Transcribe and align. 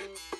Right. 0.00 0.08
Hello? 0.08 0.39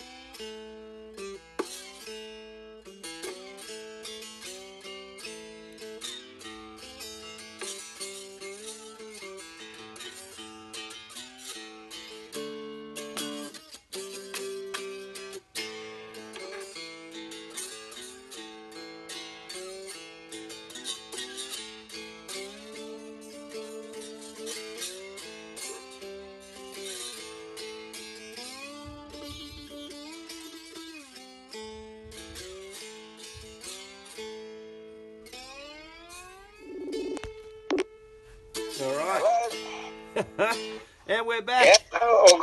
and 41.06 41.26
we're 41.26 41.42
back. 41.42 41.66
Yeah. 41.92 42.40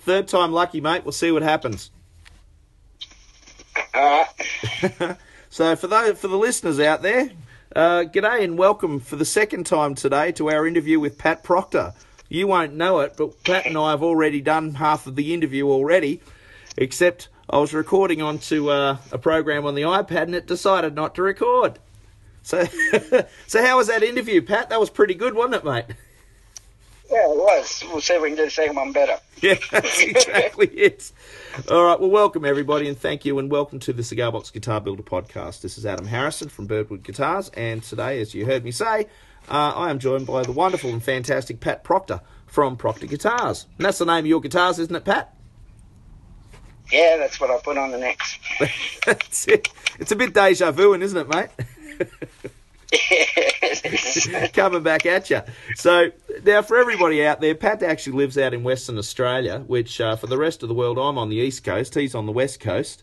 Third 0.00 0.28
time 0.28 0.52
lucky, 0.52 0.80
mate. 0.80 1.04
We'll 1.04 1.12
see 1.12 1.32
what 1.32 1.42
happens. 1.42 1.90
Right. 3.94 4.26
So 5.52 5.74
for 5.74 5.88
those 5.88 6.16
for 6.16 6.28
the 6.28 6.38
listeners 6.38 6.78
out 6.78 7.02
there, 7.02 7.28
uh, 7.74 8.04
g'day 8.04 8.44
and 8.44 8.56
welcome 8.56 9.00
for 9.00 9.16
the 9.16 9.24
second 9.24 9.66
time 9.66 9.96
today 9.96 10.30
to 10.32 10.48
our 10.48 10.64
interview 10.64 11.00
with 11.00 11.18
Pat 11.18 11.42
Procter. 11.42 11.92
You 12.28 12.46
won't 12.46 12.74
know 12.74 13.00
it, 13.00 13.14
but 13.16 13.42
Pat 13.42 13.66
and 13.66 13.76
I 13.76 13.90
have 13.90 14.00
already 14.04 14.40
done 14.40 14.74
half 14.74 15.08
of 15.08 15.16
the 15.16 15.34
interview 15.34 15.68
already, 15.68 16.20
except 16.76 17.30
I 17.50 17.58
was 17.58 17.74
recording 17.74 18.22
onto 18.22 18.70
uh, 18.70 18.98
a 19.10 19.18
program 19.18 19.66
on 19.66 19.74
the 19.74 19.82
iPad 19.82 20.22
and 20.22 20.36
it 20.36 20.46
decided 20.46 20.94
not 20.94 21.16
to 21.16 21.22
record. 21.22 21.80
So, 22.44 22.64
so 23.48 23.66
how 23.66 23.78
was 23.78 23.88
that 23.88 24.04
interview, 24.04 24.42
Pat? 24.42 24.70
That 24.70 24.78
was 24.78 24.88
pretty 24.88 25.14
good, 25.14 25.34
wasn't 25.34 25.56
it, 25.56 25.64
mate? 25.64 25.86
Yeah, 27.10 27.24
it 27.24 27.36
was. 27.36 27.82
We'll 27.90 28.00
see 28.00 28.14
if 28.14 28.22
we 28.22 28.28
can 28.28 28.36
do 28.36 28.44
the 28.44 28.50
second 28.50 28.76
one 28.76 28.92
better. 28.92 29.18
Yeah, 29.42 29.54
that's 29.70 30.02
exactly 30.02 30.66
it. 30.66 31.12
All 31.70 31.82
right, 31.82 31.98
well, 31.98 32.10
welcome 32.10 32.44
everybody, 32.44 32.90
and 32.90 32.98
thank 32.98 33.24
you, 33.24 33.38
and 33.38 33.50
welcome 33.50 33.78
to 33.78 33.94
the 33.94 34.02
Cigar 34.02 34.30
Box 34.30 34.50
Guitar 34.50 34.82
Builder 34.82 35.02
podcast. 35.02 35.62
This 35.62 35.78
is 35.78 35.86
Adam 35.86 36.04
Harrison 36.04 36.50
from 36.50 36.66
Birdwood 36.66 37.02
Guitars, 37.02 37.48
and 37.54 37.82
today, 37.82 38.20
as 38.20 38.34
you 38.34 38.44
heard 38.44 38.64
me 38.64 38.70
say, 38.70 39.06
uh, 39.48 39.72
I 39.74 39.88
am 39.88 39.98
joined 39.98 40.26
by 40.26 40.42
the 40.42 40.52
wonderful 40.52 40.90
and 40.90 41.02
fantastic 41.02 41.58
Pat 41.58 41.84
Procter 41.84 42.20
from 42.46 42.76
Procter 42.76 43.06
Guitars. 43.06 43.66
And 43.78 43.86
that's 43.86 43.96
the 43.96 44.04
name 44.04 44.18
of 44.18 44.26
your 44.26 44.42
guitars, 44.42 44.78
isn't 44.78 44.94
it, 44.94 45.06
Pat? 45.06 45.34
Yeah, 46.92 47.16
that's 47.16 47.40
what 47.40 47.50
I 47.50 47.56
put 47.60 47.78
on 47.78 47.92
the 47.92 47.98
next. 47.98 48.38
that's 49.06 49.48
it. 49.48 49.70
It's 49.98 50.12
a 50.12 50.16
bit 50.16 50.34
deja 50.34 50.70
vu, 50.70 50.92
isn't 50.92 51.18
it, 51.18 51.28
mate? 51.30 51.48
Coming 54.52 54.82
back 54.82 55.06
at 55.06 55.30
you. 55.30 55.42
So 55.76 56.10
now, 56.44 56.62
for 56.62 56.76
everybody 56.76 57.24
out 57.24 57.40
there, 57.40 57.54
Pat 57.54 57.82
actually 57.82 58.16
lives 58.16 58.38
out 58.38 58.54
in 58.54 58.62
Western 58.62 58.98
Australia, 58.98 59.60
which 59.66 60.00
uh, 60.00 60.16
for 60.16 60.26
the 60.26 60.38
rest 60.38 60.62
of 60.62 60.68
the 60.68 60.74
world, 60.74 60.98
I'm 60.98 61.18
on 61.18 61.28
the 61.28 61.36
east 61.36 61.64
coast. 61.64 61.94
He's 61.94 62.14
on 62.14 62.26
the 62.26 62.32
west 62.32 62.60
coast, 62.60 63.02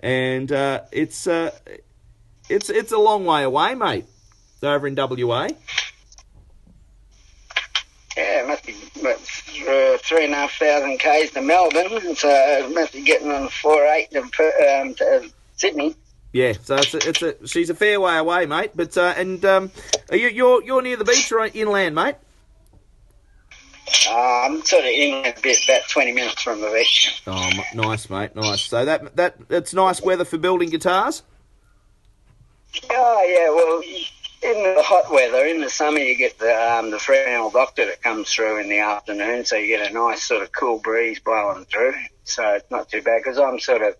and 0.00 0.50
uh, 0.50 0.82
it's 0.92 1.26
uh, 1.26 1.50
it's 2.48 2.70
it's 2.70 2.92
a 2.92 2.98
long 2.98 3.24
way 3.24 3.42
away, 3.42 3.74
mate. 3.74 4.06
Over 4.62 4.88
in 4.88 4.96
WA. 4.96 5.48
yeah, 8.16 8.44
must 8.46 8.66
be 8.66 8.72
three 8.72 10.24
and 10.24 10.32
a 10.32 10.36
half 10.36 10.52
thousand 10.58 10.98
k's 10.98 11.30
to 11.32 11.42
Melbourne, 11.42 12.16
so 12.16 12.70
must 12.74 12.92
be 12.92 13.02
getting 13.02 13.30
on 13.30 13.48
four 13.48 13.86
eight 13.86 14.10
to, 14.10 14.22
um, 14.22 14.94
to 14.94 15.30
Sydney. 15.56 15.94
Yeah, 16.32 16.52
so 16.62 16.76
it's 16.76 16.94
a, 16.94 17.08
it's 17.08 17.22
a 17.22 17.46
she's 17.46 17.70
a 17.70 17.74
fair 17.74 18.00
way 18.00 18.16
away, 18.16 18.46
mate. 18.46 18.72
But 18.74 18.96
uh, 18.96 19.14
and 19.16 19.42
um, 19.44 19.70
are 20.10 20.16
you 20.16 20.28
you're 20.28 20.62
you're 20.62 20.82
near 20.82 20.96
the 20.96 21.04
beach 21.04 21.32
or 21.32 21.46
inland, 21.46 21.94
mate? 21.94 22.16
Uh, 24.06 24.42
I'm 24.44 24.62
sort 24.64 24.84
of 24.84 24.90
in 24.90 25.24
a 25.24 25.34
bit, 25.40 25.64
about 25.64 25.88
20 25.88 26.12
minutes 26.12 26.42
from 26.42 26.60
the 26.60 26.70
beach. 26.70 27.22
Oh, 27.26 27.50
m- 27.50 27.62
nice, 27.74 28.10
mate, 28.10 28.36
nice. 28.36 28.62
So 28.62 28.84
that 28.84 29.16
that 29.16 29.48
that's 29.48 29.72
nice 29.72 30.02
weather 30.02 30.26
for 30.26 30.36
building 30.36 30.68
guitars. 30.68 31.22
Oh, 32.90 33.24
yeah, 33.26 33.48
well, 33.48 33.82
in 34.42 34.62
the 34.76 34.82
hot 34.82 35.10
weather, 35.10 35.46
in 35.46 35.62
the 35.62 35.70
summer, 35.70 35.98
you 35.98 36.16
get 36.16 36.38
the 36.38 36.54
um, 36.54 36.90
the 36.90 36.98
Fremantle 36.98 37.50
doctor 37.50 37.86
that 37.86 38.02
comes 38.02 38.32
through 38.32 38.60
in 38.60 38.68
the 38.68 38.78
afternoon, 38.78 39.44
so 39.44 39.56
you 39.56 39.66
get 39.68 39.90
a 39.90 39.94
nice 39.94 40.22
sort 40.22 40.42
of 40.42 40.52
cool 40.52 40.78
breeze 40.78 41.18
blowing 41.20 41.64
through. 41.64 41.94
So 42.24 42.46
it's 42.54 42.70
not 42.70 42.90
too 42.90 43.00
bad 43.02 43.22
because 43.24 43.38
I'm 43.38 43.58
sort 43.58 43.82
of 43.82 43.94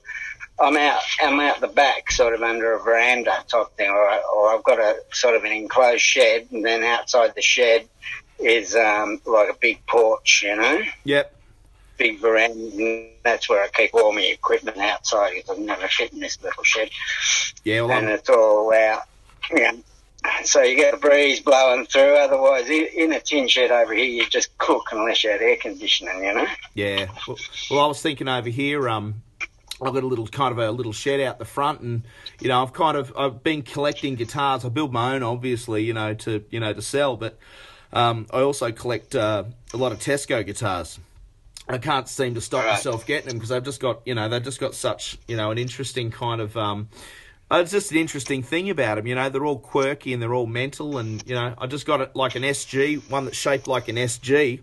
I'm 0.60 0.76
out 0.76 1.00
I'm 1.20 1.38
out 1.40 1.60
the 1.60 1.68
back, 1.68 2.10
sort 2.10 2.34
of 2.34 2.42
under 2.42 2.72
a 2.72 2.78
veranda 2.82 3.32
type 3.48 3.68
thing, 3.76 3.88
or, 3.90 4.08
or 4.34 4.54
I've 4.56 4.64
got 4.64 4.78
a 4.78 4.96
sort 5.12 5.36
of 5.36 5.44
an 5.44 5.52
enclosed 5.52 6.02
shed, 6.02 6.48
and 6.50 6.64
then 6.64 6.82
outside 6.82 7.34
the 7.34 7.42
shed 7.42 7.88
is 8.38 8.74
um, 8.74 9.20
like 9.26 9.48
a 9.50 9.56
big 9.60 9.84
porch, 9.86 10.42
you 10.44 10.56
know, 10.56 10.80
Yep. 11.04 11.34
big 11.96 12.20
veranda. 12.20 12.54
And 12.76 13.08
that's 13.24 13.48
where 13.48 13.62
I 13.64 13.68
keep 13.68 13.94
all 13.94 14.12
my 14.12 14.20
equipment 14.22 14.78
outside 14.78 15.32
because 15.34 15.50
I've 15.50 15.58
never 15.64 15.88
fit 15.88 16.12
in 16.12 16.20
this 16.20 16.40
little 16.42 16.62
shed 16.64 16.90
Yeah. 17.64 17.82
Well, 17.82 17.98
and 17.98 18.06
I'm, 18.08 18.14
it's 18.14 18.28
all 18.28 18.72
out. 18.72 19.02
Yeah. 19.54 19.72
So 20.44 20.62
you 20.62 20.76
get 20.76 20.94
a 20.94 20.96
breeze 20.98 21.40
blowing 21.40 21.86
through. 21.86 22.16
Otherwise, 22.16 22.68
in 22.68 23.12
a 23.12 23.20
tin 23.20 23.46
shed 23.48 23.70
over 23.70 23.94
here, 23.94 24.04
you 24.04 24.28
just 24.28 24.56
cook 24.58 24.88
unless 24.92 25.22
you 25.22 25.30
had 25.30 25.40
air 25.40 25.56
conditioning. 25.56 26.22
You 26.24 26.34
know. 26.34 26.46
Yeah. 26.74 27.06
Well, 27.26 27.36
well, 27.70 27.80
I 27.80 27.86
was 27.86 28.02
thinking 28.02 28.28
over 28.28 28.48
here. 28.50 28.88
Um, 28.88 29.22
I've 29.80 29.94
got 29.94 30.02
a 30.02 30.06
little 30.06 30.26
kind 30.26 30.52
of 30.52 30.58
a 30.58 30.70
little 30.70 30.92
shed 30.92 31.20
out 31.20 31.38
the 31.38 31.44
front, 31.44 31.80
and 31.80 32.02
you 32.40 32.48
know, 32.48 32.62
I've 32.62 32.72
kind 32.72 32.96
of 32.96 33.12
I've 33.16 33.42
been 33.42 33.62
collecting 33.62 34.16
guitars. 34.16 34.64
I 34.64 34.68
build 34.68 34.92
my 34.92 35.14
own, 35.14 35.22
obviously, 35.22 35.84
you 35.84 35.92
know, 35.94 36.14
to 36.14 36.44
you 36.50 36.60
know 36.60 36.72
to 36.72 36.82
sell, 36.82 37.16
but 37.16 37.38
um, 37.92 38.26
I 38.32 38.40
also 38.40 38.72
collect 38.72 39.14
uh, 39.14 39.44
a 39.72 39.76
lot 39.76 39.92
of 39.92 39.98
Teisco 39.98 40.44
guitars. 40.44 40.98
I 41.68 41.78
can't 41.78 42.08
seem 42.08 42.34
to 42.34 42.40
stop 42.40 42.64
Right. 42.64 42.72
myself 42.72 43.06
getting 43.06 43.28
them 43.28 43.36
because 43.36 43.50
they've 43.50 43.62
just 43.62 43.80
got 43.80 44.00
you 44.04 44.14
know 44.14 44.28
they've 44.28 44.42
just 44.42 44.58
got 44.58 44.74
such 44.74 45.18
you 45.28 45.36
know 45.36 45.50
an 45.50 45.58
interesting 45.58 46.10
kind 46.10 46.40
of 46.40 46.56
um, 46.56 46.88
uh, 47.50 47.60
it's 47.62 47.72
just 47.72 47.90
an 47.92 47.98
interesting 47.98 48.42
thing 48.42 48.68
about 48.68 48.96
them. 48.96 49.06
You 49.06 49.14
know, 49.14 49.28
they're 49.28 49.44
all 49.44 49.58
quirky 49.58 50.12
and 50.12 50.22
they're 50.22 50.34
all 50.34 50.46
mental, 50.46 50.98
and 50.98 51.22
you 51.26 51.34
know, 51.34 51.54
I 51.56 51.66
just 51.66 51.86
got 51.86 52.00
it 52.00 52.14
like 52.16 52.34
an 52.34 52.42
SG, 52.42 53.08
one 53.10 53.24
that's 53.26 53.36
shaped 53.36 53.66
like 53.66 53.88
an 53.88 53.96
SG, 53.96 54.60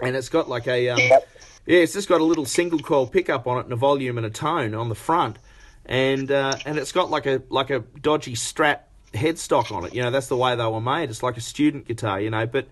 and 0.00 0.14
it's 0.16 0.28
got 0.28 0.48
like 0.48 0.66
a 0.66 0.88
um, 0.90 0.98
Yep. 0.98 1.28
Yeah, 1.70 1.82
it's 1.82 1.92
just 1.92 2.08
got 2.08 2.20
a 2.20 2.24
little 2.24 2.46
single 2.46 2.80
coil 2.80 3.06
pickup 3.06 3.46
on 3.46 3.58
it 3.58 3.64
and 3.64 3.72
a 3.72 3.76
volume 3.76 4.16
and 4.16 4.26
a 4.26 4.30
tone 4.30 4.74
on 4.74 4.88
the 4.88 4.96
front, 4.96 5.38
and 5.86 6.28
uh, 6.28 6.56
and 6.66 6.76
it's 6.76 6.90
got 6.90 7.10
like 7.10 7.26
a 7.26 7.42
like 7.48 7.70
a 7.70 7.78
dodgy 7.78 8.34
strap 8.34 8.88
headstock 9.14 9.70
on 9.70 9.84
it. 9.84 9.94
You 9.94 10.02
know, 10.02 10.10
that's 10.10 10.26
the 10.26 10.36
way 10.36 10.56
they 10.56 10.66
were 10.66 10.80
made. 10.80 11.10
It's 11.10 11.22
like 11.22 11.36
a 11.36 11.40
student 11.40 11.86
guitar, 11.86 12.20
you 12.20 12.28
know. 12.28 12.44
But 12.44 12.66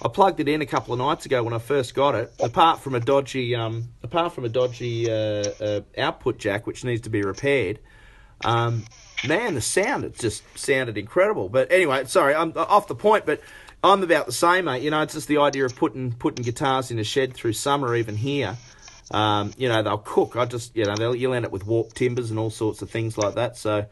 I 0.00 0.06
plugged 0.06 0.38
it 0.38 0.48
in 0.48 0.62
a 0.62 0.66
couple 0.66 0.92
of 0.92 1.00
nights 1.00 1.26
ago 1.26 1.42
when 1.42 1.52
I 1.52 1.58
first 1.58 1.96
got 1.96 2.14
it. 2.14 2.32
Apart 2.38 2.78
from 2.78 2.94
a 2.94 3.00
dodgy 3.00 3.56
um, 3.56 3.88
apart 4.04 4.32
from 4.32 4.44
a 4.44 4.48
dodgy 4.48 5.10
uh, 5.10 5.50
uh, 5.60 5.80
output 5.98 6.38
jack 6.38 6.64
which 6.64 6.84
needs 6.84 7.00
to 7.02 7.10
be 7.10 7.22
repaired. 7.22 7.80
Um, 8.44 8.84
man, 9.26 9.54
the 9.54 9.62
sound 9.62 10.04
it 10.04 10.16
just 10.16 10.44
sounded 10.56 10.96
incredible. 10.96 11.48
But 11.48 11.72
anyway, 11.72 12.04
sorry, 12.04 12.36
I'm 12.36 12.52
off 12.54 12.86
the 12.86 12.94
point. 12.94 13.26
But 13.26 13.40
I'm 13.84 14.02
about 14.02 14.24
the 14.26 14.32
same, 14.32 14.64
mate. 14.64 14.82
You 14.82 14.90
know, 14.90 15.02
it's 15.02 15.12
just 15.12 15.28
the 15.28 15.38
idea 15.38 15.64
of 15.66 15.76
putting 15.76 16.12
putting 16.12 16.42
guitars 16.42 16.90
in 16.90 16.98
a 16.98 17.04
shed 17.04 17.34
through 17.34 17.52
summer, 17.52 17.94
even 17.94 18.16
here. 18.16 18.56
Um, 19.10 19.52
you 19.58 19.68
know, 19.68 19.82
they'll 19.82 19.98
cook. 19.98 20.36
I 20.36 20.46
just, 20.46 20.74
you 20.74 20.86
know, 20.86 20.96
they'll, 20.96 21.14
you'll 21.14 21.34
end 21.34 21.44
up 21.44 21.52
with 21.52 21.66
warped 21.66 21.94
timbers 21.94 22.30
and 22.30 22.38
all 22.38 22.48
sorts 22.48 22.80
of 22.80 22.88
things 22.90 23.18
like 23.18 23.34
that. 23.34 23.58
So, 23.58 23.84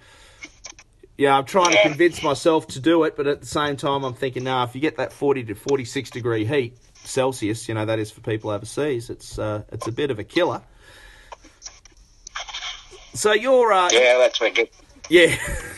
yeah, 1.18 1.36
I'm 1.36 1.44
trying 1.44 1.72
to 1.72 1.82
convince 1.82 2.22
myself 2.22 2.66
to 2.68 2.80
do 2.80 3.04
it, 3.04 3.14
but 3.16 3.26
at 3.26 3.40
the 3.40 3.46
same 3.46 3.76
time, 3.76 4.02
I'm 4.04 4.14
thinking, 4.14 4.44
nah, 4.44 4.64
if 4.64 4.74
you 4.74 4.80
get 4.80 4.96
that 4.96 5.12
40 5.12 5.44
to 5.44 5.54
46 5.54 6.10
degree 6.10 6.46
heat 6.46 6.78
Celsius, 7.04 7.68
you 7.68 7.74
know, 7.74 7.84
that 7.84 7.98
is 7.98 8.10
for 8.10 8.22
people 8.22 8.50
overseas. 8.50 9.10
It's 9.10 9.38
uh, 9.38 9.64
it's 9.70 9.86
a 9.86 9.92
bit 9.92 10.10
of 10.10 10.18
a 10.18 10.24
killer. 10.24 10.62
So 13.14 13.34
you're, 13.34 13.72
uh, 13.74 13.90
Yeah, 13.92 14.16
that's 14.16 14.38
get. 14.38 14.72
yeah. 15.10 15.36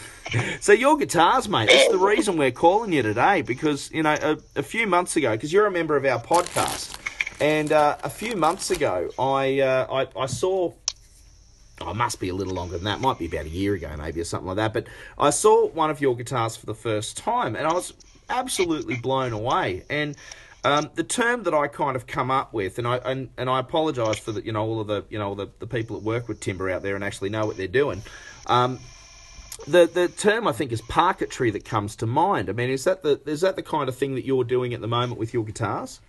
so 0.61 0.73
your 0.73 0.97
guitars, 0.97 1.49
mate. 1.49 1.69
That's 1.69 1.89
the 1.89 1.99
reason 1.99 2.37
we're 2.37 2.51
calling 2.51 2.93
you 2.93 3.03
today 3.03 3.43
because 3.43 3.91
you 3.93 4.03
know 4.03 4.17
a, 4.21 4.39
a 4.57 4.63
few 4.63 4.87
months 4.87 5.17
ago, 5.17 5.33
because 5.33 5.53
you're 5.53 5.67
a 5.67 5.71
member 5.71 5.97
of 5.97 6.05
our 6.05 6.21
podcast, 6.21 6.97
and 7.41 7.73
uh, 7.73 7.97
a 8.03 8.11
few 8.11 8.37
months 8.37 8.71
ago, 8.71 9.11
I 9.19 9.61
uh, 9.61 10.07
I, 10.17 10.23
I 10.23 10.27
saw. 10.27 10.73
Oh, 11.81 11.91
it 11.91 11.97
must 11.97 12.21
be 12.21 12.29
a 12.29 12.35
little 12.35 12.55
longer 12.55 12.77
than 12.77 12.85
that. 12.85 13.01
Might 13.01 13.19
be 13.19 13.27
about 13.27 13.47
a 13.47 13.49
year 13.49 13.75
ago, 13.75 13.93
maybe, 13.99 14.21
or 14.21 14.25
something 14.25 14.47
like 14.47 14.57
that. 14.57 14.73
But 14.73 14.87
I 15.19 15.31
saw 15.31 15.67
one 15.67 15.91
of 15.91 16.01
your 16.01 16.15
guitars 16.15 16.57
for 16.57 16.67
the 16.67 16.75
first 16.75 17.17
time, 17.17 17.57
and 17.57 17.67
I 17.67 17.73
was 17.73 17.93
absolutely 18.29 18.95
blown 18.97 19.33
away. 19.33 19.83
And 19.91 20.17
um, 20.65 20.91
the 20.95 21.05
term 21.05 21.43
that 21.43 21.53
I 21.53 21.67
kind 21.67 21.95
of 21.95 22.07
come 22.07 22.31
up 22.31 22.55
with, 22.55 22.79
and 22.79 22.89
I 22.89 22.97
and, 22.97 23.29
and 23.37 23.51
I 23.51 23.61
apologise 23.61 24.19
for 24.19 24.33
the 24.33 24.45
you 24.45 24.53
know 24.53 24.65
all 24.65 24.81
of 24.81 24.87
the 24.87 25.05
you 25.11 25.19
know 25.19 25.35
the, 25.35 25.49
the 25.59 25.67
people 25.67 25.97
that 25.97 26.05
work 26.05 26.27
with 26.27 26.41
timber 26.41 26.71
out 26.71 26.83
there 26.83 26.95
and 26.95 27.05
actually 27.05 27.29
know 27.29 27.45
what 27.45 27.57
they're 27.57 27.69
doing. 27.69 28.03
Um, 28.47 28.79
the 29.67 29.87
the 29.87 30.09
term 30.09 30.47
I 30.47 30.53
think 30.53 30.73
is 30.73 30.83
parquetry 30.83 31.51
that 31.53 31.65
comes 31.65 31.97
to 31.97 32.07
mind. 32.07 32.49
I 32.49 32.53
mean, 32.53 32.71
is 32.71 32.85
that 32.85 33.03
the 33.03 33.21
is 33.27 33.41
that 33.43 33.57
the 33.57 33.63
kind 33.63 33.89
of 33.89 33.97
thing 33.97 34.15
that 34.15 34.25
you're 34.25 34.45
doing 34.45 34.75
at 34.75 34.81
the 34.81 34.89
moment 34.89 35.19
with 35.19 35.35
your 35.35 35.45
guitars? 35.45 36.01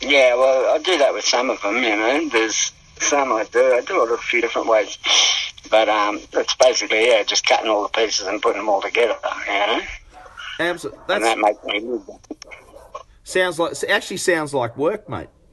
Yeah, 0.00 0.34
well, 0.34 0.74
I 0.74 0.78
do 0.78 0.98
that 0.98 1.14
with 1.14 1.24
some 1.24 1.48
of 1.50 1.62
them. 1.62 1.76
You 1.76 1.96
know, 1.96 2.28
there's 2.28 2.72
some 2.98 3.32
I 3.32 3.44
do. 3.44 3.60
I 3.60 3.80
do 3.80 4.04
it 4.04 4.12
a 4.12 4.18
few 4.18 4.40
different 4.40 4.68
ways, 4.68 4.98
but 5.70 5.88
um, 5.88 6.20
it's 6.32 6.54
basically 6.56 7.08
yeah, 7.08 7.22
just 7.22 7.46
cutting 7.46 7.70
all 7.70 7.82
the 7.82 7.88
pieces 7.88 8.26
and 8.26 8.42
putting 8.42 8.58
them 8.58 8.68
all 8.68 8.82
together. 8.82 9.16
You 9.46 9.52
know, 9.52 9.80
Absolutely. 10.60 11.14
and 11.14 11.24
that 11.24 11.38
makes 11.38 11.64
me 11.64 11.98
sounds 13.24 13.58
like 13.58 13.72
it 13.72 13.90
actually 13.90 14.18
sounds 14.18 14.52
like 14.52 14.76
work, 14.76 15.08
mate. 15.08 15.28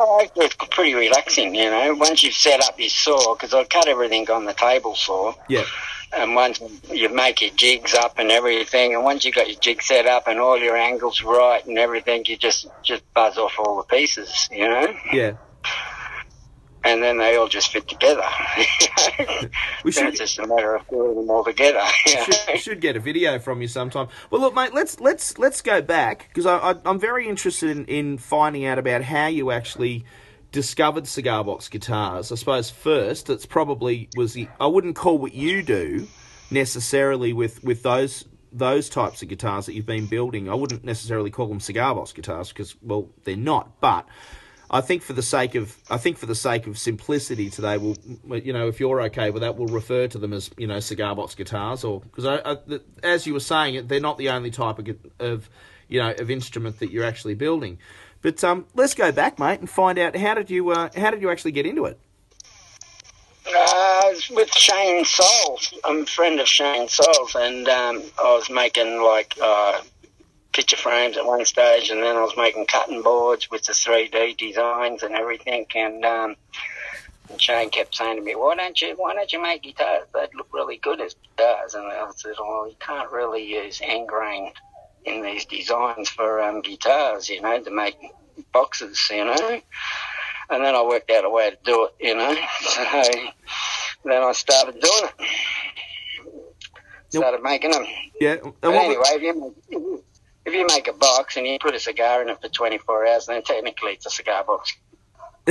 Oh, 0.00 0.26
it's 0.36 0.56
pretty 0.70 0.94
relaxing, 0.94 1.54
you 1.54 1.70
know. 1.70 1.94
Once 1.94 2.22
you've 2.22 2.34
set 2.34 2.62
up 2.62 2.78
your 2.78 2.88
saw, 2.88 3.34
because 3.34 3.52
I 3.52 3.64
cut 3.64 3.88
everything 3.88 4.30
on 4.30 4.44
the 4.44 4.52
table 4.52 4.94
saw, 4.94 5.34
yeah. 5.48 5.64
and 6.12 6.36
once 6.36 6.60
you 6.92 7.08
make 7.08 7.40
your 7.40 7.50
jigs 7.50 7.94
up 7.94 8.18
and 8.18 8.30
everything, 8.30 8.94
and 8.94 9.02
once 9.02 9.24
you've 9.24 9.34
got 9.34 9.48
your 9.48 9.58
jig 9.58 9.82
set 9.82 10.06
up 10.06 10.28
and 10.28 10.38
all 10.38 10.56
your 10.56 10.76
angles 10.76 11.22
right 11.22 11.64
and 11.66 11.78
everything, 11.78 12.24
you 12.26 12.36
just 12.36 12.68
just 12.82 13.02
buzz 13.12 13.38
off 13.38 13.58
all 13.58 13.78
the 13.78 13.82
pieces, 13.84 14.48
you 14.52 14.68
know, 14.68 14.94
Yeah. 15.12 15.32
And 16.88 17.02
then 17.02 17.18
they 17.18 17.36
all 17.36 17.48
just 17.48 17.72
fit 17.72 17.86
together. 17.86 18.22
We 19.84 19.92
should- 19.92 20.08
it's 20.08 20.18
just 20.18 20.38
a 20.38 20.46
matter 20.46 20.74
of 20.74 20.86
putting 20.88 21.14
them 21.14 21.30
all 21.30 21.44
together. 21.44 21.80
should, 22.06 22.58
should 22.58 22.80
get 22.80 22.96
a 22.96 23.00
video 23.00 23.38
from 23.38 23.62
you 23.62 23.68
sometime. 23.68 24.08
Well, 24.30 24.40
look, 24.40 24.54
mate, 24.54 24.74
let's 24.74 25.00
let's 25.00 25.38
let's 25.38 25.62
go 25.62 25.80
back 25.80 26.28
because 26.28 26.46
I, 26.46 26.56
I, 26.58 26.74
I'm 26.84 26.98
very 26.98 27.28
interested 27.28 27.70
in, 27.70 27.84
in 27.86 28.18
finding 28.18 28.64
out 28.64 28.78
about 28.78 29.02
how 29.02 29.26
you 29.26 29.50
actually 29.50 30.04
discovered 30.52 31.06
cigar 31.06 31.44
box 31.44 31.68
guitars. 31.68 32.32
I 32.32 32.34
suppose 32.34 32.70
first, 32.70 33.30
it's 33.30 33.46
probably 33.46 34.08
was 34.16 34.32
the 34.34 34.48
I 34.60 34.66
wouldn't 34.66 34.96
call 34.96 35.18
what 35.18 35.34
you 35.34 35.62
do 35.62 36.08
necessarily 36.50 37.32
with 37.32 37.62
with 37.62 37.82
those 37.82 38.24
those 38.52 38.88
types 38.88 39.22
of 39.22 39.28
guitars 39.28 39.66
that 39.66 39.74
you've 39.74 39.86
been 39.86 40.06
building. 40.06 40.48
I 40.50 40.54
wouldn't 40.54 40.84
necessarily 40.84 41.30
call 41.30 41.46
them 41.46 41.60
cigar 41.60 41.94
box 41.94 42.12
guitars 42.12 42.48
because 42.48 42.74
well, 42.82 43.08
they're 43.24 43.36
not, 43.36 43.80
but. 43.80 44.06
I 44.70 44.82
think 44.82 45.02
for 45.02 45.14
the 45.14 45.22
sake 45.22 45.54
of 45.54 45.76
I 45.88 45.96
think 45.96 46.18
for 46.18 46.26
the 46.26 46.34
sake 46.34 46.66
of 46.66 46.78
simplicity 46.78 47.48
today, 47.48 47.78
we'll 47.78 47.96
you 48.38 48.52
know 48.52 48.68
if 48.68 48.80
you're 48.80 49.00
okay 49.02 49.30
with 49.30 49.42
that, 49.42 49.56
we'll 49.56 49.68
refer 49.68 50.08
to 50.08 50.18
them 50.18 50.32
as 50.32 50.50
you 50.56 50.66
know 50.66 50.80
cigar 50.80 51.16
box 51.16 51.34
guitars, 51.34 51.84
or 51.84 52.00
because 52.00 52.60
as 53.02 53.26
you 53.26 53.32
were 53.32 53.40
saying, 53.40 53.86
they're 53.86 54.00
not 54.00 54.18
the 54.18 54.28
only 54.30 54.50
type 54.50 54.78
of, 54.78 54.88
of 55.18 55.50
you 55.88 56.00
know 56.00 56.10
of 56.10 56.30
instrument 56.30 56.80
that 56.80 56.90
you're 56.90 57.04
actually 57.04 57.34
building. 57.34 57.78
But 58.20 58.42
um, 58.44 58.66
let's 58.74 58.94
go 58.94 59.12
back, 59.12 59.38
mate, 59.38 59.60
and 59.60 59.70
find 59.70 59.98
out 59.98 60.16
how 60.16 60.34
did 60.34 60.50
you 60.50 60.70
uh, 60.70 60.90
how 60.96 61.10
did 61.10 61.22
you 61.22 61.30
actually 61.30 61.52
get 61.52 61.64
into 61.64 61.86
it? 61.86 61.98
Uh, 63.50 64.12
with 64.30 64.52
Shane 64.52 65.04
Souls. 65.06 65.72
I'm 65.84 66.02
a 66.02 66.06
friend 66.06 66.38
of 66.40 66.46
Shane 66.46 66.88
Souls, 66.88 67.34
and 67.34 67.66
um, 67.68 68.02
I 68.18 68.34
was 68.34 68.50
making 68.50 69.02
like 69.02 69.34
uh, 69.42 69.80
picture 70.58 70.76
frames 70.76 71.16
at 71.16 71.24
one 71.24 71.44
stage, 71.44 71.88
and 71.88 72.02
then 72.02 72.16
I 72.16 72.20
was 72.20 72.36
making 72.36 72.66
cutting 72.66 73.00
boards 73.00 73.48
with 73.48 73.62
the 73.62 73.72
3D 73.72 74.36
designs 74.36 75.04
and 75.04 75.14
everything. 75.14 75.66
And, 75.76 76.04
um, 76.04 76.34
and 77.30 77.40
Shane 77.40 77.70
kept 77.70 77.94
saying 77.94 78.16
to 78.16 78.22
me, 78.22 78.34
"Why 78.34 78.56
don't 78.56 78.82
you 78.82 78.96
Why 78.96 79.14
don't 79.14 79.32
you 79.32 79.40
make 79.40 79.62
guitars? 79.62 80.08
They'd 80.12 80.34
look 80.34 80.48
really 80.52 80.78
good 80.78 81.00
as 81.00 81.14
guitars." 81.14 81.74
And 81.74 81.86
I 81.86 82.10
said, 82.16 82.34
"Well, 82.40 82.66
you 82.68 82.74
can't 82.80 83.08
really 83.12 83.44
use 83.44 83.80
end 83.84 84.08
grain 84.08 84.50
in 85.04 85.22
these 85.22 85.44
designs 85.44 86.08
for 86.08 86.42
um, 86.42 86.60
guitars, 86.60 87.28
you 87.28 87.40
know, 87.40 87.62
to 87.62 87.70
make 87.70 87.96
boxes, 88.52 89.00
you 89.12 89.26
know." 89.26 89.60
And 90.50 90.64
then 90.64 90.74
I 90.74 90.82
worked 90.82 91.12
out 91.12 91.24
a 91.24 91.30
way 91.30 91.50
to 91.50 91.58
do 91.64 91.84
it, 91.84 91.94
you 92.00 92.16
know. 92.16 92.34
So 94.02 94.10
then 94.10 94.22
I 94.22 94.32
started 94.32 94.80
doing 94.80 95.10
it. 95.20 95.28
Started 97.10 97.42
making 97.42 97.70
them. 97.70 97.84
Yeah. 98.20 98.36
and 98.42 98.54
anyway, 98.74 99.02
if 99.06 99.22
you, 99.22 99.52
make, 99.70 100.02
if 100.48 100.54
you 100.54 100.66
make 100.66 100.88
a 100.88 100.92
box 100.92 101.36
and 101.36 101.46
you 101.46 101.58
put 101.60 101.74
a 101.74 101.80
cigar 101.80 102.22
in 102.22 102.28
it 102.28 102.40
for 102.40 102.48
24 102.48 103.06
hours, 103.06 103.26
then 103.26 103.42
technically 103.42 103.92
it's 103.92 104.06
a 104.06 104.10
cigar 104.10 104.44
box. 104.44 104.76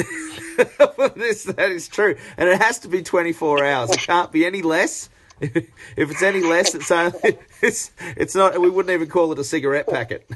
this 1.16 1.46
that 1.46 1.72
is 1.72 1.88
true, 1.88 2.16
and 2.38 2.50
it 2.50 2.62
has 2.62 2.80
to 2.80 2.88
be 2.88 3.02
24 3.02 3.66
hours. 3.66 3.90
It 3.92 4.00
can't 4.00 4.32
be 4.32 4.46
any 4.46 4.62
less. 4.62 5.10
if 5.42 5.72
it's 5.96 6.22
any 6.22 6.42
less, 6.42 6.76
it's 6.76 6.92
only, 6.92 7.20
it's 7.62 7.92
it's 8.16 8.36
not. 8.36 8.60
We 8.60 8.70
wouldn't 8.70 8.94
even 8.94 9.08
call 9.08 9.32
it 9.32 9.40
a 9.40 9.44
cigarette 9.44 9.88
packet. 9.88 10.30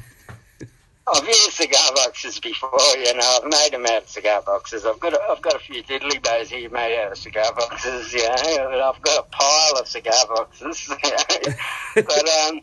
I've 1.12 1.26
used 1.26 1.52
cigar 1.52 1.94
boxes 1.94 2.40
before, 2.40 2.78
you 2.96 3.14
know. 3.14 3.38
I've 3.42 3.44
made 3.44 3.70
them 3.72 3.84
out 3.86 4.02
of 4.02 4.08
cigar 4.08 4.42
boxes. 4.42 4.86
I've 4.86 5.00
got 5.00 5.12
a, 5.12 5.20
I've 5.30 5.42
got 5.42 5.54
a 5.54 5.58
few 5.58 5.82
diddly 5.82 6.22
bows 6.22 6.48
here 6.48 6.70
made 6.70 7.00
out 7.00 7.12
of 7.12 7.18
cigar 7.18 7.52
boxes, 7.54 8.12
you 8.12 8.22
know. 8.22 8.68
And 8.70 8.80
I've 8.80 9.00
got 9.02 9.26
a 9.26 9.28
pile 9.30 9.80
of 9.80 9.86
cigar 9.86 10.26
boxes, 10.28 10.88
you 10.88 11.10
know. 11.10 11.54
but 11.94 12.28
um, 12.28 12.60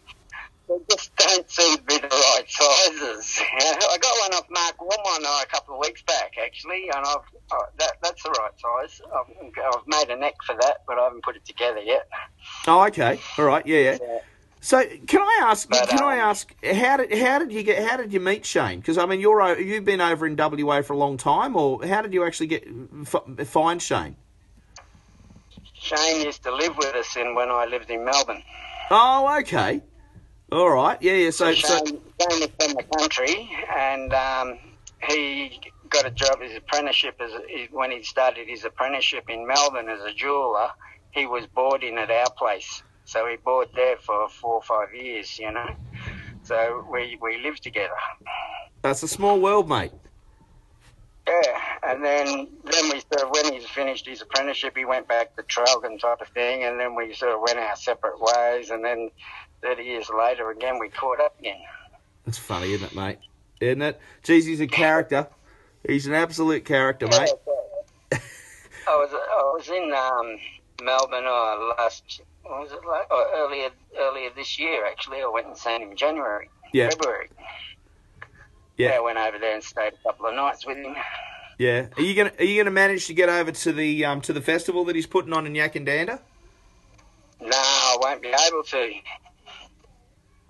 they 0.70 0.96
just 0.96 1.16
don't 1.16 1.50
seem 1.50 1.78
to 1.78 1.84
be 1.84 1.98
the 1.98 2.08
right 2.08 2.44
sizes. 2.48 3.40
You 3.40 3.60
know? 3.60 3.88
I 3.90 3.98
got 3.98 4.20
one 4.20 4.34
off 4.34 4.48
Mark 4.50 4.80
Woolman 4.80 5.26
uh, 5.26 5.42
a 5.44 5.46
couple 5.48 5.76
of 5.76 5.82
weeks 5.82 6.02
back, 6.04 6.34
actually, 6.44 6.90
and 6.96 7.06
I've 7.06 7.18
uh, 7.52 7.56
that 7.80 7.94
that's 8.04 8.24
the 8.24 8.30
right 8.30 8.52
size. 8.58 9.02
I've, 9.08 9.52
I've 9.74 9.88
made 9.88 10.14
a 10.14 10.18
neck 10.18 10.36
for 10.46 10.56
that, 10.62 10.84
but 10.88 11.00
I 11.00 11.06
haven't 11.06 11.24
put 11.24 11.36
it 11.36 11.46
together 11.46 11.80
yet. 11.80 12.08
Oh, 12.68 12.86
okay, 12.88 13.20
all 13.38 13.46
right, 13.46 13.66
yeah, 13.66 13.80
yeah. 13.80 13.98
Yeah. 14.02 14.20
So, 14.62 14.84
can 15.08 15.22
I 15.22 15.40
ask? 15.44 15.70
But, 15.70 15.88
can 15.88 16.04
I 16.04 16.20
um, 16.20 16.30
ask 16.30 16.54
how 16.64 16.98
did 16.98 17.18
how 17.18 17.40
did 17.40 17.52
you 17.52 17.64
get 17.64 17.88
how 17.88 17.98
did 17.98 18.12
you 18.14 18.20
meet 18.20 18.46
Shane? 18.46 18.80
Because 18.80 18.98
I 18.98 19.06
mean, 19.06 19.22
you're 19.22 19.60
you've 19.60 19.86
been 19.86 20.02
over 20.02 20.28
in 20.28 20.36
WA 20.36 20.82
for 20.82 20.94
a 20.94 20.98
long 20.98 21.18
time, 21.18 21.56
or 21.56 21.86
how 21.86 22.02
did 22.02 22.14
you 22.14 22.26
actually 22.26 22.48
get 22.48 22.68
find 23.48 23.82
Shane? 23.82 24.16
Shane 25.74 26.26
used 26.26 26.44
to 26.44 26.54
live 26.54 26.76
with 26.78 26.94
us 26.94 27.16
in 27.16 27.36
when 27.36 27.50
I 27.50 27.66
lived 27.66 27.90
in 27.90 28.04
Melbourne. 28.04 28.44
Oh, 28.92 29.40
okay, 29.40 29.82
all 30.52 30.70
right, 30.70 30.98
yeah, 31.02 31.14
yeah. 31.14 31.30
So, 31.32 31.54
so 31.54 31.78
Shane, 31.78 31.86
Shane 32.22 32.44
is 32.44 32.50
from 32.60 32.74
the 32.76 32.84
country, 32.98 33.50
and 33.76 34.14
um, 34.14 34.58
he 35.08 35.60
got 35.90 36.06
a 36.06 36.12
job 36.12 36.42
his 36.42 36.56
apprenticeship 36.56 37.16
as 37.24 37.32
he- 37.50 37.70
when 37.72 37.92
he 37.92 38.04
started 38.04 38.48
his 38.48 38.66
apprenticeship 38.66 39.26
in 39.30 39.48
Melbourne 39.48 39.90
as 39.90 40.02
a 40.02 40.14
jeweler. 40.14 40.70
He 41.12 41.26
was 41.26 41.48
boarding 41.56 41.98
at 41.98 42.12
our 42.12 42.30
place, 42.38 42.84
so 43.06 43.28
he 43.28 43.38
boarded 43.44 43.74
there 43.76 43.98
for 43.98 44.30
four 44.30 44.56
or 44.56 44.62
five 44.62 44.94
years. 44.94 45.38
You 45.40 45.52
know, 45.52 45.68
so 46.44 46.86
we 46.92 47.18
we 47.22 47.38
lived 47.42 47.64
together. 47.64 47.94
that's 48.84 49.04
a 49.04 49.08
small 49.08 49.40
world, 49.40 49.68
mate. 49.70 49.92
Yeah, 51.28 51.60
and 51.88 52.04
then 52.04 52.26
then 52.64 52.84
we 52.92 53.02
sort 53.14 53.24
of 53.24 53.30
when 53.32 53.54
he's 53.54 53.68
finished 53.70 54.08
his 54.08 54.22
apprenticeship, 54.22 54.74
he 54.76 54.86
went 54.86 55.08
back 55.08 55.36
to 55.36 55.44
Traralgon 55.44 56.00
type 56.00 56.22
of 56.22 56.28
thing, 56.30 56.64
and 56.64 56.80
then 56.80 56.96
we 56.96 57.14
sort 57.14 57.34
of 57.34 57.42
went 57.42 57.60
our 57.60 57.76
separate 57.76 58.20
ways, 58.20 58.70
and 58.72 58.84
then 58.84 59.10
thirty 59.62 59.84
years 59.84 60.10
later, 60.10 60.50
again 60.52 60.80
we 60.80 60.90
caught 60.90 61.20
up 61.20 61.38
again. 61.40 61.60
That's 62.26 62.38
funny, 62.38 62.74
isn't 62.74 62.92
it, 62.92 62.96
mate? 62.96 63.18
Isn't 63.60 63.82
it? 63.82 64.00
Jeez, 64.24 64.46
he's 64.46 64.62
a 64.62 64.68
character. 64.68 65.28
He's 65.88 66.08
an 66.08 66.14
absolute 66.14 66.66
character, 66.66 67.08
mate. 67.08 67.30
I 68.12 68.96
was 68.96 69.10
I 69.14 69.42
was 69.54 69.70
in 69.70 69.94
um, 69.94 70.40
Melbourne 70.84 71.26
uh, 71.26 71.76
last 71.78 72.22
what 72.44 72.62
was 72.62 72.72
it 72.72 72.80
like 72.88 73.08
oh, 73.12 73.32
earlier 73.36 73.70
earlier 73.98 74.30
this 74.36 74.58
year 74.58 74.86
actually. 74.86 75.22
I 75.22 75.28
went 75.28 75.48
and 75.48 75.58
seen 75.58 75.82
him 75.82 75.92
in 75.92 75.98
January, 75.98 76.50
Yeah. 76.74 76.90
February. 76.90 77.30
Yeah. 78.78 78.92
I 78.92 79.00
went 79.02 79.18
over 79.18 79.38
there 79.38 79.54
and 79.54 79.64
stayed 79.64 79.94
a 79.94 80.04
couple 80.04 80.26
of 80.26 80.36
nights 80.36 80.66
with 80.66 80.78
him. 80.78 80.96
Yeah. 81.58 81.88
Are 81.98 82.02
you 82.02 82.16
gonna 82.16 82.32
Are 82.40 82.46
you 82.46 82.60
gonna 82.62 82.72
manage 82.72 83.08
to 83.08 83.14
get 83.14 83.30
over 83.30 83.52
to 83.52 83.72
the 83.72 84.06
um 84.06 84.22
to 84.22 84.34
the 84.34 84.42
festival 84.42 84.86
that 84.86 84.96
he's 84.96 85.08
putting 85.08 85.34
on 85.34 85.46
in 85.46 85.54
Yackandandah? 85.54 86.20
No, 87.42 87.50
I 87.54 87.98
won't 88.02 88.22
be 88.22 88.30
able 88.30 88.64
to. 88.64 88.92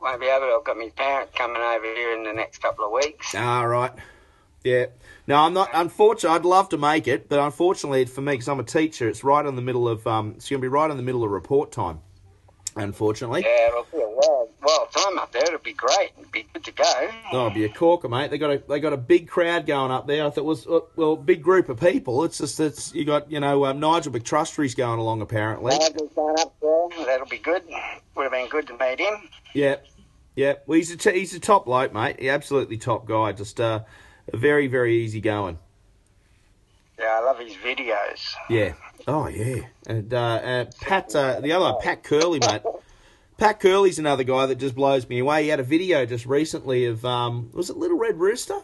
Won't 0.02 0.22
be 0.22 0.28
able 0.28 0.48
to. 0.48 0.54
I've 0.54 0.64
got 0.64 0.78
my 0.78 0.90
parents 0.96 1.34
coming 1.36 1.62
over 1.62 1.86
here 1.86 2.14
in 2.14 2.24
the 2.24 2.34
next 2.34 2.60
couple 2.60 2.86
of 2.86 2.92
weeks. 2.92 3.34
Ah, 3.36 3.64
right. 3.64 3.92
Yeah. 4.64 4.88
No, 5.28 5.36
I'm 5.36 5.54
not. 5.54 5.70
Unfortunately, 5.74 6.36
I'd 6.36 6.46
love 6.46 6.70
to 6.70 6.78
make 6.78 7.08
it, 7.08 7.30
but 7.30 7.40
unfortunately 7.40 8.06
for 8.06 8.22
me, 8.22 8.34
because 8.34 8.48
I'm 8.48 8.60
a 8.60 8.64
teacher, 8.64 9.08
it's 9.08 9.24
right 9.24 9.46
in 9.46 9.56
the 9.56 9.62
middle 9.62 9.88
of 9.88 10.06
um. 10.08 10.34
It's 10.38 10.50
gonna 10.50 10.62
be 10.62 10.68
right 10.68 10.90
in 10.90 10.98
the 10.98 11.04
middle 11.04 11.24
of 11.24 11.32
report 11.32 11.72
time. 11.72 12.00
Unfortunately. 12.84 13.42
Yeah, 13.42 13.68
it'll 13.68 13.88
be 13.92 13.98
a 13.98 14.08
wild, 14.08 14.50
wild 14.62 14.92
time 14.92 15.18
up 15.20 15.32
there. 15.32 15.44
It'll 15.44 15.60
be 15.60 15.74
great. 15.74 16.12
It'll 16.18 16.32
be 16.32 16.46
good 16.54 16.64
to 16.64 16.72
go. 16.72 17.10
Oh, 17.32 17.48
it'll 17.48 17.50
be 17.52 17.66
a 17.66 17.70
corker, 17.70 18.10
mate. 18.10 18.32
They 18.32 18.38
got 18.38 18.52
a 18.52 18.64
they 18.68 18.80
got 18.80 18.94
a 18.94 18.98
big 18.98 19.28
crowd 19.28 19.66
going 19.66 19.92
up 19.92 20.08
there. 20.08 20.26
I 20.26 20.30
thought 20.30 20.38
it 20.42 20.46
was 20.46 20.68
uh, 20.68 20.80
well, 20.96 21.16
big 21.16 21.42
group 21.44 21.70
of 21.70 21.80
people. 21.80 22.24
It's 22.24 22.38
just 22.38 22.60
it's 22.60 22.94
you 22.94 23.06
got 23.06 23.32
you 23.32 23.40
know 23.40 23.66
um, 23.66 23.80
Nigel 23.80 24.14
McTrustry's 24.14 24.76
going 24.76 25.00
along 25.00 25.22
apparently. 25.22 25.78
Nigel's 25.78 26.12
going 26.16 26.40
up 26.40 26.56
there. 26.62 27.06
That'll 27.06 27.28
be 27.28 27.38
good. 27.38 27.64
Would 28.16 28.24
have 28.24 28.32
been 28.32 28.50
good 28.50 28.68
to 28.68 28.78
meet 28.78 29.00
him. 29.00 29.30
Yeah, 29.54 29.78
yeah. 30.36 30.56
Well, 30.66 30.78
he's 30.78 30.92
a 30.92 30.98
t- 30.98 31.18
he's 31.18 31.34
a 31.34 31.40
top 31.40 31.66
bloke, 31.66 31.94
mate. 31.94 32.20
He 32.20 32.30
absolutely 32.30 32.78
top 32.78 33.06
guy. 33.06 33.32
Just 33.34 33.60
uh, 33.60 33.82
very 34.34 34.68
very 34.68 34.98
easy 34.98 35.22
going. 35.22 35.60
Yeah, 37.00 37.18
I 37.18 37.24
love 37.24 37.40
his 37.40 37.54
videos. 37.54 38.34
Yeah. 38.50 38.74
Oh 39.08 39.28
yeah. 39.28 39.64
And 39.88 40.14
uh, 40.14 40.18
uh, 40.18 40.66
Pat, 40.82 41.16
uh, 41.16 41.40
the 41.40 41.52
other 41.52 41.78
Pat 41.82 42.04
Curley, 42.04 42.40
mate. 42.40 42.62
Pat 43.38 43.60
Curley's 43.60 44.00
another 44.00 44.26
guy 44.26 44.48
that 44.48 44.56
just 44.56 44.76
blows 44.76 45.08
me 45.08 45.20
away. 45.20 45.44
He 45.44 45.50
had 45.50 45.62
a 45.62 45.64
video 45.64 46.06
just 46.06 46.26
recently 46.26 46.86
of 46.86 47.06
um, 47.06 47.50
was 47.54 47.70
it 47.70 47.78
Little 47.78 47.98
Red 47.98 48.20
Rooster? 48.20 48.60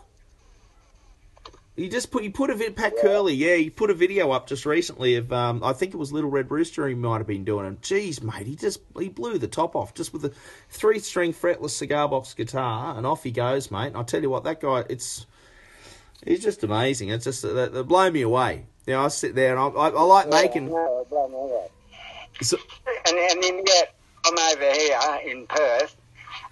He 1.75 1.89
just 1.89 2.09
put 2.09 2.23
he 2.23 2.29
put 2.29 2.49
a 2.49 2.55
vid 2.55 2.75
Pat 2.75 2.93
Curley, 3.01 3.33
yeah, 3.33 3.55
he 3.55 3.69
put 3.69 3.89
a 3.89 3.93
video 3.93 4.31
up 4.31 4.47
just 4.47 4.65
recently 4.65 5.15
of 5.15 5.33
um 5.33 5.61
I 5.61 5.73
think 5.73 5.93
it 5.93 5.97
was 5.97 6.13
Little 6.13 6.29
Red 6.29 6.49
Rooster 6.49 6.87
he 6.87 6.95
might 6.95 7.17
have 7.17 7.27
been 7.27 7.43
doing 7.43 7.65
it. 7.65 7.81
Jeez, 7.81 8.21
mate, 8.21 8.47
he 8.47 8.55
just 8.55 8.79
he 8.97 9.09
blew 9.09 9.37
the 9.37 9.47
top 9.47 9.75
off 9.75 9.93
just 9.93 10.13
with 10.13 10.23
a 10.23 10.31
three 10.69 10.99
string 10.99 11.33
fretless 11.33 11.71
cigar 11.71 12.07
box 12.07 12.33
guitar 12.33 12.97
and 12.97 13.05
off 13.05 13.23
he 13.23 13.31
goes, 13.31 13.71
mate. 13.71 13.87
And 13.87 13.97
I 13.97 14.03
tell 14.03 14.21
you 14.21 14.29
what, 14.29 14.45
that 14.45 14.61
guy, 14.61 14.85
it's 14.89 15.25
he's 16.25 16.43
just 16.43 16.63
amazing. 16.63 17.09
It's 17.09 17.25
just 17.25 17.41
they 17.41 17.81
blow 17.83 18.09
me 18.09 18.21
away. 18.21 18.67
Know, 18.87 19.03
I 19.03 19.07
sit 19.07 19.33
there 19.35 19.57
and 19.57 19.59
I 19.59 19.65
I, 19.67 19.89
I 19.89 20.01
like 20.03 20.29
making. 20.29 20.65
Yeah, 20.69 21.03
me 21.11 21.17
away. 21.35 21.67
So, 22.41 22.57
And, 23.07 23.17
and 23.17 23.41
then 23.41 23.63
yet, 23.65 23.95
I'm 24.25 24.37
over 24.37 24.71
here 24.73 24.99
in 25.25 25.47
Perth, 25.47 25.95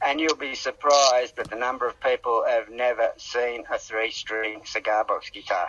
and 0.05 0.19
you'll 0.19 0.35
be 0.35 0.55
surprised 0.55 1.37
at 1.37 1.49
the 1.49 1.55
number 1.57 1.87
of 1.87 1.99
people 1.99 2.43
have 2.47 2.69
never 2.69 3.09
seen 3.17 3.65
a 3.69 3.77
three-string 3.77 4.61
cigar 4.65 5.03
box 5.03 5.29
guitar. 5.29 5.67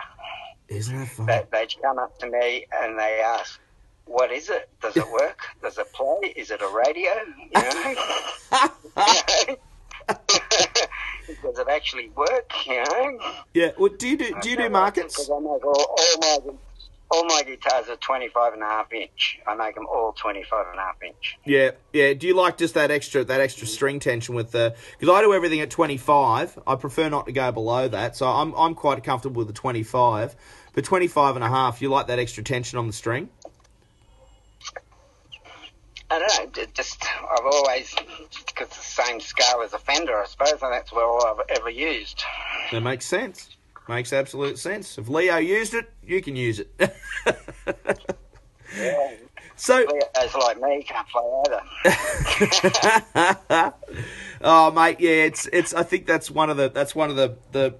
isn't 0.69 0.97
that 0.97 1.07
fun? 1.09 1.25
They, 1.27 1.43
they 1.51 1.67
come 1.81 1.99
up 1.99 2.17
to 2.19 2.29
me 2.29 2.65
and 2.73 2.97
they 2.97 3.21
ask, 3.23 3.59
"What 4.05 4.31
is 4.31 4.49
it? 4.49 4.69
Does 4.81 4.97
it 4.97 5.11
work? 5.11 5.41
Does 5.61 5.77
it 5.77 5.91
play? 5.93 6.33
Is 6.35 6.49
it 6.49 6.61
a 6.61 6.67
radio? 6.67 7.11
You 7.53 7.61
know? 7.61 9.57
Does 11.27 11.59
it 11.59 11.67
actually 11.69 12.09
work? 12.09 12.51
You 12.67 12.83
know? 12.83 13.19
Yeah. 13.53 13.71
Well, 13.77 13.91
do 13.97 14.07
you 14.07 14.17
do 14.17 14.35
do 14.41 14.49
you 14.49 14.57
do 14.57 14.69
markets? 14.69 15.15
Because 15.15 15.29
I 15.29 15.39
make 15.39 15.65
all, 15.65 15.95
all 15.97 16.17
my 16.19 16.53
all 17.11 17.23
my 17.25 17.43
guitars 17.43 17.87
are 17.87 17.95
25 17.97 18.53
and 18.53 18.63
a 18.63 18.65
half 18.65 18.91
inch. 18.91 19.39
I 19.47 19.55
make 19.55 19.75
them 19.75 19.85
all 19.87 20.13
25 20.13 20.65
and 20.71 20.79
a 20.79 20.81
half 20.81 20.95
inch. 21.03 21.37
Yeah, 21.45 21.71
yeah. 21.93 22.13
Do 22.13 22.25
you 22.27 22.35
like 22.35 22.57
just 22.57 22.73
that 22.73 22.91
extra 22.91 23.23
that 23.23 23.41
extra 23.41 23.65
mm-hmm. 23.65 23.73
string 23.73 23.99
tension 23.99 24.35
with 24.35 24.51
the? 24.51 24.75
Because 24.99 25.13
I 25.13 25.21
do 25.21 25.33
everything 25.33 25.61
at 25.61 25.69
twenty 25.69 25.97
five. 25.97 26.57
I 26.65 26.75
prefer 26.75 27.09
not 27.09 27.25
to 27.27 27.31
go 27.31 27.51
below 27.51 27.87
that, 27.87 28.15
so 28.15 28.27
I'm 28.27 28.53
I'm 28.55 28.75
quite 28.75 29.03
comfortable 29.03 29.39
with 29.39 29.47
the 29.47 29.53
twenty 29.53 29.83
five. 29.83 30.35
But 30.73 30.83
25 30.83 31.37
and 31.37 31.45
a 31.45 31.47
half, 31.47 31.81
you 31.81 31.87
like 31.87 32.07
that 32.07 32.19
extra 32.19 32.43
tension 32.43 32.77
on 32.77 32.85
the 32.85 32.91
string? 32.91 33.29
I 36.09 36.19
don't 36.19 36.55
know. 36.57 36.65
Just 36.73 37.03
I've 37.05 37.45
always 37.45 37.93
because 38.47 38.67
it's 38.67 38.77
the 38.77 39.03
same 39.03 39.19
scale 39.19 39.61
as 39.63 39.73
a 39.73 39.79
Fender, 39.79 40.17
I 40.17 40.25
suppose, 40.25 40.61
and 40.61 40.71
that's 40.71 40.91
all 40.91 41.25
I've 41.25 41.57
ever 41.57 41.69
used. 41.69 42.23
That 42.71 42.81
makes 42.81 43.05
sense. 43.05 43.55
Makes 43.87 44.13
absolute 44.13 44.57
sense. 44.57 44.97
If 44.97 45.09
Leo 45.09 45.37
used 45.37 45.73
it, 45.73 45.91
you 46.03 46.21
can 46.21 46.35
use 46.35 46.59
it. 46.59 46.71
Yeah. 48.77 49.11
so, 49.55 49.85
Guys 50.15 50.35
like 50.35 50.59
me 50.59 50.83
can't 50.83 51.07
play 51.07 51.23
either. 51.45 51.61
oh 54.41 54.71
mate, 54.71 54.99
yeah, 54.99 55.11
it's 55.11 55.47
it's. 55.53 55.73
I 55.73 55.83
think 55.83 56.05
that's 56.05 56.29
one 56.29 56.49
of 56.49 56.57
the 56.57 56.69
that's 56.69 56.93
one 56.95 57.09
of 57.09 57.15
the 57.15 57.37
the 57.51 57.75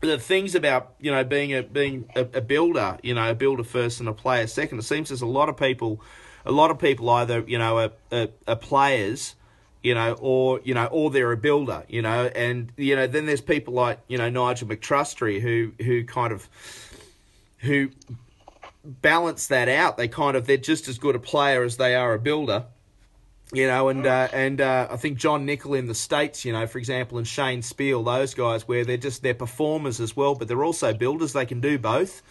the 0.00 0.18
things 0.18 0.54
about 0.54 0.94
you 1.00 1.10
know 1.10 1.24
being 1.24 1.54
a 1.54 1.62
being 1.62 2.08
a, 2.14 2.20
a 2.20 2.40
builder, 2.40 2.98
you 3.02 3.14
know, 3.14 3.30
a 3.30 3.34
builder 3.34 3.64
first 3.64 4.00
and 4.00 4.08
a 4.08 4.12
player 4.12 4.46
second. 4.46 4.78
It 4.78 4.82
seems 4.82 5.08
there's 5.08 5.22
a 5.22 5.26
lot 5.26 5.48
of 5.48 5.56
people, 5.56 6.00
a 6.44 6.52
lot 6.52 6.70
of 6.70 6.78
people 6.78 7.08
either 7.10 7.44
you 7.46 7.58
know 7.58 7.78
are, 7.78 7.92
are, 8.12 8.28
are 8.46 8.56
players, 8.56 9.34
you 9.82 9.94
know, 9.94 10.16
or 10.20 10.60
you 10.64 10.74
know, 10.74 10.86
or 10.86 11.10
they're 11.10 11.32
a 11.32 11.36
builder, 11.36 11.84
you 11.88 12.02
know, 12.02 12.26
and 12.34 12.72
you 12.76 12.96
know 12.96 13.06
then 13.06 13.26
there's 13.26 13.40
people 13.40 13.74
like 13.74 14.00
you 14.08 14.18
know 14.18 14.28
Nigel 14.30 14.68
McTrustry 14.68 15.40
who 15.40 15.72
who 15.84 16.04
kind 16.04 16.32
of 16.32 16.48
who 17.58 17.90
balance 18.84 19.46
that 19.48 19.68
out. 19.68 19.96
They 19.96 20.08
kind 20.08 20.36
of 20.36 20.46
they're 20.46 20.56
just 20.56 20.88
as 20.88 20.98
good 20.98 21.16
a 21.16 21.18
player 21.18 21.62
as 21.62 21.76
they 21.76 21.94
are 21.94 22.14
a 22.14 22.18
builder. 22.18 22.66
You 23.52 23.68
know, 23.68 23.88
and 23.88 24.06
uh, 24.06 24.28
and 24.32 24.60
uh, 24.60 24.88
I 24.90 24.96
think 24.96 25.18
John 25.18 25.44
Nickel 25.44 25.74
in 25.74 25.86
the 25.86 25.94
states, 25.94 26.44
you 26.44 26.52
know, 26.52 26.66
for 26.66 26.78
example, 26.78 27.18
and 27.18 27.28
Shane 27.28 27.62
Speal, 27.62 28.02
those 28.02 28.34
guys, 28.34 28.66
where 28.66 28.84
they're 28.84 28.96
just 28.96 29.22
they're 29.22 29.34
performers 29.34 30.00
as 30.00 30.16
well, 30.16 30.34
but 30.34 30.48
they're 30.48 30.64
also 30.64 30.92
builders. 30.92 31.34
They 31.34 31.46
can 31.46 31.60
do 31.60 31.78
both. 31.78 32.22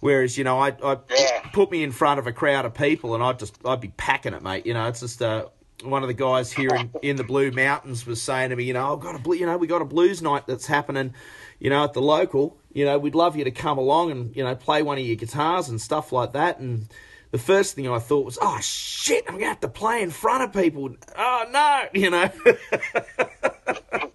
Whereas, 0.00 0.36
you 0.38 0.44
know, 0.44 0.58
I, 0.58 0.68
I 0.82 0.98
Yeah. 1.10 1.40
put 1.52 1.70
me 1.70 1.82
in 1.82 1.92
front 1.92 2.18
of 2.18 2.26
a 2.26 2.32
crowd 2.32 2.64
of 2.64 2.74
people, 2.74 3.14
and 3.14 3.22
I'd 3.22 3.38
just 3.38 3.56
I'd 3.64 3.80
be 3.80 3.92
packing 3.96 4.34
it, 4.34 4.42
mate. 4.42 4.66
You 4.66 4.74
know, 4.74 4.86
it's 4.88 5.00
just 5.00 5.20
uh, 5.22 5.46
one 5.84 6.02
of 6.02 6.08
the 6.08 6.14
guys 6.14 6.52
here 6.52 6.74
in, 6.74 6.90
in 7.02 7.16
the 7.16 7.24
Blue 7.24 7.50
Mountains 7.50 8.06
was 8.06 8.20
saying 8.20 8.50
to 8.50 8.56
me, 8.56 8.64
you 8.64 8.72
know, 8.72 8.92
I've 8.94 9.00
got 9.00 9.14
a 9.14 9.18
blue, 9.18 9.36
you 9.36 9.46
know, 9.46 9.56
we 9.56 9.66
got 9.66 9.82
a 9.82 9.86
blues 9.86 10.20
night 10.22 10.46
that's 10.46 10.66
happening, 10.66 11.14
you 11.58 11.70
know, 11.70 11.84
at 11.84 11.92
the 11.92 12.02
local. 12.02 12.56
You 12.72 12.84
know, 12.84 12.98
we'd 12.98 13.14
love 13.14 13.36
you 13.36 13.44
to 13.44 13.50
come 13.50 13.78
along 13.78 14.10
and 14.10 14.34
you 14.36 14.44
know 14.44 14.54
play 14.54 14.82
one 14.82 14.98
of 14.98 15.04
your 15.04 15.16
guitars 15.16 15.68
and 15.68 15.80
stuff 15.80 16.12
like 16.12 16.32
that. 16.32 16.58
And 16.60 16.86
the 17.30 17.38
first 17.38 17.74
thing 17.74 17.88
I 17.88 17.98
thought 17.98 18.24
was, 18.24 18.38
oh 18.40 18.58
shit, 18.60 19.24
I'm 19.28 19.34
gonna 19.34 19.46
have 19.46 19.60
to 19.60 19.68
play 19.68 20.02
in 20.02 20.10
front 20.10 20.44
of 20.44 20.52
people. 20.52 20.94
Oh 21.16 21.44
no, 21.50 21.84
you 22.00 22.10
know. 22.10 22.30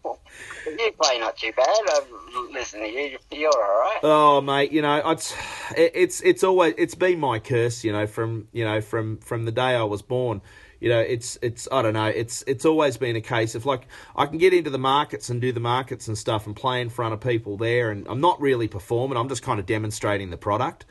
you 0.79 0.91
play 0.93 1.19
not 1.19 1.37
too 1.37 1.51
bad. 1.55 1.67
Uh, 1.67 2.01
I've 2.37 2.51
listened 2.51 2.83
to 2.83 2.89
you. 2.89 3.17
You're 3.31 3.49
all 3.49 3.79
right. 3.81 3.99
Oh, 4.03 4.41
mate, 4.41 4.71
you 4.71 4.81
know, 4.81 5.01
it's 5.09 5.33
it's 5.75 6.21
it's 6.21 6.43
always 6.43 6.73
it's 6.77 6.95
been 6.95 7.19
my 7.19 7.39
curse, 7.39 7.83
you 7.83 7.91
know, 7.91 8.07
from 8.07 8.47
you 8.51 8.63
know 8.63 8.81
from 8.81 9.17
from 9.17 9.45
the 9.45 9.51
day 9.51 9.75
I 9.75 9.83
was 9.83 10.01
born. 10.01 10.41
You 10.79 10.89
know, 10.89 10.99
it's 10.99 11.37
it's 11.41 11.67
I 11.71 11.81
don't 11.81 11.93
know, 11.93 12.07
it's 12.07 12.43
it's 12.47 12.65
always 12.65 12.97
been 12.97 13.15
a 13.15 13.21
case 13.21 13.55
of 13.55 13.65
like 13.65 13.87
I 14.15 14.25
can 14.25 14.37
get 14.37 14.53
into 14.53 14.69
the 14.69 14.77
markets 14.77 15.29
and 15.29 15.41
do 15.41 15.51
the 15.51 15.59
markets 15.59 16.07
and 16.07 16.17
stuff 16.17 16.45
and 16.45 16.55
play 16.55 16.81
in 16.81 16.89
front 16.89 17.13
of 17.13 17.21
people 17.21 17.57
there, 17.57 17.91
and 17.91 18.07
I'm 18.07 18.21
not 18.21 18.39
really 18.41 18.67
performing. 18.67 19.17
I'm 19.17 19.29
just 19.29 19.41
kind 19.41 19.59
of 19.59 19.65
demonstrating 19.65 20.29
the 20.29 20.37
product, 20.37 20.85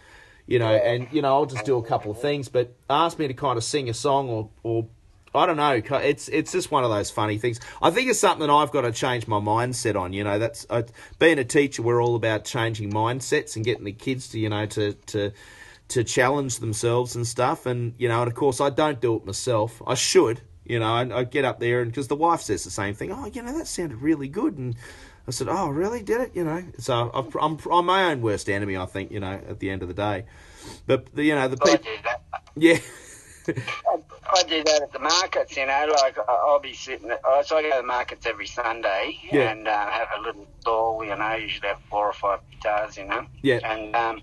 you 0.46 0.58
know, 0.58 0.74
and 0.74 1.06
you 1.12 1.22
know 1.22 1.34
I'll 1.34 1.46
just 1.46 1.64
do 1.64 1.76
a 1.76 1.82
couple 1.82 2.10
of 2.10 2.20
things, 2.20 2.48
but 2.48 2.74
ask 2.88 3.18
me 3.18 3.28
to 3.28 3.34
kind 3.34 3.56
of 3.56 3.64
sing 3.64 3.88
a 3.88 3.94
song 3.94 4.28
or 4.28 4.50
or 4.62 4.88
I 5.34 5.46
don't 5.46 5.56
know. 5.56 5.82
It's 5.98 6.28
it's 6.28 6.52
just 6.52 6.70
one 6.70 6.84
of 6.84 6.90
those 6.90 7.10
funny 7.10 7.38
things. 7.38 7.60
I 7.82 7.90
think 7.90 8.08
it's 8.08 8.20
something 8.20 8.48
I've 8.48 8.70
got 8.70 8.82
to 8.82 8.92
change 8.92 9.26
my 9.26 9.38
mindset 9.38 10.00
on. 10.00 10.12
You 10.12 10.24
know, 10.24 10.38
that's 10.38 10.66
uh, 10.70 10.82
being 11.18 11.38
a 11.38 11.44
teacher. 11.44 11.82
We're 11.82 12.02
all 12.02 12.14
about 12.14 12.44
changing 12.44 12.92
mindsets 12.92 13.56
and 13.56 13.64
getting 13.64 13.84
the 13.84 13.92
kids 13.92 14.28
to 14.28 14.38
you 14.38 14.48
know 14.48 14.66
to 14.66 14.92
to 14.92 15.32
to 15.88 16.04
challenge 16.04 16.58
themselves 16.58 17.16
and 17.16 17.26
stuff. 17.26 17.66
And 17.66 17.94
you 17.98 18.08
know, 18.08 18.22
and 18.22 18.30
of 18.30 18.36
course, 18.36 18.60
I 18.60 18.70
don't 18.70 19.00
do 19.00 19.16
it 19.16 19.26
myself. 19.26 19.82
I 19.86 19.94
should. 19.94 20.40
You 20.64 20.78
know, 20.78 20.94
I, 20.94 21.18
I 21.18 21.24
get 21.24 21.44
up 21.44 21.60
there 21.60 21.82
and 21.82 21.90
because 21.90 22.08
the 22.08 22.16
wife 22.16 22.40
says 22.40 22.64
the 22.64 22.70
same 22.70 22.94
thing. 22.94 23.12
Oh, 23.12 23.26
you 23.26 23.42
know, 23.42 23.56
that 23.56 23.66
sounded 23.66 23.98
really 24.00 24.28
good. 24.28 24.56
And 24.56 24.76
I 25.28 25.30
said, 25.30 25.48
oh, 25.48 25.68
really? 25.68 26.02
Did 26.02 26.22
it? 26.22 26.30
You 26.34 26.44
know, 26.44 26.64
so 26.78 27.10
I've, 27.12 27.36
I'm 27.36 27.58
I'm 27.70 27.86
my 27.86 28.10
own 28.10 28.22
worst 28.22 28.48
enemy. 28.48 28.76
I 28.76 28.86
think. 28.86 29.10
You 29.10 29.20
know, 29.20 29.32
at 29.32 29.58
the 29.58 29.70
end 29.70 29.82
of 29.82 29.88
the 29.88 29.94
day, 29.94 30.24
but 30.86 31.14
the, 31.14 31.24
you 31.24 31.34
know 31.34 31.48
the 31.48 31.56
people. 31.56 31.84
that. 32.04 32.22
Yeah. 32.56 32.78
I, 33.48 33.98
I 34.36 34.42
do 34.42 34.64
that 34.64 34.82
at 34.82 34.92
the 34.92 34.98
markets, 34.98 35.56
you 35.56 35.66
know. 35.66 35.86
Like 36.02 36.18
I- 36.18 36.22
I'll 36.46 36.60
be 36.60 36.74
sitting. 36.74 37.10
At, 37.10 37.20
oh, 37.24 37.42
so 37.44 37.56
I 37.56 37.62
go 37.62 37.70
to 37.70 37.76
the 37.78 37.82
markets 37.82 38.26
every 38.26 38.46
Sunday 38.46 39.16
Yeah. 39.32 39.50
and 39.50 39.68
uh, 39.68 39.90
have 39.90 40.08
a 40.18 40.20
little 40.22 40.46
stall. 40.60 41.04
You 41.04 41.16
know, 41.16 41.34
usually 41.34 41.68
have 41.68 41.78
four 41.90 42.06
or 42.06 42.12
five 42.12 42.40
guitars. 42.50 42.96
You 42.96 43.06
know. 43.06 43.26
Yeah. 43.42 43.60
And 43.64 43.94
um, 43.94 44.22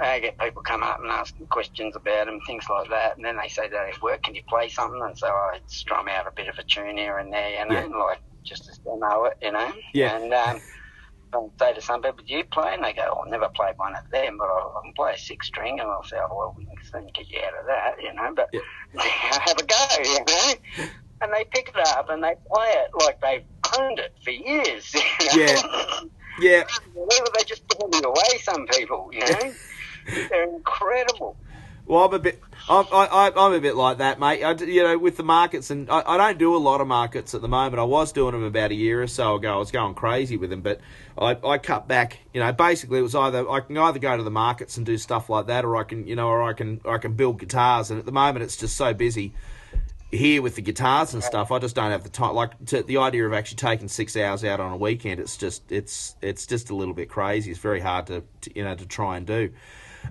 I 0.00 0.18
get 0.20 0.38
people 0.38 0.62
come 0.62 0.82
up 0.82 1.00
and 1.00 1.10
ask 1.10 1.38
me 1.38 1.46
questions 1.46 1.94
about 1.94 2.26
them, 2.26 2.40
things 2.46 2.64
like 2.68 2.90
that. 2.90 3.16
And 3.16 3.24
then 3.24 3.36
they 3.36 3.48
say, 3.48 3.68
they 3.68 3.92
work? 4.02 4.22
Can 4.22 4.34
you 4.34 4.42
play 4.48 4.68
something?" 4.68 5.00
And 5.02 5.16
so 5.16 5.28
I 5.28 5.60
strum 5.66 6.08
out 6.08 6.26
a 6.26 6.32
bit 6.34 6.48
of 6.48 6.58
a 6.58 6.64
tune 6.64 6.96
here 6.96 7.18
and 7.18 7.32
there, 7.32 7.50
you 7.50 7.68
know, 7.68 7.98
like 7.98 8.20
just 8.42 8.66
they 8.84 8.96
know 8.96 9.24
it, 9.26 9.34
you 9.40 9.52
know. 9.52 9.72
Yeah. 9.92 10.16
And 10.16 10.34
um, 10.34 10.60
I'll 11.34 11.52
say 11.58 11.74
to 11.74 11.80
some 11.80 12.02
people, 12.02 12.24
"Do 12.26 12.34
you 12.34 12.44
play?" 12.44 12.74
And 12.74 12.84
they 12.84 12.92
go, 12.92 13.02
oh, 13.06 13.22
"I've 13.24 13.30
never 13.30 13.48
played 13.48 13.74
one 13.76 13.94
of 13.94 14.10
them, 14.10 14.38
but 14.38 14.44
I, 14.46 14.58
I 14.58 14.80
can 14.84 14.92
play 14.94 15.12
a 15.14 15.18
six 15.18 15.46
string." 15.46 15.80
And 15.80 15.88
I'll 15.88 16.04
say, 16.04 16.16
"Oh, 16.18 16.34
well, 16.36 16.54
we 16.56 16.64
can 16.64 16.76
soon 16.90 17.06
get 17.14 17.30
you 17.30 17.40
out 17.40 17.60
of 17.60 17.66
that, 17.66 18.02
you 18.02 18.12
know." 18.14 18.32
But 18.34 18.48
Yeah. 18.52 18.60
have 19.00 19.58
a 19.58 19.64
go, 19.64 19.86
you 20.02 20.18
know. 20.24 20.54
And 21.22 21.32
they 21.32 21.44
pick 21.50 21.68
it 21.68 21.88
up 21.88 22.10
and 22.10 22.22
they 22.22 22.34
play 22.52 22.68
it 22.68 22.90
like 23.04 23.20
they've 23.20 23.44
owned 23.78 23.98
it 23.98 24.14
for 24.22 24.30
years. 24.30 24.94
You 25.20 25.38
know? 25.38 25.44
Yeah. 25.44 26.00
Yeah. 26.40 26.64
They 27.36 27.44
just 27.44 27.66
blow 27.68 27.88
me 27.88 28.00
away. 28.04 28.38
Some 28.42 28.66
people, 28.66 29.10
you 29.12 29.20
know, 29.20 29.54
they're 30.30 30.44
incredible. 30.44 31.36
Well, 31.86 32.06
I'm 32.06 32.14
a 32.14 32.18
bit, 32.18 32.40
I'm, 32.66 32.86
I, 32.90 33.30
I'm 33.36 33.52
a 33.52 33.60
bit 33.60 33.76
like 33.76 33.98
that, 33.98 34.18
mate. 34.18 34.42
I, 34.42 34.52
you 34.52 34.82
know, 34.82 34.96
with 34.96 35.18
the 35.18 35.22
markets, 35.22 35.70
and 35.70 35.90
I, 35.90 36.02
I 36.06 36.16
don't 36.16 36.38
do 36.38 36.56
a 36.56 36.58
lot 36.58 36.80
of 36.80 36.86
markets 36.86 37.34
at 37.34 37.42
the 37.42 37.48
moment. 37.48 37.78
I 37.78 37.84
was 37.84 38.10
doing 38.10 38.32
them 38.32 38.42
about 38.42 38.70
a 38.70 38.74
year 38.74 39.02
or 39.02 39.06
so 39.06 39.34
ago. 39.34 39.54
I 39.54 39.58
was 39.58 39.70
going 39.70 39.94
crazy 39.94 40.38
with 40.38 40.48
them, 40.48 40.62
but 40.62 40.80
I, 41.18 41.36
I 41.44 41.58
cut 41.58 41.86
back. 41.86 42.20
You 42.32 42.40
know, 42.40 42.52
basically, 42.52 43.00
it 43.00 43.02
was 43.02 43.14
either 43.14 43.48
I 43.50 43.60
can 43.60 43.76
either 43.76 43.98
go 43.98 44.16
to 44.16 44.22
the 44.22 44.30
markets 44.30 44.78
and 44.78 44.86
do 44.86 44.96
stuff 44.96 45.28
like 45.28 45.48
that, 45.48 45.66
or 45.66 45.76
I 45.76 45.84
can, 45.84 46.06
you 46.06 46.16
know, 46.16 46.28
or 46.28 46.42
I 46.42 46.54
can, 46.54 46.80
or 46.84 46.94
I 46.94 46.98
can 46.98 47.12
build 47.12 47.38
guitars. 47.38 47.90
And 47.90 48.00
at 48.00 48.06
the 48.06 48.12
moment, 48.12 48.44
it's 48.44 48.56
just 48.56 48.76
so 48.76 48.94
busy 48.94 49.34
here 50.10 50.40
with 50.40 50.54
the 50.54 50.62
guitars 50.62 51.12
and 51.12 51.22
stuff. 51.22 51.52
I 51.52 51.58
just 51.58 51.76
don't 51.76 51.90
have 51.90 52.02
the 52.02 52.08
time. 52.08 52.34
Like 52.34 52.64
to, 52.66 52.82
the 52.82 52.96
idea 52.96 53.26
of 53.26 53.34
actually 53.34 53.56
taking 53.56 53.88
six 53.88 54.16
hours 54.16 54.42
out 54.42 54.58
on 54.58 54.72
a 54.72 54.76
weekend, 54.78 55.20
it's 55.20 55.36
just, 55.36 55.70
it's, 55.70 56.16
it's 56.22 56.46
just 56.46 56.70
a 56.70 56.74
little 56.74 56.94
bit 56.94 57.10
crazy. 57.10 57.50
It's 57.50 57.60
very 57.60 57.80
hard 57.80 58.06
to, 58.06 58.22
to 58.40 58.56
you 58.56 58.64
know, 58.64 58.74
to 58.74 58.86
try 58.86 59.18
and 59.18 59.26
do. 59.26 59.50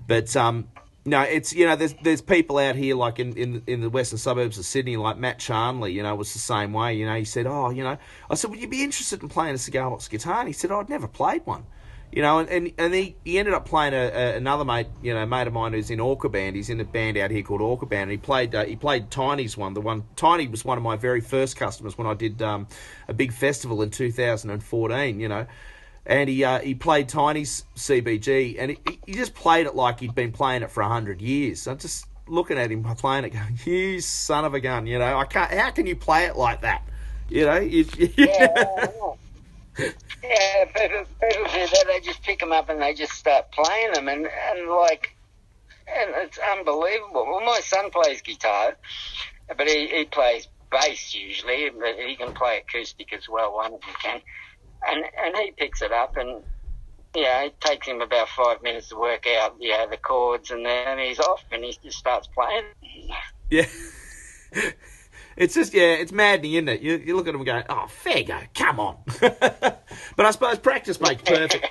But 0.06 0.36
um, 0.36 0.68
no, 1.06 1.20
it's 1.20 1.52
you 1.52 1.66
know 1.66 1.76
there's 1.76 1.94
there's 2.02 2.22
people 2.22 2.56
out 2.58 2.76
here 2.76 2.94
like 2.94 3.18
in, 3.18 3.36
in 3.36 3.62
in 3.66 3.80
the 3.82 3.90
western 3.90 4.18
suburbs 4.18 4.56
of 4.58 4.64
Sydney, 4.64 4.96
like 4.96 5.18
Matt 5.18 5.38
Charnley, 5.38 5.92
you 5.92 6.02
know, 6.02 6.14
was 6.14 6.32
the 6.32 6.38
same 6.38 6.72
way. 6.72 6.94
You 6.94 7.06
know, 7.06 7.14
he 7.16 7.24
said, 7.24 7.46
oh, 7.46 7.70
you 7.70 7.84
know, 7.84 7.98
I 8.30 8.34
said, 8.34 8.50
would 8.50 8.60
you 8.60 8.68
be 8.68 8.82
interested 8.82 9.22
in 9.22 9.28
playing 9.28 9.54
a 9.54 9.58
cigar 9.58 9.90
box 9.90 10.08
guitar? 10.08 10.38
And 10.38 10.48
he 10.48 10.54
said, 10.54 10.70
oh, 10.70 10.80
I'd 10.80 10.88
never 10.88 11.06
played 11.06 11.44
one. 11.44 11.64
You 12.14 12.22
know, 12.22 12.38
and, 12.38 12.48
and, 12.48 12.72
and 12.78 12.94
he, 12.94 13.16
he 13.24 13.40
ended 13.40 13.54
up 13.54 13.66
playing 13.66 13.92
a, 13.92 14.06
a, 14.06 14.36
another 14.36 14.64
mate, 14.64 14.86
you 15.02 15.12
know, 15.12 15.26
mate 15.26 15.48
of 15.48 15.52
mine 15.52 15.72
who's 15.72 15.90
in 15.90 15.98
Orca 15.98 16.28
Band. 16.28 16.54
He's 16.54 16.70
in 16.70 16.78
a 16.78 16.84
band 16.84 17.16
out 17.16 17.32
here 17.32 17.42
called 17.42 17.60
Orca 17.60 17.86
Band. 17.86 18.02
And 18.02 18.12
he 18.12 18.18
played 18.18 18.54
uh, 18.54 18.64
he 18.64 18.76
played 18.76 19.10
Tiny's 19.10 19.56
one. 19.56 19.74
The 19.74 19.80
one 19.80 20.04
Tiny 20.14 20.46
was 20.46 20.64
one 20.64 20.78
of 20.78 20.84
my 20.84 20.94
very 20.94 21.20
first 21.20 21.56
customers 21.56 21.98
when 21.98 22.06
I 22.06 22.14
did 22.14 22.40
um, 22.40 22.68
a 23.08 23.12
big 23.12 23.32
festival 23.32 23.82
in 23.82 23.90
2014. 23.90 25.18
You 25.18 25.28
know, 25.28 25.46
and 26.06 26.28
he 26.28 26.44
uh, 26.44 26.60
he 26.60 26.74
played 26.74 27.08
Tiny's 27.08 27.64
CBG, 27.76 28.56
and 28.58 28.72
he, 28.72 28.78
he 29.06 29.14
just 29.14 29.34
played 29.34 29.66
it 29.66 29.74
like 29.74 30.00
he'd 30.00 30.14
been 30.14 30.32
playing 30.32 30.62
it 30.62 30.70
for 30.70 30.82
hundred 30.82 31.20
years. 31.20 31.66
I'm 31.66 31.78
just 31.78 32.06
looking 32.26 32.58
at 32.58 32.70
him 32.70 32.82
playing 32.98 33.24
it, 33.24 33.30
going, 33.30 33.58
"You 33.64 34.00
son 34.00 34.44
of 34.44 34.54
a 34.54 34.60
gun!" 34.60 34.86
You 34.86 34.98
know, 34.98 35.18
I 35.18 35.24
can't. 35.24 35.50
How 35.50 35.70
can 35.70 35.86
you 35.86 35.96
play 35.96 36.26
it 36.26 36.36
like 36.36 36.62
that? 36.62 36.82
You 37.28 37.46
know, 37.46 37.56
you, 37.56 37.86
yeah, 38.16 38.76
yeah, 40.22 40.64
people, 40.74 41.04
people 41.20 41.44
do 41.44 41.66
that. 41.72 41.84
They 41.86 42.00
just 42.00 42.22
pick 42.22 42.38
them 42.38 42.52
up 42.52 42.68
and 42.68 42.80
they 42.80 42.94
just 42.94 43.12
start 43.12 43.50
playing 43.52 43.92
them, 43.92 44.08
and 44.08 44.26
and 44.26 44.68
like, 44.68 45.16
and 45.88 46.10
it's 46.16 46.38
unbelievable. 46.38 47.26
Well, 47.26 47.44
my 47.44 47.60
son 47.60 47.90
plays 47.90 48.20
guitar, 48.20 48.76
but 49.48 49.66
he 49.66 49.88
he 49.88 50.04
plays 50.04 50.48
bass 50.70 51.14
usually, 51.14 51.70
but 51.70 51.98
he 51.98 52.16
can 52.16 52.32
play 52.34 52.58
acoustic 52.58 53.12
as 53.12 53.28
well. 53.28 53.54
One 53.54 53.74
of 53.74 53.80
them 53.80 53.90
can, 54.02 54.20
and 54.88 55.04
and 55.04 55.36
he 55.36 55.52
picks 55.52 55.82
it 55.82 55.92
up 55.92 56.16
and. 56.16 56.42
Yeah, 57.16 57.44
it 57.44 57.60
takes 57.60 57.86
him 57.86 58.00
about 58.00 58.28
five 58.28 58.60
minutes 58.60 58.88
to 58.88 58.96
work 58.96 59.24
out, 59.38 59.54
yeah, 59.60 59.86
the 59.86 59.96
chords, 59.96 60.50
and 60.50 60.66
then 60.66 60.98
he's 60.98 61.20
off, 61.20 61.44
and 61.52 61.62
he 61.62 61.78
just 61.80 61.96
starts 61.96 62.26
playing. 62.26 62.64
Yeah. 63.48 63.66
It's 65.36 65.54
just 65.54 65.74
yeah, 65.74 65.94
it's 65.94 66.12
maddening, 66.12 66.52
isn't 66.54 66.68
it? 66.68 66.80
You, 66.80 66.96
you 67.04 67.16
look 67.16 67.26
at 67.26 67.32
them 67.32 67.44
going, 67.44 67.64
oh, 67.68 67.86
fair 67.88 68.22
go, 68.22 68.38
come 68.54 68.78
on. 68.78 68.98
but 69.20 69.84
I 70.18 70.30
suppose 70.30 70.58
practice 70.58 71.00
makes 71.00 71.22
perfect. 71.26 71.66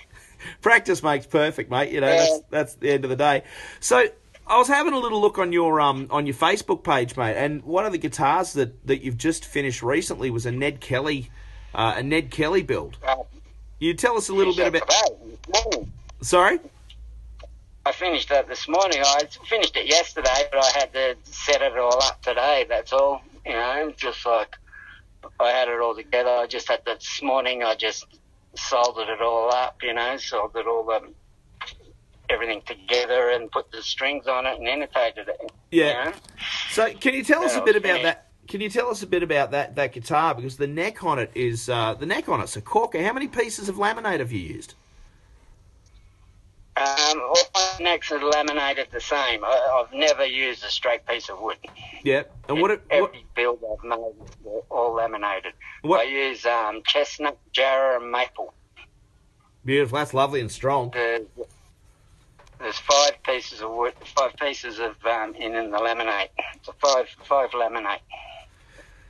practice 0.62 1.02
makes 1.02 1.26
perfect, 1.26 1.72
mate. 1.72 1.92
You 1.92 2.02
know, 2.02 2.08
that's 2.08 2.42
that's 2.50 2.76
the 2.76 2.92
end 2.92 3.06
of 3.06 3.10
the 3.10 3.16
day. 3.16 3.44
So 3.80 4.06
I 4.46 4.58
was 4.58 4.68
having 4.68 4.94
a 4.94 5.00
little 5.00 5.22
look 5.22 5.38
on 5.38 5.54
your 5.54 5.80
um 5.80 6.08
on 6.10 6.26
your 6.26 6.36
Facebook 6.36 6.84
page, 6.84 7.16
mate, 7.16 7.38
and 7.38 7.64
one 7.64 7.86
of 7.86 7.94
the 7.94 7.98
guitars 7.98 8.54
that, 8.54 8.86
that 8.88 9.02
you've 9.02 9.18
just 9.18 9.46
finished 9.46 9.82
recently 9.82 10.30
was 10.30 10.46
a 10.46 10.52
Ned 10.52 10.82
Kelly, 10.82 11.32
uh, 11.74 11.96
a 11.98 12.04
Ned 12.04 12.32
Kelly 12.32 12.64
build. 12.64 12.98
You 13.80 13.94
tell 13.94 14.18
us 14.18 14.30
a 14.30 14.34
little 14.34 14.56
bit 14.56 14.68
about. 14.68 15.88
Sorry. 16.22 16.60
I 17.86 17.92
finished 17.92 18.30
that 18.30 18.48
this 18.48 18.68
morning. 18.70 19.02
I 19.06 19.28
finished 19.50 19.76
it 19.76 19.88
yesterday, 19.88 20.48
but 20.52 20.64
I 20.64 20.80
had 20.80 20.94
to 20.94 21.16
set 21.24 21.62
it 21.62 21.78
all 21.78 22.02
up 22.02 22.22
today. 22.22 22.66
That's 22.68 22.94
all. 22.94 23.22
You 23.46 23.54
know, 23.54 23.94
just 23.98 24.26
like 24.26 24.56
I 25.40 25.50
had 25.50 25.68
it 25.68 25.82
all 25.82 25.94
together. 25.94 26.30
I 26.30 26.48
just 26.48 26.70
had 26.70 26.86
that 26.86 27.00
this 27.02 27.22
morning. 27.22 27.64
I 27.64 27.76
just 27.76 28.06
soldered 28.56 29.10
it 29.10 29.22
all 29.22 29.52
up. 29.54 29.84
You 29.84 29.94
know, 29.94 30.16
soldered 30.16 30.66
all 30.66 30.86
the 30.86 31.10
everything 32.30 32.62
together 32.66 33.30
and 33.30 33.52
put 33.52 33.70
the 33.72 33.82
strings 33.82 34.28
on 34.28 34.46
it 34.46 34.58
and 34.58 34.68
intonated 34.68 35.28
it. 35.28 35.52
Yeah. 35.72 36.06
You 36.06 36.12
know? 36.12 36.18
So 36.72 36.94
can 36.94 37.14
you 37.14 37.24
tell 37.24 37.44
us 37.44 37.56
a 37.56 37.62
bit 37.62 37.76
about 37.76 37.96
okay. 37.96 38.04
that? 38.04 38.28
Can 38.48 38.60
you 38.62 38.70
tell 38.70 38.90
us 38.90 39.02
a 39.02 39.08
bit 39.08 39.24
about 39.24 39.52
that 39.52 39.76
that 39.76 39.94
guitar 39.94 40.36
because 40.36 40.58
the 40.58 40.68
neck 40.68 41.04
on 41.04 41.18
it 41.20 41.32
is 41.34 41.70
uh, 41.70 41.94
the 41.94 42.06
neck 42.06 42.28
on 42.30 42.42
it's 42.42 42.56
a 42.58 42.62
corker. 42.62 43.02
How 43.04 43.14
many 43.14 43.28
pieces 43.28 43.70
of 43.70 43.76
laminate 43.78 44.20
have 44.20 44.32
you 44.32 44.40
used? 44.40 44.76
Um, 46.76 47.22
all 47.22 47.38
my 47.54 47.72
necks 47.82 48.12
are 48.12 48.20
laminated 48.24 48.88
the 48.92 49.00
same. 49.00 49.44
I, 49.46 49.84
I've 49.86 49.94
never 49.94 50.26
used 50.26 50.64
a 50.66 50.70
straight 50.72 51.06
piece 51.06 51.30
of 51.30 51.40
wood. 51.40 51.58
Yeah. 52.04 52.24
And 52.50 52.60
what? 52.62 52.72
It, 52.72 52.82
Every 52.90 53.06
what 53.06 53.36
build 53.36 53.60
I've 53.64 53.84
made, 53.88 54.00
all 54.72 54.94
laminated. 54.96 55.54
What- 55.84 56.00
I 56.02 56.04
use 56.06 56.46
um, 56.48 56.82
chestnut, 56.84 57.38
jarrah, 57.52 58.02
and 58.02 58.12
maple. 58.12 58.54
beautiful. 59.64 60.00
That's 60.00 60.16
lovely 60.16 60.42
and 60.42 60.52
strong. 60.52 60.90
There's, 60.94 61.28
there's 62.60 62.80
five 62.80 63.22
pieces 63.24 63.62
of 63.62 63.70
wood, 63.70 63.94
five 64.18 64.36
pieces 64.38 64.80
of 64.80 64.96
um, 65.06 65.36
in 65.36 65.54
in 65.56 65.70
the 65.70 65.78
laminate. 65.78 66.30
So 66.64 66.74
five 66.84 67.08
five 67.24 67.52
laminate. 67.52 68.00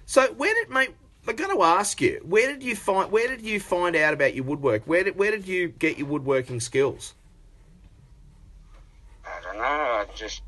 So 0.06 0.34
where 0.34 0.54
did 0.54 0.70
mate? 0.70 0.96
I'm 1.28 1.36
going 1.38 1.56
to 1.56 1.64
ask 1.64 2.02
you. 2.02 2.20
Where 2.24 2.48
did 2.48 2.62
you 2.62 2.76
find? 2.76 3.12
Where 3.12 3.28
did 3.28 3.42
you 3.42 3.60
find 3.60 3.96
out 3.96 4.14
about 4.14 4.36
your 4.36 4.44
woodwork? 4.44 4.84
Where 4.86 5.04
did 5.04 5.18
Where 5.18 5.32
did 5.32 5.48
you 5.48 5.70
get 5.70 5.98
your 5.98 6.08
woodworking 6.08 6.60
skills? 6.60 7.14
I 9.26 9.42
don't 9.42 9.58
know. 9.58 9.64
I 9.64 10.06
just 10.16 10.44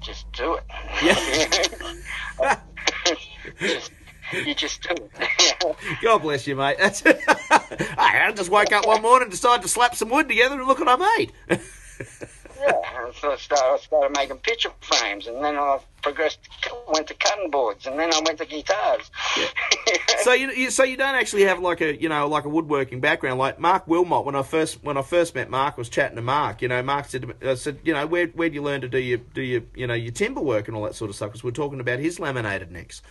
just 0.00 0.30
do 0.32 0.54
it. 0.54 0.64
Yeah. 1.02 2.60
just, 3.60 3.92
you 4.46 4.54
just 4.54 4.82
do 4.82 4.94
it. 4.94 5.76
God 6.02 6.18
bless 6.18 6.46
you, 6.46 6.56
mate. 6.56 6.78
That's 6.78 7.02
I 7.06 8.32
just 8.34 8.50
woke 8.50 8.72
up 8.72 8.86
one 8.86 9.02
morning, 9.02 9.28
decided 9.28 9.62
to 9.62 9.68
slap 9.68 9.94
some 9.94 10.08
wood 10.08 10.28
together, 10.28 10.58
and 10.58 10.66
look 10.66 10.78
what 10.78 10.88
I 10.88 11.18
made. 11.18 11.32
Yeah, 11.50 13.10
so 13.20 13.32
I 13.32 13.36
started, 13.36 13.64
I 13.64 13.78
started 13.78 14.16
making 14.16 14.38
picture 14.38 14.70
frames, 14.80 15.26
and 15.26 15.44
then 15.44 15.56
I 15.56 15.78
progressed, 16.02 16.38
went 16.88 17.06
to 17.08 17.14
cutting 17.14 17.50
boards, 17.50 17.86
and 17.86 17.98
then 17.98 18.12
I 18.12 18.20
went 18.24 18.38
to 18.38 18.46
guitars. 18.46 19.10
so 20.22 20.32
you, 20.32 20.50
you 20.50 20.70
so 20.70 20.84
you 20.84 20.96
don't 20.96 21.14
actually 21.14 21.44
have 21.44 21.60
like 21.60 21.80
a 21.80 22.00
you 22.00 22.08
know 22.08 22.26
like 22.28 22.44
a 22.44 22.48
woodworking 22.48 23.00
background 23.00 23.38
like 23.38 23.58
Mark 23.58 23.86
Wilmot 23.86 24.24
when 24.24 24.34
I 24.34 24.42
first 24.42 24.82
when 24.82 24.96
I 24.96 25.02
first 25.02 25.34
met 25.34 25.50
Mark 25.50 25.76
was 25.76 25.88
chatting 25.88 26.16
to 26.16 26.22
Mark 26.22 26.62
you 26.62 26.68
know 26.68 26.82
Mark 26.82 27.06
said 27.06 27.32
I 27.42 27.54
said 27.54 27.78
you 27.84 27.94
know 27.94 28.06
where 28.06 28.26
where 28.28 28.48
do 28.48 28.54
you 28.54 28.62
learn 28.62 28.80
to 28.82 28.88
do 28.88 28.98
your 28.98 29.18
do 29.18 29.42
your 29.42 29.62
you 29.74 29.86
know 29.86 29.94
your 29.94 30.12
timber 30.12 30.40
work 30.40 30.68
and 30.68 30.76
all 30.76 30.84
that 30.84 30.94
sort 30.94 31.08
of 31.08 31.16
stuff 31.16 31.30
because 31.30 31.44
we're 31.44 31.50
talking 31.50 31.80
about 31.80 31.98
his 31.98 32.18
laminated 32.20 32.70
necks. 32.70 33.02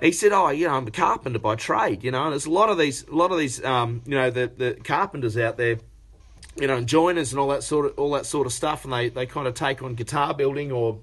He 0.00 0.10
said, 0.10 0.32
"Oh, 0.32 0.48
you 0.50 0.66
know, 0.66 0.74
I'm 0.74 0.86
a 0.86 0.90
carpenter 0.90 1.38
by 1.38 1.54
trade, 1.54 2.02
you 2.02 2.10
know, 2.10 2.24
and 2.24 2.32
there's 2.32 2.46
a 2.46 2.50
lot 2.50 2.68
of 2.68 2.78
these, 2.78 3.06
a 3.06 3.14
lot 3.14 3.30
of 3.30 3.38
these, 3.38 3.64
um, 3.64 4.02
you 4.04 4.14
know, 4.14 4.28
the 4.28 4.50
the 4.54 4.74
carpenters 4.82 5.36
out 5.36 5.56
there, 5.56 5.78
you 6.56 6.66
know, 6.66 6.76
and 6.76 6.88
joiners 6.88 7.32
and 7.32 7.38
all 7.38 7.48
that 7.48 7.62
sort 7.62 7.86
of 7.86 7.98
all 7.98 8.10
that 8.12 8.26
sort 8.26 8.46
of 8.46 8.52
stuff, 8.52 8.84
and 8.84 8.92
they 8.92 9.08
they 9.08 9.24
kind 9.24 9.46
of 9.46 9.54
take 9.54 9.82
on 9.82 9.94
guitar 9.94 10.34
building 10.34 10.72
or, 10.72 10.98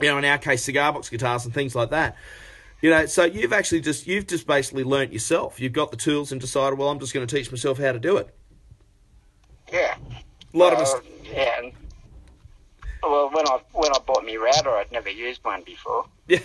you 0.00 0.08
know, 0.08 0.18
in 0.18 0.24
our 0.24 0.38
case, 0.38 0.64
cigar 0.64 0.92
box 0.92 1.08
guitars 1.08 1.44
and 1.44 1.52
things 1.54 1.74
like 1.74 1.90
that. 1.90 2.16
You 2.82 2.90
know, 2.90 3.06
so 3.06 3.24
you've 3.24 3.52
actually 3.52 3.80
just 3.80 4.06
you've 4.06 4.26
just 4.26 4.46
basically 4.46 4.84
learnt 4.84 5.12
yourself. 5.12 5.58
You've 5.60 5.72
got 5.72 5.90
the 5.90 5.96
tools 5.96 6.32
and 6.32 6.40
decided, 6.40 6.78
well, 6.78 6.88
I'm 6.90 6.98
just 6.98 7.14
going 7.14 7.26
to 7.26 7.34
teach 7.36 7.50
myself 7.50 7.78
how 7.78 7.92
to 7.92 7.98
do 7.98 8.16
it. 8.18 8.34
yeah. 9.72 9.96
A 10.52 10.56
lot 10.56 10.72
of 10.72 10.78
Uh, 10.78 10.82
us, 10.82 10.94
yeah. 11.24 11.58
And, 11.62 11.72
well, 13.02 13.30
when 13.32 13.46
I 13.48 13.60
when 13.72 13.90
I 13.92 13.98
bought 14.06 14.24
my 14.24 14.36
router, 14.36 14.70
I'd 14.70 14.92
never 14.92 15.10
used 15.10 15.42
one 15.44 15.62
before, 15.64 16.06
yeah, 16.28 16.38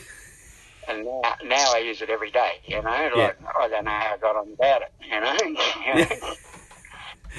and 0.88 1.06
now, 1.06 1.36
now 1.44 1.74
I 1.74 1.80
use 1.86 2.02
it 2.02 2.10
every 2.10 2.32
day. 2.32 2.54
You 2.66 2.82
know, 2.82 3.10
like 3.16 3.38
I 3.60 3.68
don't 3.68 3.86
know 3.86 3.92
how 3.92 4.14
I 4.14 4.18
got 4.18 4.36
on 4.36 4.52
about 4.54 4.82
it. 4.82 4.92
You 5.10 5.20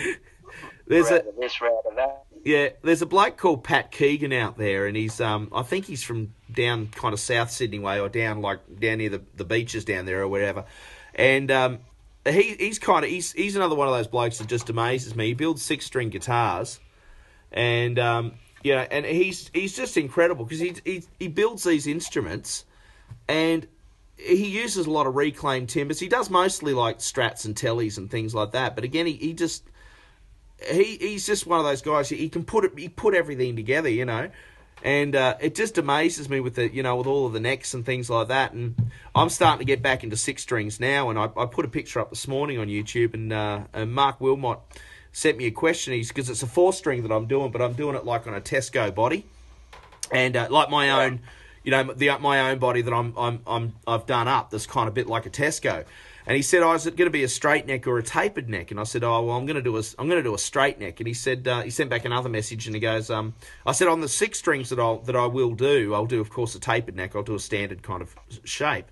know, 0.06 0.14
there's 0.90 1.10
a 1.10 1.24
this, 1.38 1.60
router 1.60 1.94
that. 1.96 2.24
Yeah, 2.44 2.70
there's 2.82 3.00
a 3.00 3.06
bloke 3.06 3.36
called 3.36 3.62
Pat 3.64 3.92
Keegan 3.92 4.32
out 4.32 4.58
there, 4.58 4.86
and 4.86 4.96
he's 4.96 5.20
um 5.20 5.48
I 5.54 5.62
think 5.62 5.86
he's 5.86 6.02
from 6.02 6.34
down 6.52 6.88
kind 6.88 7.12
of 7.12 7.20
South 7.20 7.50
Sydney 7.50 7.78
way 7.78 8.00
or 8.00 8.08
down 8.08 8.42
like 8.42 8.60
down 8.80 8.98
near 8.98 9.10
the, 9.10 9.22
the 9.36 9.44
beaches 9.44 9.84
down 9.84 10.04
there 10.04 10.20
or 10.20 10.28
whatever, 10.28 10.64
and 11.14 11.50
um 11.50 11.78
he 12.28 12.56
he's 12.58 12.78
kind 12.78 13.04
of 13.04 13.10
he's 13.10 13.32
he's 13.32 13.56
another 13.56 13.76
one 13.76 13.88
of 13.88 13.94
those 13.94 14.08
blokes 14.08 14.38
that 14.38 14.48
just 14.48 14.68
amazes 14.68 15.14
me. 15.14 15.26
He 15.26 15.34
builds 15.34 15.62
six 15.62 15.86
string 15.86 16.10
guitars, 16.10 16.80
and 17.52 17.98
um 17.98 18.32
you 18.62 18.74
know, 18.74 18.86
and 18.90 19.06
he's 19.06 19.50
he's 19.54 19.76
just 19.76 19.96
incredible 19.96 20.44
because 20.44 20.60
he 20.60 20.74
he 20.84 21.04
he 21.18 21.28
builds 21.28 21.62
these 21.62 21.86
instruments, 21.86 22.64
and 23.28 23.66
he 24.16 24.48
uses 24.48 24.86
a 24.86 24.90
lot 24.90 25.06
of 25.06 25.14
reclaimed 25.14 25.68
timbers. 25.68 26.00
He 26.00 26.08
does 26.08 26.28
mostly 26.28 26.74
like 26.74 26.98
strats 26.98 27.44
and 27.44 27.54
tellies 27.54 27.96
and 27.96 28.10
things 28.10 28.34
like 28.34 28.52
that, 28.52 28.74
but 28.74 28.84
again, 28.84 29.06
he 29.06 29.14
he 29.14 29.32
just 29.32 29.64
he 30.68 30.96
he's 30.96 31.26
just 31.26 31.46
one 31.46 31.58
of 31.58 31.64
those 31.64 31.82
guys. 31.82 32.08
He 32.08 32.28
can 32.28 32.44
put 32.44 32.64
it. 32.64 32.72
He 32.78 32.88
put 32.88 33.14
everything 33.14 33.56
together, 33.56 33.88
you 33.88 34.04
know, 34.04 34.30
and 34.82 35.14
uh, 35.14 35.36
it 35.40 35.54
just 35.54 35.78
amazes 35.78 36.28
me 36.28 36.40
with 36.40 36.54
the 36.54 36.72
you 36.72 36.82
know 36.82 36.96
with 36.96 37.06
all 37.06 37.26
of 37.26 37.32
the 37.32 37.40
necks 37.40 37.74
and 37.74 37.84
things 37.84 38.08
like 38.08 38.28
that. 38.28 38.52
And 38.52 38.74
I'm 39.14 39.28
starting 39.28 39.58
to 39.58 39.64
get 39.64 39.82
back 39.82 40.04
into 40.04 40.16
six 40.16 40.42
strings 40.42 40.80
now. 40.80 41.10
And 41.10 41.18
I, 41.18 41.24
I 41.36 41.46
put 41.46 41.64
a 41.64 41.68
picture 41.68 42.00
up 42.00 42.10
this 42.10 42.26
morning 42.26 42.58
on 42.58 42.68
YouTube, 42.68 43.14
and, 43.14 43.32
uh, 43.32 43.60
and 43.72 43.92
Mark 43.92 44.20
Wilmot 44.20 44.58
sent 45.12 45.36
me 45.36 45.46
a 45.46 45.50
question. 45.50 45.92
He's 45.92 46.08
because 46.08 46.30
it's 46.30 46.42
a 46.42 46.46
four 46.46 46.72
string 46.72 47.02
that 47.02 47.12
I'm 47.12 47.26
doing, 47.26 47.50
but 47.50 47.62
I'm 47.62 47.74
doing 47.74 47.96
it 47.96 48.04
like 48.04 48.26
on 48.26 48.34
a 48.34 48.40
Teisco 48.40 48.94
body, 48.94 49.26
and 50.10 50.36
uh, 50.36 50.48
like 50.50 50.70
my 50.70 51.04
own. 51.04 51.20
You 51.62 51.72
know, 51.72 51.92
the 51.92 52.08
my 52.20 52.50
own 52.50 52.58
body 52.58 52.80
that 52.80 52.94
I'm 52.94 53.12
I'm 53.18 53.42
I'm 53.46 53.74
I've 53.86 54.06
done 54.06 54.28
up. 54.28 54.50
That's 54.50 54.66
kind 54.66 54.88
of 54.88 54.94
bit 54.94 55.06
like 55.06 55.26
a 55.26 55.30
Teisco. 55.30 55.84
And 56.30 56.36
he 56.36 56.42
said, 56.44 56.62
"Oh, 56.62 56.72
is 56.74 56.86
it 56.86 56.94
going 56.94 57.06
to 57.06 57.10
be 57.10 57.24
a 57.24 57.28
straight 57.28 57.66
neck 57.66 57.88
or 57.88 57.98
a 57.98 58.04
tapered 58.04 58.48
neck?" 58.48 58.70
And 58.70 58.78
I 58.78 58.84
said, 58.84 59.02
"Oh, 59.02 59.20
well, 59.20 59.36
I'm 59.36 59.46
going 59.46 59.56
to 59.56 59.62
do 59.62 59.76
a 59.76 59.82
I'm 59.98 60.06
going 60.06 60.22
to 60.22 60.22
do 60.22 60.32
a 60.32 60.38
straight 60.38 60.78
neck." 60.78 61.00
And 61.00 61.08
he 61.08 61.12
said, 61.12 61.48
uh, 61.48 61.62
he 61.62 61.70
sent 61.70 61.90
back 61.90 62.04
another 62.04 62.28
message, 62.28 62.66
and 62.66 62.76
he 62.76 62.80
goes, 62.80 63.10
um, 63.10 63.34
"I 63.66 63.72
said 63.72 63.88
on 63.88 64.00
the 64.00 64.06
six 64.06 64.38
strings 64.38 64.68
that 64.68 64.78
I'll 64.78 64.98
that 64.98 65.16
I 65.16 65.26
will 65.26 65.56
do, 65.56 65.92
I'll 65.92 66.06
do, 66.06 66.20
of 66.20 66.30
course, 66.30 66.54
a 66.54 66.60
tapered 66.60 66.94
neck. 66.94 67.16
I'll 67.16 67.24
do 67.24 67.34
a 67.34 67.40
standard 67.40 67.82
kind 67.82 68.00
of 68.00 68.14
shape." 68.44 68.86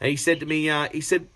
And 0.00 0.10
he 0.10 0.16
said 0.16 0.40
to 0.40 0.46
me, 0.46 0.68
uh, 0.68 0.88
he 0.90 1.00
said, 1.00 1.28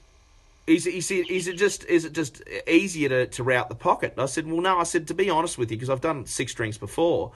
is 0.67 0.89
it, 0.89 0.95
is 0.95 1.47
it, 1.47 1.57
just 1.57 1.85
is 1.85 2.05
it 2.05 2.15
just 2.15 2.43
easier 2.67 3.09
to, 3.09 3.27
to 3.29 3.45
route 3.45 3.69
the 3.69 3.77
pocket? 3.77 4.15
And 4.17 4.23
I 4.23 4.27
said, 4.27 4.49
well, 4.49 4.61
no. 4.61 4.81
I 4.81 4.83
said 4.83 5.07
to 5.07 5.15
be 5.15 5.31
honest 5.31 5.57
with 5.57 5.71
you, 5.71 5.77
because 5.77 5.89
I've 5.91 6.01
done 6.01 6.27
six 6.27 6.51
strings 6.51 6.79
before. 6.79 7.31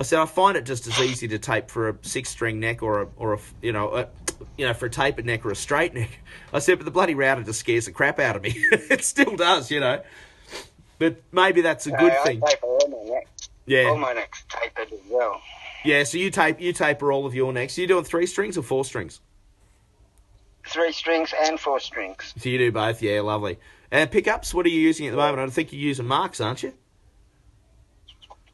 I 0.00 0.02
said 0.02 0.18
I 0.18 0.24
find 0.24 0.56
it 0.56 0.64
just 0.64 0.86
as 0.86 0.98
easy 0.98 1.28
to 1.28 1.38
tape 1.38 1.70
for 1.70 1.90
a 1.90 1.96
six 2.00 2.30
string 2.30 2.58
neck 2.58 2.82
or 2.82 3.02
a 3.02 3.08
or 3.16 3.34
a 3.34 3.38
you 3.60 3.72
know 3.72 3.94
a, 3.94 4.08
you 4.56 4.66
know 4.66 4.72
for 4.72 4.86
a 4.86 4.90
tapered 4.90 5.26
neck 5.26 5.44
or 5.44 5.50
a 5.50 5.56
straight 5.56 5.92
neck. 5.92 6.18
I 6.54 6.58
said, 6.58 6.78
but 6.78 6.86
the 6.86 6.90
bloody 6.90 7.14
router 7.14 7.42
just 7.42 7.60
scares 7.60 7.84
the 7.84 7.92
crap 7.92 8.18
out 8.18 8.34
of 8.34 8.42
me. 8.42 8.54
it 8.72 9.04
still 9.04 9.36
does, 9.36 9.70
you 9.70 9.78
know. 9.78 10.02
But 10.98 11.22
maybe 11.32 11.60
that's 11.60 11.86
a 11.86 11.90
good 11.90 12.12
I, 12.12 12.24
thing. 12.24 12.40
Taper 12.40 12.66
all 12.66 12.88
my 12.88 13.14
necks. 13.14 13.48
All 13.48 13.54
Yeah, 13.66 13.94
my 13.94 14.12
necks 14.14 14.42
tapered 14.48 14.90
as 14.90 15.00
well. 15.10 15.40
yeah. 15.84 16.04
So 16.04 16.16
you 16.16 16.30
tape 16.30 16.60
you 16.60 16.72
taper 16.72 17.12
all 17.12 17.26
of 17.26 17.34
your 17.34 17.52
necks. 17.52 17.76
Are 17.76 17.82
you 17.82 17.86
doing 17.86 18.04
three 18.04 18.26
strings 18.26 18.56
or 18.56 18.62
four 18.62 18.86
strings? 18.86 19.20
three 20.66 20.92
strings 20.92 21.34
and 21.46 21.58
four 21.58 21.80
strings. 21.80 22.32
So 22.38 22.48
you 22.48 22.58
do 22.58 22.72
both, 22.72 23.02
yeah, 23.02 23.20
lovely. 23.20 23.58
And 23.90 24.10
pickups, 24.10 24.54
what 24.54 24.66
are 24.66 24.68
you 24.68 24.80
using 24.80 25.06
at 25.06 25.10
the 25.10 25.16
moment? 25.16 25.40
I 25.40 25.46
think 25.52 25.72
you're 25.72 25.80
using 25.80 26.06
Marks, 26.06 26.40
aren't 26.40 26.62
you? 26.62 26.72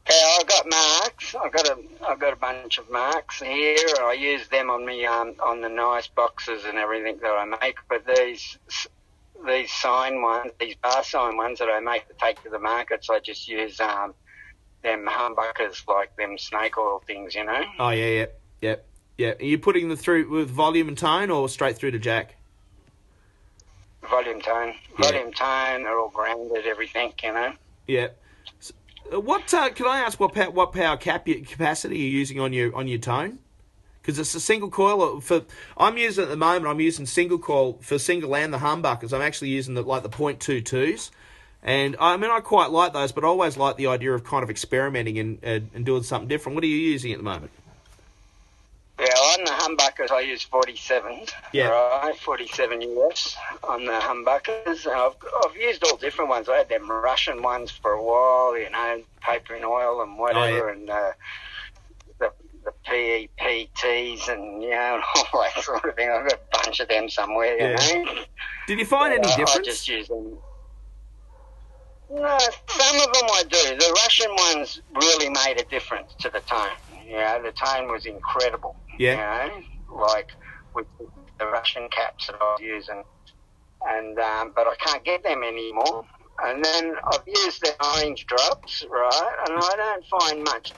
Yeah, 0.09 0.37
I've 0.39 0.47
got 0.47 0.69
marks. 0.69 1.35
I've 1.35 1.51
got 1.51 1.67
a 1.67 1.77
I've 2.07 2.19
got 2.19 2.33
a 2.33 2.37
bunch 2.37 2.77
of 2.77 2.89
marks 2.89 3.41
here. 3.41 3.77
I 4.01 4.13
use 4.17 4.47
them 4.47 4.69
on 4.69 4.85
me 4.85 5.05
um, 5.05 5.35
on 5.43 5.61
the 5.61 5.69
nice 5.69 6.07
boxes 6.07 6.63
and 6.65 6.77
everything 6.77 7.17
that 7.21 7.31
I 7.31 7.45
make. 7.45 7.77
But 7.89 8.05
these 8.07 8.57
these 9.45 9.71
sign 9.71 10.21
ones, 10.21 10.51
these 10.59 10.75
bar 10.75 11.03
sign 11.03 11.37
ones 11.37 11.59
that 11.59 11.69
I 11.69 11.79
make 11.79 12.07
to 12.07 12.13
take 12.13 12.41
to 12.43 12.49
the 12.49 12.59
markets, 12.59 13.09
I 13.09 13.19
just 13.19 13.47
use 13.47 13.79
um, 13.79 14.13
them 14.83 15.05
humbuckers 15.09 15.85
like 15.87 16.15
them 16.15 16.37
snake 16.37 16.77
oil 16.77 17.03
things, 17.05 17.35
you 17.35 17.43
know. 17.43 17.63
Oh 17.79 17.89
yeah, 17.89 18.05
yeah, 18.05 18.25
yeah, 18.61 18.75
yeah. 19.17 19.33
Are 19.39 19.43
you 19.43 19.57
putting 19.59 19.89
them 19.89 19.97
through 19.97 20.29
with 20.29 20.49
volume 20.49 20.87
and 20.87 20.97
tone, 20.97 21.29
or 21.29 21.49
straight 21.49 21.75
through 21.77 21.91
to 21.91 21.99
jack? 21.99 22.35
Volume 24.09 24.39
tone, 24.41 24.73
Yeah. 24.97 25.05
volume 25.11 25.33
tone. 25.33 25.83
They're 25.83 25.99
all 25.99 26.09
grounded, 26.09 26.65
everything, 26.65 27.11
you 27.21 27.33
know. 27.33 27.51
Yeah. 27.87 28.07
So, 28.61 28.73
what 29.11 29.53
uh, 29.53 29.69
can 29.69 29.85
I 29.85 29.99
ask? 29.99 30.19
What 30.19 30.33
power, 30.33 30.51
what 30.51 30.73
power 30.73 30.97
cap 30.97 31.25
capacity 31.25 31.97
you're 31.97 32.19
using 32.19 32.39
on 32.39 32.53
your 32.53 32.75
on 32.75 32.87
your 32.87 32.99
tone? 32.99 33.39
Because 34.01 34.19
it's 34.19 34.35
a 34.35 34.39
single 34.39 34.69
coil 34.69 35.19
for. 35.21 35.43
I'm 35.77 35.97
using 35.97 36.23
at 36.23 36.29
the 36.29 36.37
moment. 36.37 36.67
I'm 36.67 36.79
using 36.79 37.05
single 37.05 37.37
coil 37.37 37.77
for 37.81 37.99
single 37.99 38.35
and 38.35 38.53
the 38.53 38.59
humbuckers. 38.59 39.13
I'm 39.13 39.21
actually 39.21 39.49
using 39.49 39.73
the 39.73 39.81
like 39.81 40.03
the 40.03 40.09
point 40.09 40.39
two 40.39 40.61
twos, 40.61 41.11
and 41.61 41.95
I 41.99 42.17
mean 42.17 42.31
I 42.31 42.39
quite 42.39 42.71
like 42.71 42.93
those, 42.93 43.11
but 43.11 43.23
I 43.23 43.27
always 43.27 43.57
like 43.57 43.77
the 43.77 43.87
idea 43.87 44.13
of 44.13 44.23
kind 44.23 44.43
of 44.43 44.49
experimenting 44.49 45.19
and 45.19 45.39
uh, 45.43 45.59
and 45.73 45.85
doing 45.85 46.03
something 46.03 46.27
different. 46.27 46.55
What 46.55 46.63
are 46.63 46.67
you 46.67 46.77
using 46.77 47.11
at 47.11 47.17
the 47.17 47.23
moment? 47.23 47.51
Yeah, 48.99 49.05
on 49.05 49.43
the 49.45 49.51
humbuckers 49.51 50.09
I 50.11 50.21
use 50.21 50.43
47s. 50.45 51.31
Yeah. 51.53 51.67
Right, 51.67 52.17
47 52.17 52.81
US 52.81 53.37
on 53.63 53.85
the 53.85 53.91
humbuckers. 53.91 54.85
And 54.85 54.95
I've, 54.95 55.13
I've 55.45 55.55
used 55.55 55.83
all 55.83 55.97
different 55.97 56.29
ones. 56.31 56.49
I 56.49 56.57
had 56.57 56.69
them 56.69 56.89
Russian 56.89 57.43
ones 57.43 57.69
for 57.69 57.91
a 57.91 58.03
while, 58.03 58.57
you 58.57 58.69
know, 58.71 59.03
paper 59.21 59.53
and 59.53 59.63
oil 59.65 60.01
and 60.01 60.17
whatever, 60.17 60.69
and 60.69 60.89
uh, 60.89 61.11
the 62.19 62.31
the 62.65 62.73
PEPTs 62.87 64.29
and, 64.29 64.63
you 64.63 64.71
know, 64.71 64.99
all 65.33 65.43
that 65.43 65.63
sort 65.63 65.85
of 65.85 65.95
thing. 65.95 66.09
I've 66.09 66.27
got 66.27 66.39
a 66.39 66.63
bunch 66.63 66.79
of 66.79 66.87
them 66.87 67.07
somewhere, 67.07 67.55
you 67.55 67.67
Yeah. 67.67 68.03
know. 68.03 68.23
Did 68.65 68.79
you 68.79 68.85
find 68.85 69.13
any 69.13 69.27
I- 69.27 69.31
I 69.33 69.37
difference? 69.37 69.67
just 69.67 69.87
use 69.87 70.07
them. 70.07 70.37
No, 72.09 72.37
some 72.69 72.95
of 72.95 73.13
them 73.13 73.25
I 73.33 73.43
do. 73.43 73.75
The 73.77 73.99
Russian 74.03 74.31
ones 74.55 74.81
really 74.95 75.29
made 75.29 75.59
a 75.59 75.65
difference 75.65 76.13
to 76.21 76.29
the 76.29 76.39
tone. 76.41 76.69
Yeah, 77.05 77.37
the 77.39 77.51
tone 77.51 77.91
was 77.91 78.05
incredible. 78.05 78.75
Yeah. 78.97 79.45
You 79.45 79.51
know, 79.89 79.95
like 79.95 80.31
with 80.73 80.87
the 81.39 81.45
Russian 81.45 81.87
caps 81.89 82.27
that 82.27 82.35
I 82.39 82.43
was 82.43 82.61
using, 82.61 83.03
and 83.85 84.19
um, 84.19 84.53
but 84.55 84.67
I 84.67 84.75
can't 84.75 85.03
get 85.03 85.23
them 85.23 85.43
anymore. 85.43 86.05
And 86.43 86.63
then 86.63 86.93
I've 87.03 87.27
used 87.27 87.61
the 87.61 87.73
orange 87.95 88.27
drops, 88.27 88.85
right? 88.89 89.35
And 89.47 89.57
I 89.57 89.75
don't 89.75 90.05
find 90.05 90.43
much. 90.43 90.73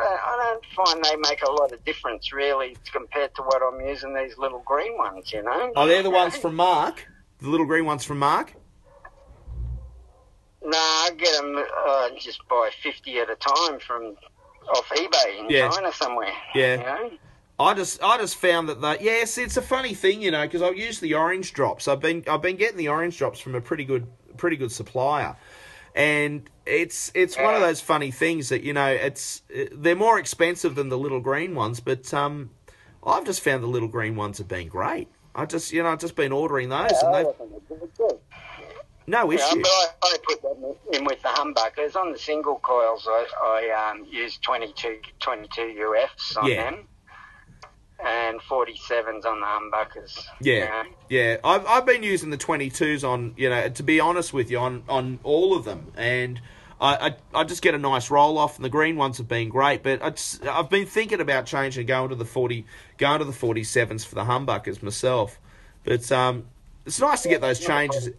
I 0.00 0.60
don't 0.60 0.64
find 0.86 1.04
they 1.04 1.16
make 1.16 1.42
a 1.42 1.50
lot 1.50 1.72
of 1.72 1.84
difference 1.84 2.32
really 2.32 2.76
compared 2.92 3.34
to 3.36 3.42
what 3.42 3.62
I'm 3.62 3.80
using 3.80 4.14
these 4.14 4.38
little 4.38 4.62
green 4.66 4.96
ones. 4.96 5.32
You 5.32 5.42
know. 5.42 5.72
Oh, 5.76 5.86
they're 5.86 6.02
the 6.02 6.10
ones 6.10 6.36
from 6.36 6.56
Mark. 6.56 7.06
The 7.40 7.48
little 7.48 7.66
green 7.66 7.84
ones 7.84 8.04
from 8.04 8.18
Mark. 8.18 8.54
No, 10.62 10.76
I 10.76 11.10
get 11.16 11.32
them 11.40 11.64
uh, 11.86 12.08
just 12.18 12.46
buy 12.48 12.70
50 12.82 13.18
at 13.20 13.30
a 13.30 13.36
time 13.36 13.78
from 13.78 14.16
off 14.74 14.88
eBay 14.90 15.38
in 15.40 15.46
Yeah. 15.48 15.70
China 15.70 15.92
somewhere. 15.92 16.32
Yeah. 16.54 16.72
You 16.74 16.82
know? 16.82 17.10
I 17.60 17.74
just 17.74 18.02
I 18.02 18.18
just 18.18 18.36
found 18.36 18.68
that 18.68 18.80
they 18.80 18.98
yes 19.00 19.36
it's 19.36 19.56
a 19.56 19.62
funny 19.62 19.94
thing 19.94 20.22
you 20.22 20.30
know 20.30 20.42
because 20.42 20.62
I've 20.62 20.76
used 20.76 21.00
the 21.00 21.14
orange 21.14 21.52
drops 21.52 21.88
I've 21.88 22.00
been 22.00 22.24
I've 22.28 22.42
been 22.42 22.56
getting 22.56 22.76
the 22.76 22.88
orange 22.88 23.18
drops 23.18 23.40
from 23.40 23.54
a 23.54 23.60
pretty 23.60 23.84
good 23.84 24.06
pretty 24.36 24.56
good 24.56 24.70
supplier 24.70 25.36
and 25.94 26.48
it's 26.66 27.10
it's 27.14 27.36
one 27.36 27.54
of 27.54 27.60
those 27.60 27.80
funny 27.80 28.12
things 28.12 28.50
that 28.50 28.62
you 28.62 28.72
know 28.72 28.86
it's 28.86 29.42
they're 29.72 29.96
more 29.96 30.18
expensive 30.18 30.76
than 30.76 30.88
the 30.88 30.98
little 30.98 31.20
green 31.20 31.54
ones 31.54 31.80
but 31.80 32.12
um 32.14 32.50
I've 33.04 33.24
just 33.24 33.40
found 33.40 33.62
the 33.62 33.68
little 33.68 33.88
green 33.88 34.14
ones 34.14 34.38
have 34.38 34.48
been 34.48 34.68
great 34.68 35.08
I 35.34 35.44
just 35.44 35.72
you 35.72 35.82
know 35.82 35.88
I've 35.88 36.00
just 36.00 36.14
been 36.14 36.30
ordering 36.30 36.68
those 36.68 36.92
and 37.02 37.14
they've 37.14 37.26
reckon 37.26 37.50
they're 37.68 37.78
good 37.78 37.94
too. 37.96 38.20
no 39.08 39.32
Yeah, 39.32 39.36
issue 39.36 39.62
but 39.62 39.70
I, 39.70 39.88
I 40.04 40.16
put 40.22 40.42
them 40.42 40.74
in 40.92 41.04
with 41.04 41.22
the 41.22 41.28
humbuckers. 41.28 41.96
On 41.96 42.12
the 42.12 42.18
single 42.18 42.58
coils, 42.60 43.06
I, 43.08 43.26
I 43.42 43.90
um, 43.90 44.04
use 44.10 44.38
22, 44.38 44.98
22 45.20 45.62
UFs 45.80 46.36
on 46.36 46.48
Yeah. 46.50 46.70
them 46.70 46.88
and 48.04 48.40
47s 48.40 49.24
on 49.24 49.40
the 49.40 49.46
humbuckers. 49.46 50.26
Yeah, 50.40 50.54
you 50.54 50.60
know? 50.60 50.82
yeah. 51.08 51.36
I've 51.42 51.66
I've 51.66 51.86
been 51.86 52.02
using 52.02 52.30
the 52.30 52.36
twenty 52.36 52.70
twos 52.70 53.04
on 53.04 53.34
you 53.36 53.50
know 53.50 53.68
to 53.68 53.82
be 53.82 54.00
honest 54.00 54.32
with 54.32 54.50
you 54.50 54.58
on 54.58 54.84
on 54.88 55.18
all 55.22 55.56
of 55.56 55.64
them, 55.64 55.92
and 55.96 56.40
I 56.80 57.16
I, 57.34 57.40
I 57.40 57.44
just 57.44 57.62
get 57.62 57.74
a 57.74 57.78
nice 57.78 58.10
roll 58.10 58.38
off, 58.38 58.56
and 58.56 58.64
the 58.64 58.70
green 58.70 58.96
ones 58.96 59.18
have 59.18 59.28
been 59.28 59.48
great. 59.48 59.82
But 59.82 60.02
I 60.02 60.10
just, 60.10 60.46
I've 60.46 60.70
been 60.70 60.86
thinking 60.86 61.20
about 61.20 61.46
changing, 61.46 61.86
going 61.86 62.10
to 62.10 62.14
the 62.14 62.24
forty, 62.24 62.66
going 62.98 63.18
to 63.18 63.24
the 63.24 63.32
forty 63.32 63.64
sevens 63.64 64.04
for 64.04 64.14
the 64.14 64.24
humbuckers 64.24 64.82
myself. 64.82 65.38
But 65.84 66.10
um, 66.12 66.44
it's 66.86 67.00
nice 67.00 67.22
to 67.22 67.28
get 67.28 67.40
those 67.40 67.58
changes. 67.60 68.10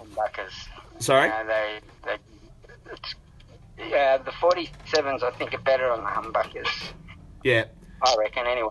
Humbuckers. 0.00 0.68
Sorry. 0.98 1.28
You 1.28 1.34
know, 1.34 1.46
they, 1.46 1.78
they, 2.04 3.88
yeah, 3.90 4.18
the 4.18 4.32
47s 4.32 5.22
I 5.22 5.30
think 5.32 5.54
are 5.54 5.58
better 5.58 5.90
on 5.90 6.00
the 6.00 6.06
humbuckers. 6.10 6.92
Yeah. 7.44 7.64
I 8.02 8.16
reckon 8.18 8.46
anyway. 8.46 8.70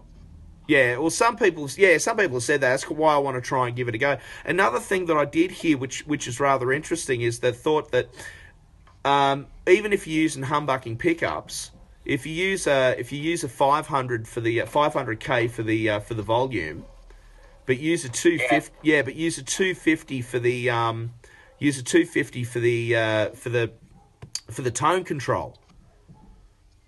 Yeah, 0.67 0.97
well, 0.97 1.09
some 1.09 1.37
people, 1.37 1.69
yeah, 1.77 1.97
some 1.97 2.17
people 2.17 2.35
have 2.35 2.43
said 2.43 2.59
that. 2.61 2.71
That's 2.71 2.89
why 2.89 3.13
I 3.13 3.17
want 3.17 3.35
to 3.35 3.41
try 3.41 3.67
and 3.67 3.75
give 3.75 3.87
it 3.87 3.95
a 3.95 3.97
go. 3.97 4.17
Another 4.45 4.79
thing 4.79 5.05
that 5.05 5.15
I 5.15 5.23
did 5.23 5.49
hear, 5.51 5.77
which 5.77 6.05
which 6.05 6.27
is 6.27 6.41
rather 6.41 6.73
interesting, 6.73 7.21
is 7.21 7.39
the 7.39 7.53
thought 7.53 7.91
that 7.91 8.09
um, 9.05 9.47
even 9.67 9.93
if 9.93 10.05
you're 10.05 10.21
using 10.21 10.43
humbucking 10.43 10.97
pickups, 10.97 11.71
if 12.03 12.25
you 12.25 12.33
use 12.33 12.67
a 12.67 12.99
if 12.99 13.13
you 13.13 13.19
use 13.19 13.45
a 13.45 13.49
500 13.49 14.27
for 14.27 14.41
the 14.41 14.61
uh, 14.61 14.65
500k 14.65 15.49
for 15.49 15.63
the 15.63 15.89
uh, 15.89 15.99
for 16.01 16.15
the 16.15 16.23
volume, 16.23 16.85
but 17.65 17.79
use 17.79 18.03
a 18.03 18.09
250, 18.09 18.75
yeah. 18.83 19.01
but 19.01 19.15
use 19.15 19.37
a 19.37 19.43
250 19.43 20.21
for 20.21 20.39
the 20.39 20.69
um, 20.69 21.13
use 21.59 21.79
a 21.79 21.83
250 21.83 22.43
for 22.43 22.59
the 22.59 22.95
uh, 22.95 23.29
for 23.29 23.49
the 23.49 23.71
for 24.51 24.63
the 24.63 24.71
tone 24.71 25.05
control. 25.05 25.57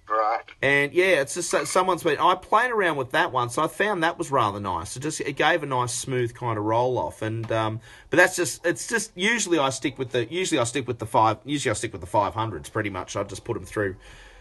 Right. 0.10 0.41
And 0.62 0.91
yeah, 0.91 1.22
it's 1.22 1.36
just 1.36 1.67
someone's 1.67 2.02
been. 2.02 2.17
I 2.17 2.34
played 2.34 2.72
around 2.72 2.98
with 2.98 3.12
that 3.12 3.32
one, 3.32 3.50
so 3.50 3.62
I 3.62 3.67
found 3.67 4.02
that 4.02 4.17
was 4.17 4.32
rather 4.32 4.60
nice. 4.60 4.98
It 4.98 5.02
just 5.02 5.22
it 5.22 5.34
gave 5.34 5.62
a 5.62 5.67
nice 5.67 5.93
smooth 5.93 6.34
kind 6.34 6.58
of 6.58 6.65
roll 6.65 6.98
off, 6.98 7.22
and 7.22 7.50
um, 7.52 7.80
but 8.10 8.17
that's 8.17 8.36
just 8.36 8.65
it's 8.65 8.88
just 8.88 9.12
usually 9.15 9.60
I 9.60 9.69
stick 9.69 10.00
with 10.00 10.12
the 10.12 10.26
usually 10.26 10.60
I 10.60 10.63
stick 10.63 10.88
with 10.88 10.98
the 10.98 11.06
five 11.06 11.38
usually 11.45 11.69
I 11.69 11.74
stick 11.76 11.91
with 11.91 12.02
the 12.02 12.08
five 12.08 12.34
hundreds 12.34 12.69
pretty 12.69 12.89
much. 12.89 13.15
I 13.15 13.24
just 13.24 13.43
put 13.43 13.54
them 13.54 13.65
through, 13.65 13.98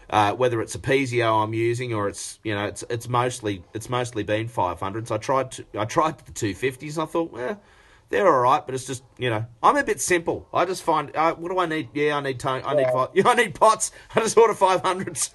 uh, 0.09 0.33
whether 0.33 0.59
it's 0.59 0.73
a 0.73 0.79
piezo 0.79 1.43
I'm 1.43 1.53
using 1.53 1.93
or 1.93 2.07
it's 2.07 2.39
you 2.43 2.55
know 2.55 2.65
it's 2.65 2.83
it's 2.89 3.07
mostly 3.07 3.63
it's 3.75 3.89
mostly 3.89 4.23
been 4.23 4.47
five 4.47 4.79
hundreds. 4.79 5.11
I 5.11 5.17
tried 5.17 5.51
to, 5.51 5.65
I 5.77 5.85
tried 5.85 6.17
the 6.17 6.31
two 6.31 6.55
fifties. 6.55 6.97
I 6.97 7.05
thought, 7.05 7.31
well, 7.31 7.61
they're 8.09 8.27
all 8.27 8.41
right, 8.41 8.65
but 8.65 8.75
it's 8.75 8.85
just 8.85 9.03
you 9.17 9.29
know 9.29 9.45
I'm 9.61 9.77
a 9.77 9.83
bit 9.83 10.01
simple. 10.01 10.47
I 10.53 10.65
just 10.65 10.83
find 10.83 11.15
uh, 11.15 11.35
what 11.35 11.49
do 11.49 11.59
I 11.59 11.65
need? 11.65 11.89
Yeah, 11.93 12.17
I 12.17 12.21
need 12.21 12.39
tone. 12.39 12.61
I 12.65 12.73
need 12.75 12.87
Yeah. 12.91 13.07
yeah, 13.13 13.23
I 13.27 13.35
need 13.35 13.55
pots. 13.55 13.91
I 14.15 14.21
just 14.21 14.37
order 14.37 14.53
five 14.53 14.81
hundreds. 14.81 15.31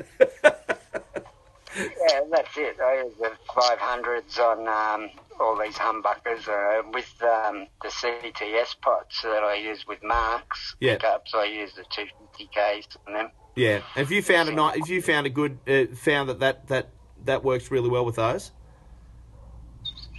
Yeah, 1.76 2.20
that's 2.30 2.56
it. 2.56 2.76
I 2.80 3.02
use 3.02 3.14
the 3.18 3.32
500s 3.48 4.38
on 4.38 4.68
um, 4.68 5.10
all 5.40 5.58
these 5.58 5.74
humbuckers 5.74 6.46
uh, 6.48 6.82
with 6.92 7.12
um, 7.22 7.66
the 7.82 7.88
CTS 7.88 8.80
pots 8.80 9.22
that 9.22 9.42
I 9.42 9.56
use 9.56 9.84
with 9.86 10.00
marks 10.04 10.76
Yeah. 10.78 10.94
pickups. 10.94 11.34
I 11.34 11.46
use 11.46 11.72
the 11.74 11.82
250Ks 11.82 12.96
on 13.08 13.14
them. 13.14 13.30
Yeah. 13.56 13.80
if 13.96 14.10
you 14.12 14.22
found 14.22 14.48
a 14.48 14.52
nice? 14.52 14.78
Have 14.78 14.88
you 14.88 15.02
found 15.02 15.26
a 15.26 15.30
good? 15.30 15.58
Uh, 15.66 15.94
found 15.96 16.28
that 16.28 16.38
that 16.40 16.68
that 16.68 16.90
that 17.24 17.42
works 17.44 17.70
really 17.70 17.88
well 17.88 18.04
with 18.04 18.16
those? 18.16 18.52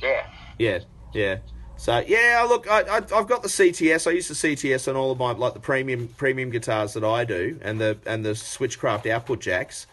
Yeah. 0.01 0.27
Yeah. 0.59 0.79
Yeah. 1.13 1.37
So 1.77 2.03
yeah, 2.07 2.45
look, 2.47 2.69
I, 2.69 2.81
I 2.81 2.97
I've 2.97 3.27
got 3.27 3.43
the 3.43 3.49
CTS. 3.49 4.07
I 4.07 4.11
use 4.11 4.27
the 4.27 4.33
CTS 4.33 4.87
on 4.87 4.95
all 4.95 5.11
of 5.11 5.19
my 5.19 5.31
like 5.31 5.53
the 5.53 5.59
premium 5.59 6.07
premium 6.17 6.49
guitars 6.49 6.93
that 6.93 7.03
I 7.03 7.25
do, 7.25 7.59
and 7.61 7.79
the 7.79 7.97
and 8.05 8.25
the 8.25 8.31
Switchcraft 8.31 9.09
output 9.09 9.41
jacks. 9.41 9.85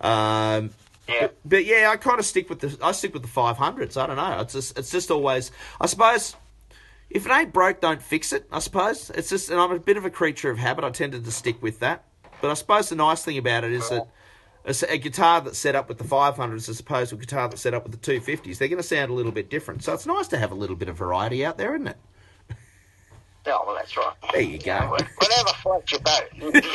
Um, 0.00 0.70
Yeah. 1.08 1.20
but, 1.22 1.36
but 1.44 1.64
yeah, 1.64 1.90
I 1.90 1.96
kind 1.96 2.18
of 2.18 2.26
stick 2.26 2.50
with 2.50 2.60
the 2.60 2.76
I 2.82 2.92
stick 2.92 3.14
with 3.14 3.22
the 3.22 3.28
five 3.28 3.56
hundreds. 3.56 3.96
I 3.96 4.06
don't 4.06 4.16
know. 4.16 4.40
It's 4.40 4.52
just 4.52 4.78
it's 4.78 4.90
just 4.90 5.10
always. 5.10 5.50
I 5.80 5.86
suppose 5.86 6.34
if 7.10 7.24
it 7.24 7.32
ain't 7.32 7.52
broke, 7.52 7.80
don't 7.80 8.02
fix 8.02 8.32
it. 8.32 8.46
I 8.52 8.58
suppose 8.58 9.10
it's 9.10 9.30
just, 9.30 9.48
and 9.48 9.58
I'm 9.58 9.70
a 9.72 9.78
bit 9.78 9.96
of 9.96 10.04
a 10.04 10.10
creature 10.10 10.50
of 10.50 10.58
habit. 10.58 10.84
I 10.84 10.90
tended 10.90 11.24
to 11.24 11.30
stick 11.30 11.62
with 11.62 11.80
that. 11.80 12.04
But 12.42 12.50
I 12.50 12.54
suppose 12.54 12.90
the 12.90 12.96
nice 12.96 13.24
thing 13.24 13.38
about 13.38 13.64
it 13.64 13.72
is 13.72 13.88
that 13.88 14.06
a, 14.68 14.92
a 14.92 14.98
guitar 14.98 15.40
that's 15.40 15.58
set 15.58 15.74
up 15.74 15.88
with 15.88 15.98
the 15.98 16.04
500s 16.04 16.68
as 16.68 16.78
opposed 16.80 17.10
to 17.10 17.16
a 17.16 17.18
guitar 17.18 17.48
that's 17.48 17.62
set 17.62 17.74
up 17.74 17.84
with 17.88 18.00
the 18.00 18.12
250s, 18.20 18.58
they're 18.58 18.68
going 18.68 18.76
to 18.78 18.82
sound 18.82 19.10
a 19.10 19.14
little 19.14 19.32
bit 19.32 19.48
different. 19.50 19.82
So 19.82 19.92
it's 19.94 20.06
nice 20.06 20.28
to 20.28 20.38
have 20.38 20.52
a 20.52 20.54
little 20.54 20.76
bit 20.76 20.88
of 20.88 20.96
variety 20.96 21.44
out 21.44 21.58
there, 21.58 21.74
isn't 21.74 21.88
it? 21.88 21.96
Oh, 23.46 23.64
well, 23.66 23.76
that's 23.76 23.96
right. 23.96 24.12
There 24.32 24.42
you 24.42 24.58
go. 24.58 24.96
Whatever 25.16 25.48
floats 25.62 25.92
your 25.92 26.00
boat. 26.00 26.62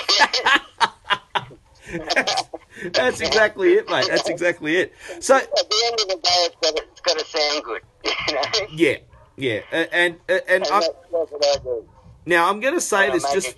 That's 2.93 3.21
exactly 3.21 3.73
it, 3.73 3.87
mate. 3.89 4.07
That's 4.09 4.27
exactly 4.29 4.77
it. 4.77 4.93
So 5.19 5.35
At 5.35 5.47
the 5.51 5.83
end 5.85 5.99
of 6.01 6.07
the 6.07 6.15
day, 6.15 6.47
it's 6.47 6.55
got 6.61 6.75
to, 6.75 6.83
it's 6.91 7.01
got 7.01 7.19
to 7.19 7.25
sound 7.25 7.63
good. 7.63 7.81
You 8.27 8.33
know? 8.35 8.41
Yeah, 8.71 8.97
yeah, 9.37 9.59
and 9.71 9.87
and, 9.91 10.15
and 10.27 10.41
And 10.49 10.63
I, 10.65 10.79
that's, 10.79 10.87
that's 11.11 11.31
what 11.31 11.45
I 11.45 11.57
do. 11.63 11.85
now 12.25 12.49
I'm 12.49 12.59
going 12.59 12.73
to 12.73 12.81
say 12.81 13.11
this 13.11 13.23
just. 13.31 13.55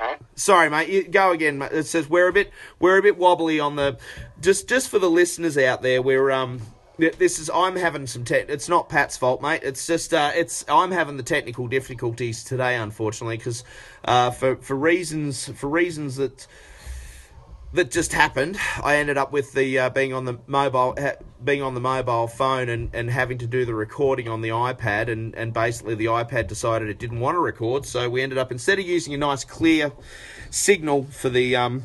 Okay? 0.00 0.16
Sorry, 0.34 0.70
mate. 0.70 1.10
Go 1.10 1.32
again. 1.32 1.60
It 1.62 1.84
says 1.84 2.08
we're 2.08 2.28
a 2.28 2.32
bit 2.32 2.50
we're 2.78 2.98
a 2.98 3.02
bit 3.02 3.18
wobbly 3.18 3.60
on 3.60 3.76
the. 3.76 3.98
Just 4.40 4.68
just 4.68 4.88
for 4.88 4.98
the 4.98 5.10
listeners 5.10 5.58
out 5.58 5.82
there, 5.82 6.02
we're 6.02 6.30
um. 6.30 6.60
This 6.98 7.38
is 7.38 7.48
I'm 7.48 7.76
having 7.76 8.06
some 8.06 8.24
tech. 8.24 8.50
It's 8.50 8.68
not 8.68 8.90
Pat's 8.90 9.16
fault, 9.16 9.40
mate. 9.40 9.62
It's 9.62 9.86
just 9.86 10.12
uh, 10.12 10.32
it's 10.34 10.66
I'm 10.68 10.90
having 10.90 11.16
the 11.16 11.22
technical 11.22 11.66
difficulties 11.66 12.44
today, 12.44 12.76
unfortunately, 12.76 13.38
because 13.38 13.64
uh, 14.04 14.30
for 14.30 14.56
for 14.56 14.76
reasons 14.76 15.48
for 15.48 15.68
reasons 15.68 16.16
that 16.16 16.46
that 17.72 17.90
just 17.90 18.12
happened. 18.12 18.58
I 18.82 18.96
ended 18.96 19.16
up 19.16 19.32
with 19.32 19.52
the 19.52 19.78
uh, 19.78 19.90
being 19.90 20.12
on 20.12 20.24
the 20.24 20.38
mobile, 20.46 20.94
ha- 20.98 21.16
being 21.42 21.62
on 21.62 21.74
the 21.74 21.80
mobile 21.80 22.26
phone, 22.26 22.68
and, 22.68 22.90
and 22.92 23.10
having 23.10 23.38
to 23.38 23.46
do 23.46 23.64
the 23.64 23.74
recording 23.74 24.28
on 24.28 24.40
the 24.40 24.48
iPad, 24.48 25.08
and, 25.08 25.34
and 25.34 25.52
basically 25.52 25.94
the 25.94 26.06
iPad 26.06 26.48
decided 26.48 26.88
it 26.88 26.98
didn't 26.98 27.20
want 27.20 27.36
to 27.36 27.40
record, 27.40 27.86
so 27.86 28.10
we 28.10 28.22
ended 28.22 28.38
up 28.38 28.50
instead 28.50 28.78
of 28.78 28.86
using 28.86 29.14
a 29.14 29.18
nice 29.18 29.44
clear 29.44 29.92
signal 30.50 31.04
for 31.04 31.28
the 31.28 31.54
um, 31.54 31.84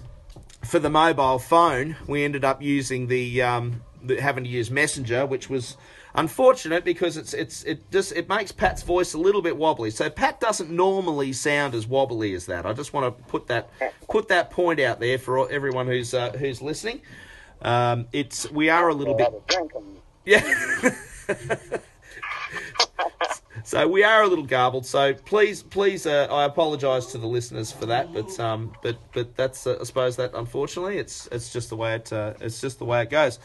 for 0.66 0.80
the 0.80 0.90
mobile 0.90 1.40
phone, 1.40 1.96
we 2.08 2.24
ended 2.24 2.44
up 2.44 2.62
using 2.62 3.08
the, 3.08 3.42
um, 3.42 3.84
the 4.04 4.20
having 4.20 4.44
to 4.44 4.50
use 4.50 4.72
Messenger, 4.72 5.26
which 5.26 5.50
was 5.50 5.78
unfortunate 6.16 6.84
because 6.84 7.18
it's 7.18 7.34
it's 7.34 7.64
it 7.64 7.90
just 7.92 8.12
it 8.14 8.28
makes 8.28 8.52
Pat's 8.52 8.84
voice 8.84 9.14
a 9.14 9.18
little 9.18 9.42
bit 9.42 9.56
wobbly. 9.58 9.92
So 9.92 10.10
Pat 10.10 10.40
doesn't 10.40 10.70
normally 10.70 11.34
sound 11.34 11.76
as 11.76 11.88
wobbly 11.88 12.34
as 12.34 12.46
that. 12.48 12.66
I 12.66 12.74
just 12.74 12.94
want 12.94 13.18
to 13.18 13.24
put 13.26 13.48
that 13.48 13.70
put 14.10 14.28
that 14.30 14.52
point 14.52 14.80
out 14.80 15.00
there 15.00 15.18
for 15.18 15.50
everyone 15.52 15.88
who's 15.88 16.14
uh, 16.14 16.32
who's 16.32 16.62
listening. 16.62 17.02
Um, 17.62 18.08
it's 18.12 18.50
we 18.52 18.70
are 18.70 18.90
a 18.90 18.94
little 18.94 19.16
bit 19.16 19.26
Have 19.26 19.34
a 19.34 19.42
drink 19.48 19.72
and 19.76 19.86
yeah. 20.26 20.90
so 23.64 23.88
we 23.88 24.04
are 24.04 24.24
a 24.24 24.28
little 24.28 24.46
garbled. 24.46 24.86
So 24.86 25.14
please, 25.14 25.64
please, 25.64 26.06
uh, 26.06 26.28
I 26.30 26.46
apologise 26.46 27.08
to 27.08 27.18
the 27.18 27.28
listeners 27.28 27.72
for 27.72 27.86
that. 27.88 28.14
But 28.14 28.40
um, 28.40 28.74
but 28.82 28.98
but 29.14 29.36
that's 29.36 29.68
uh, 29.68 29.78
I 29.80 29.84
suppose 29.84 30.16
that 30.18 30.32
unfortunately 30.34 30.98
it's 30.98 31.28
it's 31.32 31.54
just 31.54 31.70
the 31.70 31.76
way 31.76 31.96
it 31.96 32.12
uh, 32.12 32.34
it's 32.42 32.60
just 32.62 32.80
the 32.80 32.86
way 32.86 33.04
it 33.04 33.10
goes. 33.10 33.40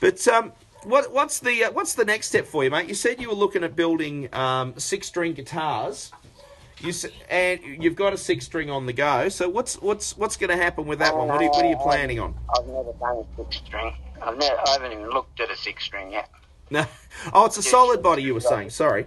But 0.00 0.26
um, 0.28 0.52
what 0.84 1.12
what's 1.12 1.38
the 1.40 1.64
uh, 1.64 1.70
what's 1.72 1.94
the 1.94 2.04
next 2.04 2.28
step 2.28 2.46
for 2.46 2.64
you, 2.64 2.70
mate? 2.70 2.88
You 2.88 2.94
said 2.94 3.20
you 3.20 3.28
were 3.28 3.34
looking 3.34 3.64
at 3.64 3.76
building 3.76 4.28
um, 4.34 4.74
six 4.78 5.06
string 5.06 5.32
guitars. 5.34 6.12
You 6.80 6.92
and 7.30 7.60
you've 7.62 7.94
got 7.94 8.12
a 8.12 8.16
six 8.18 8.44
string 8.44 8.68
on 8.70 8.86
the 8.86 8.92
go. 8.92 9.28
So 9.28 9.48
what's 9.48 9.80
what's 9.80 10.16
what's 10.16 10.36
going 10.36 10.50
to 10.50 10.56
happen 10.56 10.86
with 10.86 10.98
that 10.98 11.16
one? 11.16 11.28
What 11.28 11.36
are, 11.40 11.44
you- 11.44 11.50
what 11.50 11.64
are 11.64 11.68
you 11.70 11.76
planning 11.76 12.18
on? 12.18 12.34
I've 12.58 12.66
never 12.66 12.92
done 12.98 13.18
a 13.18 13.36
six 13.36 13.56
string. 13.64 13.94
I've 14.20 14.36
never, 14.38 14.56
I 14.66 14.70
haven't 14.72 14.92
even 14.92 15.10
looked 15.10 15.40
at 15.40 15.50
a 15.50 15.56
six 15.56 15.84
string 15.84 16.12
yet. 16.12 16.28
No. 16.70 16.84
Oh, 17.34 17.44
it's 17.44 17.58
a 17.58 17.62
solid 17.62 18.02
body. 18.02 18.22
You 18.22 18.32
were 18.34 18.40
saying. 18.40 18.70
Sorry. 18.70 19.06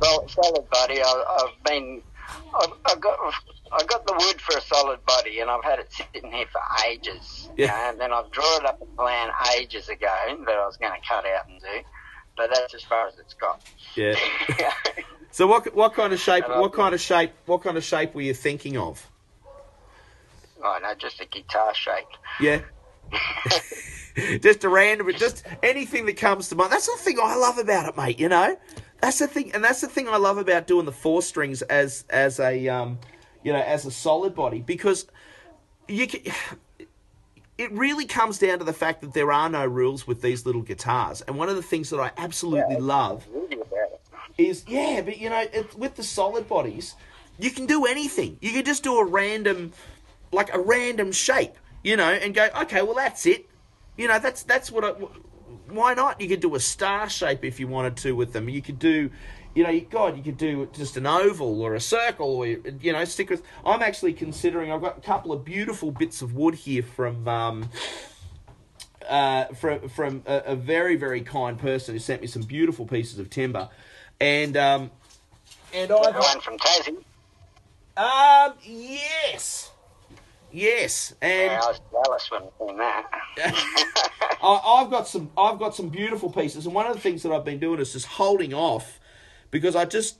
Well, 0.00 0.28
solid 0.28 0.68
body. 0.68 1.00
I, 1.02 1.24
I've 1.40 1.64
been, 1.64 2.02
Oh, 2.28 2.60
I've, 2.60 2.92
I've 2.92 3.00
got, 3.00 3.18
I 3.72 3.84
got 3.84 4.06
the 4.06 4.14
wood 4.14 4.40
for 4.40 4.56
a 4.56 4.60
solid 4.60 5.04
body, 5.06 5.40
and 5.40 5.50
I've 5.50 5.64
had 5.64 5.78
it 5.78 5.92
sitting 5.92 6.30
here 6.32 6.46
for 6.50 6.60
ages. 6.86 7.48
Yeah. 7.56 7.72
Uh, 7.72 7.90
and 7.90 8.00
then 8.00 8.12
I've 8.12 8.30
drawn 8.30 8.66
up 8.66 8.80
a 8.80 8.86
plan 8.96 9.30
ages 9.58 9.88
ago 9.88 10.06
that 10.46 10.54
I 10.54 10.66
was 10.66 10.76
going 10.76 10.92
to 10.92 11.08
cut 11.08 11.24
out 11.26 11.48
and 11.48 11.60
do, 11.60 11.88
but 12.36 12.50
that's 12.54 12.74
as 12.74 12.82
far 12.82 13.08
as 13.08 13.18
it's 13.18 13.34
got. 13.34 13.62
Yeah. 13.94 14.14
So 15.30 15.46
what 15.46 15.74
what 15.74 15.92
kind 15.92 16.14
of 16.14 16.18
shape 16.18 16.48
what 16.48 16.72
kind 16.72 16.94
of 16.94 17.00
shape 17.02 17.32
what 17.44 17.62
kind 17.62 17.76
of 17.76 17.84
shape 17.84 18.14
were 18.14 18.22
you 18.22 18.32
thinking 18.32 18.78
of? 18.78 19.06
oh 20.64 20.78
no, 20.82 20.94
just 20.94 21.20
a 21.20 21.26
guitar 21.26 21.74
shape. 21.74 22.06
Yeah. 22.40 22.62
just 24.40 24.64
a 24.64 24.68
random 24.68 25.10
just 25.16 25.44
anything 25.62 26.06
that 26.06 26.16
comes 26.16 26.48
to 26.48 26.54
mind. 26.54 26.72
That's 26.72 26.86
the 26.86 26.96
thing 26.98 27.18
I 27.22 27.36
love 27.36 27.58
about 27.58 27.88
it, 27.88 27.96
mate, 27.96 28.18
you 28.18 28.28
know? 28.28 28.56
That's 29.00 29.18
the 29.18 29.28
thing 29.28 29.52
and 29.52 29.62
that's 29.62 29.80
the 29.80 29.88
thing 29.88 30.08
I 30.08 30.16
love 30.16 30.38
about 30.38 30.66
doing 30.66 30.86
the 30.86 30.92
four 30.92 31.22
strings 31.22 31.62
as 31.62 32.04
as 32.10 32.40
a 32.40 32.68
um 32.68 32.98
you 33.42 33.52
know, 33.52 33.60
as 33.60 33.86
a 33.86 33.90
solid 33.90 34.34
body 34.34 34.60
because 34.60 35.06
you 35.86 36.06
can 36.06 36.20
it 37.58 37.72
really 37.72 38.06
comes 38.06 38.38
down 38.38 38.58
to 38.60 38.64
the 38.64 38.72
fact 38.72 39.00
that 39.00 39.12
there 39.12 39.32
are 39.32 39.48
no 39.48 39.66
rules 39.66 40.06
with 40.06 40.22
these 40.22 40.46
little 40.46 40.62
guitars. 40.62 41.22
And 41.22 41.36
one 41.36 41.48
of 41.48 41.56
the 41.56 41.62
things 41.62 41.90
that 41.90 41.98
I 41.98 42.12
absolutely 42.16 42.76
love 42.76 43.26
about 43.26 43.50
it. 43.50 44.00
is 44.38 44.64
yeah, 44.68 45.02
but 45.04 45.18
you 45.18 45.28
know, 45.28 45.44
it, 45.52 45.74
with 45.76 45.96
the 45.96 46.04
solid 46.04 46.48
bodies, 46.48 46.94
you 47.38 47.50
can 47.50 47.66
do 47.66 47.84
anything. 47.84 48.38
You 48.40 48.52
can 48.52 48.64
just 48.64 48.84
do 48.84 48.98
a 48.98 49.04
random, 49.04 49.72
like 50.30 50.54
a 50.54 50.60
random 50.60 51.10
shape, 51.10 51.54
you 51.82 51.96
know, 51.96 52.10
and 52.10 52.32
go, 52.32 52.48
okay, 52.62 52.82
well 52.82 52.94
that's 52.94 53.26
it. 53.26 53.46
You 53.96 54.06
know, 54.06 54.20
that's 54.20 54.44
that's 54.44 54.70
what. 54.70 54.84
I, 54.84 54.94
why 55.70 55.94
not? 55.94 56.20
You 56.20 56.28
could 56.28 56.40
do 56.40 56.54
a 56.54 56.60
star 56.60 57.08
shape 57.08 57.44
if 57.44 57.60
you 57.60 57.68
wanted 57.68 57.96
to 57.98 58.12
with 58.12 58.32
them. 58.32 58.48
You 58.48 58.62
could 58.62 58.78
do, 58.78 59.10
you 59.54 59.64
know, 59.64 59.80
God, 59.90 60.16
you 60.16 60.22
could 60.22 60.38
do 60.38 60.68
just 60.72 60.96
an 60.96 61.06
oval 61.06 61.62
or 61.62 61.74
a 61.74 61.80
circle, 61.80 62.36
or 62.36 62.46
you 62.46 62.92
know, 62.92 63.04
stick 63.04 63.30
with. 63.30 63.42
I'm 63.64 63.82
actually 63.82 64.12
considering. 64.12 64.72
I've 64.72 64.80
got 64.80 64.98
a 64.98 65.00
couple 65.00 65.32
of 65.32 65.44
beautiful 65.44 65.90
bits 65.90 66.22
of 66.22 66.34
wood 66.34 66.54
here 66.54 66.82
from. 66.82 67.26
Um, 67.28 67.70
uh, 69.08 69.46
from 69.54 69.88
from 69.88 70.22
a, 70.26 70.42
a 70.46 70.56
very 70.56 70.94
very 70.94 71.22
kind 71.22 71.58
person 71.58 71.94
who 71.94 71.98
sent 71.98 72.20
me 72.20 72.26
some 72.26 72.42
beautiful 72.42 72.86
pieces 72.86 73.18
of 73.18 73.30
timber, 73.30 73.68
and 74.20 74.54
um, 74.56 74.90
and 75.72 75.90
I've 75.90 76.14
one 76.14 76.40
from 76.40 76.58
Tassie. 76.58 76.96
um 77.96 78.54
yes, 78.62 79.72
yes, 80.52 81.14
and 81.20 81.52
Yeah, 81.52 81.60
I 81.62 81.66
was 81.66 81.80
jealous 81.90 82.30
when 82.30 82.42
I 82.42 82.66
seen 82.66 82.78
that. 82.78 83.06
I, 84.42 84.82
I've 84.82 84.90
got 84.90 85.08
some 85.08 85.30
I've 85.36 85.58
got 85.58 85.74
some 85.74 85.88
beautiful 85.88 86.30
pieces, 86.30 86.66
and 86.66 86.74
one 86.74 86.86
of 86.86 86.94
the 86.94 87.00
things 87.00 87.22
that 87.22 87.32
I've 87.32 87.44
been 87.44 87.58
doing 87.58 87.80
is 87.80 87.92
just 87.92 88.06
holding 88.06 88.54
off 88.54 89.00
because 89.50 89.76
I 89.76 89.84
just 89.84 90.18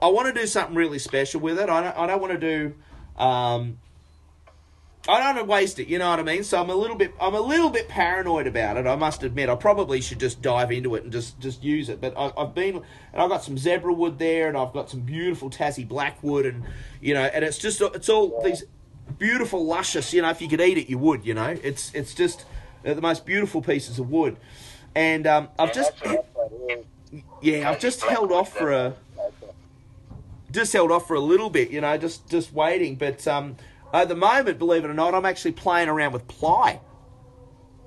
I 0.00 0.08
want 0.08 0.34
to 0.34 0.40
do 0.40 0.46
something 0.46 0.74
really 0.74 0.98
special 0.98 1.40
with 1.40 1.58
it. 1.58 1.68
I 1.68 1.82
don't 1.82 1.96
I 1.96 2.06
don't 2.06 2.20
want 2.20 2.32
to 2.32 2.38
do 2.38 2.74
um, 3.22 3.78
I 5.08 5.18
don't 5.18 5.36
want 5.36 5.38
to 5.38 5.44
waste 5.44 5.78
it. 5.78 5.88
You 5.88 5.98
know 5.98 6.10
what 6.10 6.18
I 6.18 6.22
mean? 6.22 6.42
So 6.42 6.60
I'm 6.60 6.70
a 6.70 6.74
little 6.74 6.96
bit 6.96 7.14
I'm 7.20 7.34
a 7.34 7.40
little 7.40 7.70
bit 7.70 7.88
paranoid 7.88 8.46
about 8.46 8.76
it. 8.76 8.86
I 8.86 8.96
must 8.96 9.22
admit. 9.22 9.48
I 9.48 9.54
probably 9.54 10.00
should 10.00 10.18
just 10.18 10.42
dive 10.42 10.72
into 10.72 10.94
it 10.94 11.04
and 11.04 11.12
just 11.12 11.38
just 11.38 11.62
use 11.62 11.88
it. 11.88 12.00
But 12.00 12.14
I, 12.16 12.32
I've 12.36 12.54
been 12.54 12.76
and 12.76 13.22
I've 13.22 13.28
got 13.28 13.44
some 13.44 13.56
zebra 13.56 13.92
wood 13.92 14.18
there, 14.18 14.48
and 14.48 14.56
I've 14.56 14.72
got 14.72 14.90
some 14.90 15.00
beautiful 15.00 15.48
Tassie 15.48 15.86
blackwood, 15.86 16.46
and 16.46 16.64
you 17.00 17.14
know, 17.14 17.22
and 17.22 17.44
it's 17.44 17.58
just 17.58 17.80
it's 17.80 18.08
all 18.08 18.42
these 18.42 18.64
beautiful 19.18 19.64
luscious. 19.64 20.12
You 20.12 20.22
know, 20.22 20.30
if 20.30 20.40
you 20.40 20.48
could 20.48 20.60
eat 20.60 20.78
it, 20.78 20.88
you 20.88 20.98
would. 20.98 21.24
You 21.26 21.34
know, 21.34 21.56
it's 21.62 21.92
it's 21.94 22.14
just 22.14 22.44
uh, 22.84 22.94
the 22.94 23.00
most 23.02 23.26
beautiful 23.26 23.62
pieces 23.62 23.98
of 23.98 24.10
wood. 24.10 24.36
And 24.94 25.26
um, 25.26 25.48
I've 25.58 25.72
just 25.72 25.92
that's 26.02 26.26
what 26.32 26.50
it 26.52 26.86
is. 27.12 27.22
yeah, 27.42 27.70
I've 27.70 27.80
just 27.80 28.02
held 28.02 28.32
off 28.32 28.52
for 28.56 28.72
a 28.72 28.94
just 30.50 30.72
held 30.72 30.90
off 30.90 31.06
for 31.06 31.14
a 31.14 31.20
little 31.20 31.50
bit, 31.50 31.70
you 31.70 31.80
know, 31.80 31.96
just 31.98 32.28
just 32.28 32.52
waiting. 32.52 32.94
But 32.96 33.26
um, 33.26 33.56
at 33.92 34.08
the 34.08 34.14
moment, 34.16 34.58
believe 34.58 34.84
it 34.84 34.90
or 34.90 34.94
not, 34.94 35.14
I'm 35.14 35.26
actually 35.26 35.52
playing 35.52 35.88
around 35.88 36.12
with 36.12 36.26
ply. 36.28 36.80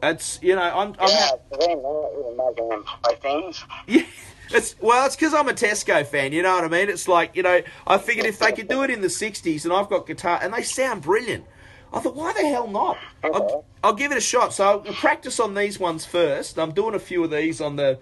It's 0.01 0.39
you 0.41 0.55
know, 0.55 0.61
I'm, 0.61 0.95
I'm 0.99 1.09
Yeah, 1.09 1.27
ha- 1.27 1.37
for 1.49 1.57
them, 1.57 1.81
they're 1.81 2.77
making 2.77 2.83
things. 3.21 3.65
yeah, 3.87 4.03
it's 4.51 4.75
well, 4.79 5.05
it's 5.05 5.15
because 5.15 5.33
I'm 5.33 5.47
a 5.47 5.53
Teisco 5.53 6.05
fan. 6.05 6.31
You 6.33 6.43
know 6.43 6.55
what 6.55 6.63
I 6.63 6.67
mean? 6.67 6.89
It's 6.89 7.07
like 7.07 7.35
you 7.35 7.43
know, 7.43 7.61
I 7.87 7.97
figured 7.97 8.25
if 8.25 8.39
they 8.39 8.51
could 8.51 8.67
do 8.67 8.83
it 8.83 8.89
in 8.89 9.01
the 9.01 9.07
'60s, 9.07 9.63
and 9.63 9.73
I've 9.73 9.89
got 9.89 10.07
guitar, 10.07 10.39
and 10.41 10.53
they 10.53 10.63
sound 10.63 11.01
brilliant. 11.01 11.45
I 11.91 11.99
thought, 11.99 12.15
why 12.15 12.33
the 12.33 12.47
hell 12.47 12.67
not? 12.67 12.97
I'll, 13.23 13.65
I'll 13.83 13.93
give 13.93 14.11
it 14.11 14.17
a 14.17 14.21
shot. 14.21 14.53
So 14.53 14.63
I'll 14.63 14.79
practice 14.93 15.39
on 15.39 15.55
these 15.55 15.79
ones 15.79 16.05
first. 16.05 16.59
I'm 16.59 16.71
doing 16.71 16.93
a 16.93 16.99
few 16.99 17.23
of 17.23 17.31
these 17.31 17.61
on 17.61 17.75
the 17.75 17.99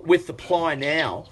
with 0.00 0.26
the 0.26 0.34
ply 0.34 0.74
now. 0.74 1.26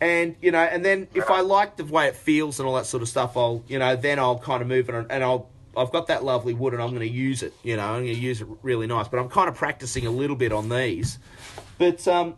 And 0.00 0.36
you 0.42 0.50
know, 0.50 0.58
and 0.58 0.84
then 0.84 1.08
if 1.14 1.30
I 1.30 1.40
like 1.40 1.76
the 1.76 1.84
way 1.84 2.08
it 2.08 2.16
feels 2.16 2.58
and 2.58 2.68
all 2.68 2.74
that 2.74 2.86
sort 2.86 3.02
of 3.02 3.08
stuff, 3.08 3.36
I'll 3.36 3.62
you 3.68 3.78
know, 3.78 3.96
then 3.96 4.18
I'll 4.18 4.38
kind 4.38 4.60
of 4.60 4.68
move 4.68 4.88
it 4.88 4.94
on, 4.94 5.06
and 5.08 5.22
I'll 5.22 5.48
I've 5.76 5.90
got 5.92 6.08
that 6.08 6.24
lovely 6.24 6.54
wood 6.54 6.72
and 6.72 6.82
I'm 6.82 6.90
going 6.90 7.00
to 7.00 7.08
use 7.08 7.42
it. 7.42 7.52
You 7.62 7.76
know, 7.76 7.84
I'm 7.84 8.04
going 8.04 8.14
to 8.14 8.20
use 8.20 8.40
it 8.40 8.48
really 8.62 8.86
nice. 8.86 9.08
But 9.08 9.20
I'm 9.20 9.28
kind 9.28 9.48
of 9.48 9.54
practicing 9.54 10.06
a 10.06 10.10
little 10.10 10.36
bit 10.36 10.52
on 10.52 10.68
these. 10.68 11.18
But 11.78 12.06
um, 12.06 12.34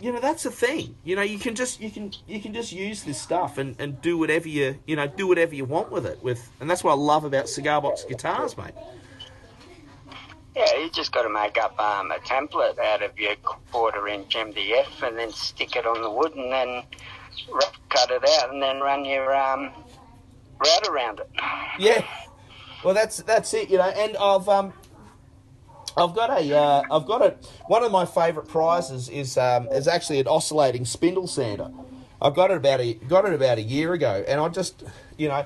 you 0.00 0.12
know, 0.12 0.20
that's 0.20 0.44
the 0.44 0.50
thing. 0.50 0.96
You 1.04 1.16
know, 1.16 1.22
you 1.22 1.38
can 1.38 1.54
just 1.54 1.80
you 1.80 1.90
can 1.90 2.12
you 2.26 2.40
can 2.40 2.54
just 2.54 2.72
use 2.72 3.02
this 3.02 3.20
stuff 3.20 3.58
and, 3.58 3.74
and 3.80 4.00
do 4.00 4.16
whatever 4.16 4.48
you 4.48 4.78
you 4.86 4.96
know 4.96 5.06
do 5.06 5.26
whatever 5.26 5.54
you 5.54 5.64
want 5.64 5.90
with 5.90 6.06
it. 6.06 6.22
With 6.22 6.50
and 6.60 6.70
that's 6.70 6.84
what 6.84 6.92
I 6.92 6.96
love 6.96 7.24
about 7.24 7.48
cigar 7.48 7.82
box 7.82 8.04
guitars, 8.04 8.56
mate. 8.56 8.74
Yeah, 10.56 10.78
you 10.78 10.90
just 10.90 11.12
got 11.12 11.22
to 11.22 11.28
make 11.28 11.56
up 11.56 11.78
um, 11.78 12.10
a 12.10 12.16
template 12.16 12.78
out 12.78 13.02
of 13.02 13.16
your 13.18 13.36
quarter 13.70 14.08
inch 14.08 14.34
MDF 14.34 15.02
and 15.06 15.16
then 15.16 15.30
stick 15.30 15.76
it 15.76 15.86
on 15.86 16.02
the 16.02 16.10
wood 16.10 16.34
and 16.34 16.50
then 16.50 16.82
rough 17.52 17.78
cut 17.88 18.10
it 18.10 18.28
out 18.28 18.52
and 18.52 18.60
then 18.60 18.80
run 18.80 19.04
your 19.04 19.34
um, 19.34 19.70
route 20.58 20.88
around 20.88 21.20
it. 21.20 21.30
Yeah. 21.78 22.04
Well, 22.84 22.94
that's 22.94 23.18
that's 23.18 23.52
it, 23.54 23.70
you 23.70 23.78
know. 23.78 23.88
And 23.88 24.16
I've 24.16 24.48
um, 24.48 24.72
I've 25.98 26.14
got 26.14 26.30
a 26.30 26.56
uh, 26.56 26.82
I've 26.90 27.06
got 27.06 27.22
a 27.22 27.36
one 27.66 27.82
of 27.82 27.92
my 27.92 28.06
favourite 28.06 28.48
prizes 28.48 29.08
is 29.08 29.36
um 29.36 29.68
is 29.68 29.88
actually 29.88 30.20
an 30.20 30.28
oscillating 30.28 30.84
spindle 30.84 31.26
sander. 31.26 31.70
I've 32.20 32.34
got 32.34 32.50
it 32.50 32.56
about 32.56 32.80
a 32.80 32.94
got 32.94 33.24
it 33.24 33.32
about 33.32 33.58
a 33.58 33.62
year 33.62 33.92
ago, 33.92 34.24
and 34.26 34.40
I 34.40 34.48
just 34.48 34.84
you 35.16 35.28
know, 35.28 35.44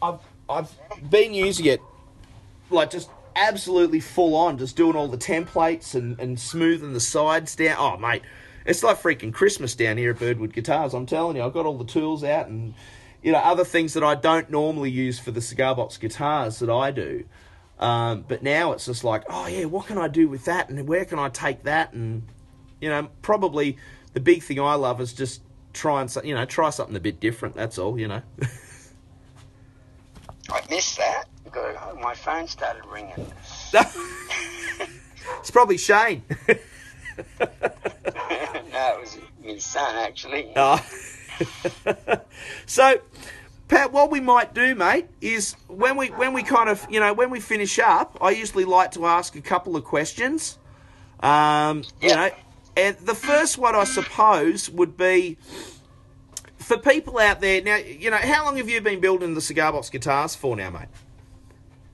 I've 0.00 0.20
I've 0.48 0.70
been 1.10 1.34
using 1.34 1.66
it 1.66 1.80
like 2.70 2.90
just 2.90 3.10
absolutely 3.34 4.00
full 4.00 4.34
on, 4.34 4.58
just 4.58 4.76
doing 4.76 4.96
all 4.96 5.08
the 5.08 5.18
templates 5.18 5.94
and, 5.94 6.18
and 6.20 6.38
smoothing 6.38 6.92
the 6.92 7.00
sides 7.00 7.56
down. 7.56 7.76
Oh, 7.78 7.96
mate, 7.96 8.22
it's 8.66 8.82
like 8.82 9.00
freaking 9.00 9.32
Christmas 9.32 9.74
down 9.74 9.96
here 9.96 10.10
at 10.10 10.18
Birdwood 10.18 10.52
Guitars. 10.52 10.94
I'm 10.94 11.06
telling 11.06 11.36
you, 11.36 11.42
I've 11.42 11.52
got 11.54 11.66
all 11.66 11.78
the 11.78 11.84
tools 11.84 12.24
out 12.24 12.48
and 12.48 12.74
you 13.22 13.32
know 13.32 13.38
other 13.38 13.64
things 13.64 13.94
that 13.94 14.04
I 14.04 14.14
don't 14.14 14.50
normally 14.50 14.90
use 14.90 15.18
for 15.18 15.30
the 15.30 15.40
cigar 15.40 15.74
box 15.74 15.96
guitars 15.96 16.58
that 16.60 16.70
I 16.70 16.90
do. 16.90 17.24
Um, 17.82 18.24
but 18.28 18.44
now 18.44 18.70
it's 18.70 18.86
just 18.86 19.02
like, 19.02 19.24
oh 19.28 19.48
yeah, 19.48 19.64
what 19.64 19.88
can 19.88 19.98
I 19.98 20.06
do 20.06 20.28
with 20.28 20.44
that, 20.44 20.68
and 20.68 20.86
where 20.86 21.04
can 21.04 21.18
I 21.18 21.28
take 21.30 21.64
that, 21.64 21.92
and 21.92 22.22
you 22.80 22.88
know, 22.88 23.08
probably 23.22 23.76
the 24.12 24.20
big 24.20 24.44
thing 24.44 24.60
I 24.60 24.74
love 24.74 25.00
is 25.00 25.12
just 25.12 25.42
try 25.72 26.00
and 26.00 26.16
you 26.22 26.32
know 26.32 26.44
try 26.44 26.70
something 26.70 26.94
a 26.94 27.00
bit 27.00 27.18
different. 27.18 27.56
That's 27.56 27.78
all, 27.78 27.98
you 27.98 28.06
know. 28.06 28.22
I 30.48 30.60
missed 30.70 30.96
that. 30.98 31.24
My 32.00 32.14
phone 32.14 32.46
started 32.46 32.86
ringing. 32.86 33.14
it's 35.40 35.50
probably 35.50 35.76
Shane. 35.76 36.22
no, 36.48 36.56
it 37.40 39.00
was 39.00 39.18
my 39.44 39.58
son 39.58 39.96
actually. 39.96 40.52
Oh. 40.54 40.80
so, 42.66 43.00
Pat, 43.68 43.92
what 43.92 44.10
we 44.10 44.20
might 44.20 44.54
do, 44.54 44.74
mate, 44.74 45.06
is 45.20 45.54
when 45.68 45.96
we 45.96 46.08
when 46.08 46.32
we 46.32 46.42
kind 46.42 46.68
of 46.68 46.86
you 46.90 47.00
know 47.00 47.12
when 47.12 47.30
we 47.30 47.40
finish 47.40 47.78
up, 47.78 48.18
I 48.20 48.30
usually 48.30 48.64
like 48.64 48.92
to 48.92 49.06
ask 49.06 49.34
a 49.36 49.40
couple 49.40 49.76
of 49.76 49.84
questions. 49.84 50.58
Um, 51.20 51.84
you 52.00 52.14
know, 52.14 52.30
and 52.76 52.96
the 52.98 53.14
first 53.14 53.58
one 53.58 53.74
I 53.74 53.84
suppose 53.84 54.68
would 54.70 54.96
be 54.96 55.38
for 56.56 56.78
people 56.78 57.18
out 57.18 57.40
there. 57.40 57.62
Now, 57.62 57.76
you 57.76 58.10
know, 58.10 58.16
how 58.16 58.44
long 58.44 58.56
have 58.56 58.68
you 58.68 58.80
been 58.80 59.00
building 59.00 59.34
the 59.34 59.40
cigar 59.40 59.72
box 59.72 59.90
guitars 59.90 60.34
for 60.34 60.56
now, 60.56 60.70
mate? 60.70 60.88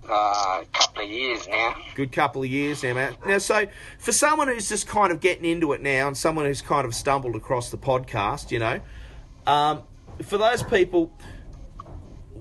Uh, 0.09 0.63
a 0.63 0.67
couple 0.73 1.05
of 1.05 1.11
years 1.11 1.47
now. 1.49 1.77
Good 1.95 2.13
couple 2.13 2.43
of 2.43 2.49
years 2.49 2.83
now, 2.83 2.95
mate. 2.95 3.15
Now, 3.27 3.39
so 3.39 3.67
for 3.99 4.13
someone 4.13 4.49
who's 4.49 4.69
just 4.69 4.87
kind 4.87 5.13
of 5.13 5.21
getting 5.21 5.45
into 5.45 5.73
it 5.73 5.83
now, 5.83 6.07
and 6.09 6.17
someone 6.17 6.47
who's 6.47 6.63
kind 6.63 6.87
of 6.87 6.95
stumbled 6.95 7.37
across 7.37 7.71
the 7.71 7.77
podcast, 7.77 8.51
you 8.51 8.59
know, 8.59 8.81
um, 9.47 9.83
for 10.23 10.39
those 10.39 10.63
people, 10.63 11.13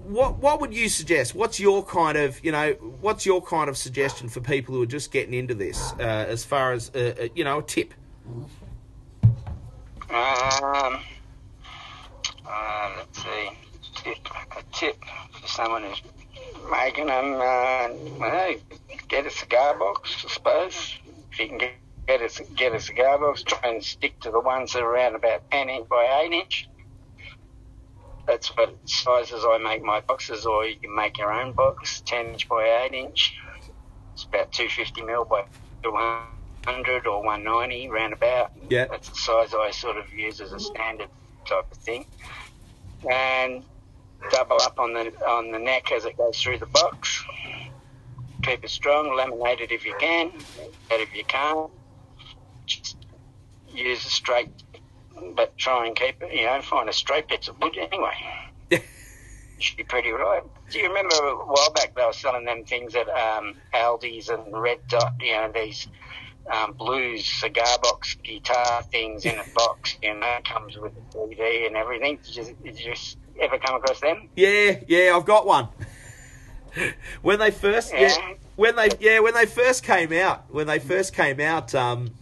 what 0.08 0.38
what 0.38 0.62
would 0.62 0.74
you 0.74 0.90
suggest? 0.90 1.36
What's 1.36 1.60
your 1.60 1.84
kind 1.84 2.18
of 2.18 2.44
you 2.44 2.52
know 2.52 2.72
what's 3.02 3.26
your 3.26 3.42
kind 3.42 3.70
of 3.70 3.78
suggestion 3.78 4.30
for 4.30 4.40
people 4.40 4.74
who 4.76 4.82
are 4.82 4.88
just 4.88 5.12
getting 5.12 5.34
into 5.34 5.54
this 5.54 5.94
uh, 6.00 6.26
as 6.28 6.44
far 6.46 6.74
as 6.74 6.92
uh, 6.96 7.14
uh 7.20 7.28
you 7.36 7.44
know 7.44 7.60
a 7.60 7.64
tip? 7.64 7.94
Um, 10.10 11.00
uh, 12.48 12.94
let's 12.98 13.24
see, 13.24 13.50
tip, 13.96 14.18
a 14.56 14.64
tip 14.74 15.04
for 15.34 15.48
someone 15.48 15.84
who's 15.84 16.02
making 16.72 17.08
them. 17.08 17.36
Uh, 17.36 17.90
well, 18.18 18.56
get 19.10 19.26
a 19.26 19.30
cigar 19.30 19.78
box, 19.78 20.24
I 20.26 20.30
suppose. 20.30 20.98
If 21.32 21.40
you 21.40 21.48
can 21.50 21.58
get 21.58 21.74
get 22.08 22.22
a, 22.22 22.44
get 22.54 22.74
a 22.74 22.80
cigar 22.80 23.20
box, 23.20 23.44
try 23.44 23.70
and 23.70 23.84
stick 23.84 24.20
to 24.22 24.32
the 24.32 24.40
ones 24.40 24.74
that 24.74 24.82
are 24.82 24.90
around 24.90 25.16
about 25.16 25.50
10 25.52 25.70
inch 25.70 25.90
by 25.90 26.24
8 26.26 26.32
inch. 26.32 26.70
That's 28.28 28.50
what 28.50 28.76
sizes 28.86 29.46
I 29.48 29.58
make 29.58 29.82
my 29.82 30.02
boxes, 30.02 30.46
or 30.46 30.66
you 30.66 30.76
can 30.76 30.94
make 30.94 31.18
your 31.18 31.32
own 31.32 31.54
box, 31.54 32.02
10 32.06 32.28
inch 32.28 32.50
by 32.50 32.86
8 32.86 32.94
inch. 32.94 33.38
It's 34.14 34.26
about 34.26 34.52
250 34.52 35.02
mil 35.04 35.24
by 35.24 35.46
200 35.84 37.08
or 37.08 37.24
190, 37.24 37.90
roundabout. 37.90 38.52
Yeah. 38.70 38.86
That's 38.86 39.10
the 39.10 39.16
size 39.16 39.54
I 39.54 39.72
sort 39.72 39.98
of 39.98 40.14
use 40.14 40.42
as 40.42 40.52
a 40.52 40.60
standard 40.60 41.10
type 41.46 41.72
of 41.72 41.78
thing. 41.78 42.06
And 43.10 43.64
double 44.32 44.58
up 44.62 44.80
on 44.80 44.94
the 44.94 45.14
on 45.26 45.52
the 45.52 45.60
neck 45.60 45.92
as 45.92 46.06
it 46.06 46.18
goes 46.18 46.42
through 46.42 46.58
the 46.58 46.66
box. 46.66 47.24
Keep 48.44 48.64
it 48.64 48.70
strong, 48.70 49.08
laminate 49.08 49.62
it 49.62 49.72
if 49.72 49.86
you 49.86 49.96
can, 50.00 50.32
but 50.90 51.00
if 51.00 51.14
you 51.16 51.24
can't, 51.26 51.72
just 52.66 52.98
use 53.74 54.06
a 54.06 54.10
straight, 54.10 54.50
but 55.36 55.58
try 55.58 55.86
and 55.86 55.96
keep 55.96 56.22
it, 56.22 56.34
you 56.34 56.46
know, 56.46 56.62
find 56.62 56.90
a 56.90 56.94
straight 56.94 57.28
bits 57.28 57.48
of 57.48 57.60
wood 57.62 57.78
anyway. 57.78 58.14
Should 59.60 59.78
be 59.78 59.84
pretty 59.84 60.12
right. 60.12 60.44
Do 60.70 60.80
you 60.80 60.88
remember 60.88 61.16
a 61.16 61.36
while 61.36 61.72
back 61.72 61.96
they 61.96 62.06
were 62.06 62.14
selling 62.14 62.46
them 62.46 62.64
things 62.64 62.96
at 62.96 63.10
um, 63.10 63.56
Aldi's 63.74 64.30
and 64.30 64.52
Red 64.52 64.80
Dot, 64.88 65.14
you 65.20 65.32
know, 65.32 65.52
these 65.54 65.88
um, 66.52 66.74
blues 66.74 67.26
cigar 67.26 67.80
box 67.82 68.16
guitar 68.24 68.84
things 68.84 69.26
in 69.26 69.38
a 69.38 69.44
box, 69.56 69.98
you 70.02 70.14
know, 70.14 70.38
comes 70.46 70.78
with 70.78 70.94
a 70.94 71.18
DVD 71.18 71.68
and 71.68 71.76
everything. 71.76 72.20
Did 72.24 72.36
you, 72.36 72.58
did 72.64 72.80
you 72.80 72.94
ever 73.42 73.58
come 73.58 73.76
across 73.76 74.00
them? 74.00 74.30
Yeah, 74.36 74.80
yeah, 74.88 75.16
I've 75.16 75.26
got 75.26 75.46
one. 75.46 75.70
when 77.22 77.40
they 77.40 77.52
first, 77.52 77.94
yeah. 77.94 78.16
yeah. 78.18 78.34
when 78.56 78.76
they, 78.76 78.90
yeah, 79.00 79.20
when 79.20 79.34
they 79.34 79.46
first 79.46 79.84
came 79.84 80.12
out, 80.14 80.46
when 80.54 80.68
they 80.68 80.80
first 80.80 81.14
came 81.14 81.40
out, 81.40 81.74
um, 81.76 82.14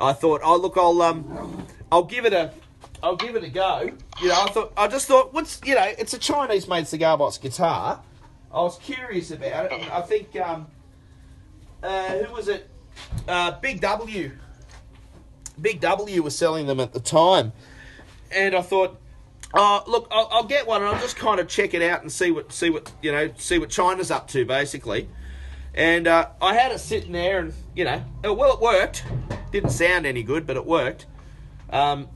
I 0.00 0.12
thought, 0.12 0.40
oh 0.44 0.56
look, 0.56 0.76
I'll, 0.76 1.00
um, 1.02 1.66
I'll 1.92 2.04
give 2.04 2.24
it 2.24 2.32
a, 2.32 2.50
I'll 3.02 3.16
give 3.16 3.36
it 3.36 3.44
a 3.44 3.50
go. 3.50 3.90
You 4.22 4.28
know, 4.28 4.40
I 4.40 4.50
thought, 4.50 4.72
I 4.78 4.88
just 4.88 5.06
thought, 5.06 5.34
what's, 5.34 5.60
you 5.62 5.74
know, 5.74 5.92
it's 5.98 6.14
a 6.14 6.18
Chinese-made 6.18 6.88
cigar 6.88 7.18
box 7.18 7.36
guitar. 7.36 8.00
I 8.50 8.60
was 8.62 8.78
curious 8.78 9.30
about 9.30 9.70
it. 9.70 9.92
I 9.92 10.00
think, 10.00 10.34
um, 10.36 10.68
uh, 11.82 12.16
who 12.16 12.32
was 12.32 12.48
it? 12.48 12.70
Uh, 13.28 13.60
Big 13.60 13.82
W. 13.82 14.32
Big 15.60 15.80
W 15.80 16.22
was 16.22 16.34
selling 16.34 16.66
them 16.66 16.80
at 16.80 16.94
the 16.94 17.00
time, 17.00 17.52
and 18.30 18.54
I 18.54 18.62
thought, 18.62 18.98
Oh, 19.54 19.84
look, 19.86 20.08
I'll, 20.10 20.28
I'll, 20.32 20.44
get 20.44 20.66
one, 20.66 20.80
and 20.80 20.90
I'll 20.90 21.00
just 21.00 21.16
kind 21.16 21.38
of 21.38 21.46
check 21.46 21.74
it 21.74 21.82
out 21.82 22.00
and 22.00 22.10
see 22.10 22.30
what 22.30 22.50
see 22.54 22.70
what 22.70 22.90
you 23.02 23.12
know 23.12 23.30
see 23.36 23.58
what 23.58 23.68
China's 23.68 24.10
up 24.10 24.26
to, 24.28 24.46
basically. 24.46 25.10
And 25.74 26.08
uh, 26.08 26.30
I 26.40 26.54
had 26.54 26.72
it 26.72 26.78
sitting 26.78 27.12
there, 27.12 27.40
and 27.40 27.52
you 27.76 27.84
know, 27.84 28.02
well, 28.24 28.54
it 28.54 28.60
worked. 28.60 29.04
Didn't 29.50 29.68
sound 29.68 30.06
any 30.06 30.22
good, 30.22 30.46
but 30.46 30.56
it 30.56 30.64
worked. 30.64 31.04
Um, 31.72 32.08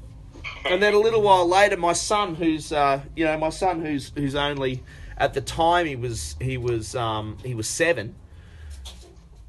and 0.64 0.82
then 0.82 0.94
a 0.94 0.98
little 0.98 1.22
while 1.22 1.48
later, 1.48 1.76
my 1.76 1.94
son, 1.94 2.34
who's 2.34 2.72
uh, 2.72 3.00
you 3.14 3.24
know, 3.24 3.36
my 3.38 3.50
son, 3.50 3.80
who's 3.80 4.12
who's 4.14 4.34
only 4.34 4.82
at 5.16 5.34
the 5.34 5.40
time 5.40 5.86
he 5.86 5.96
was 5.96 6.36
he 6.40 6.58
was 6.58 6.94
um, 6.94 7.38
he 7.42 7.54
was 7.54 7.68
seven, 7.68 8.14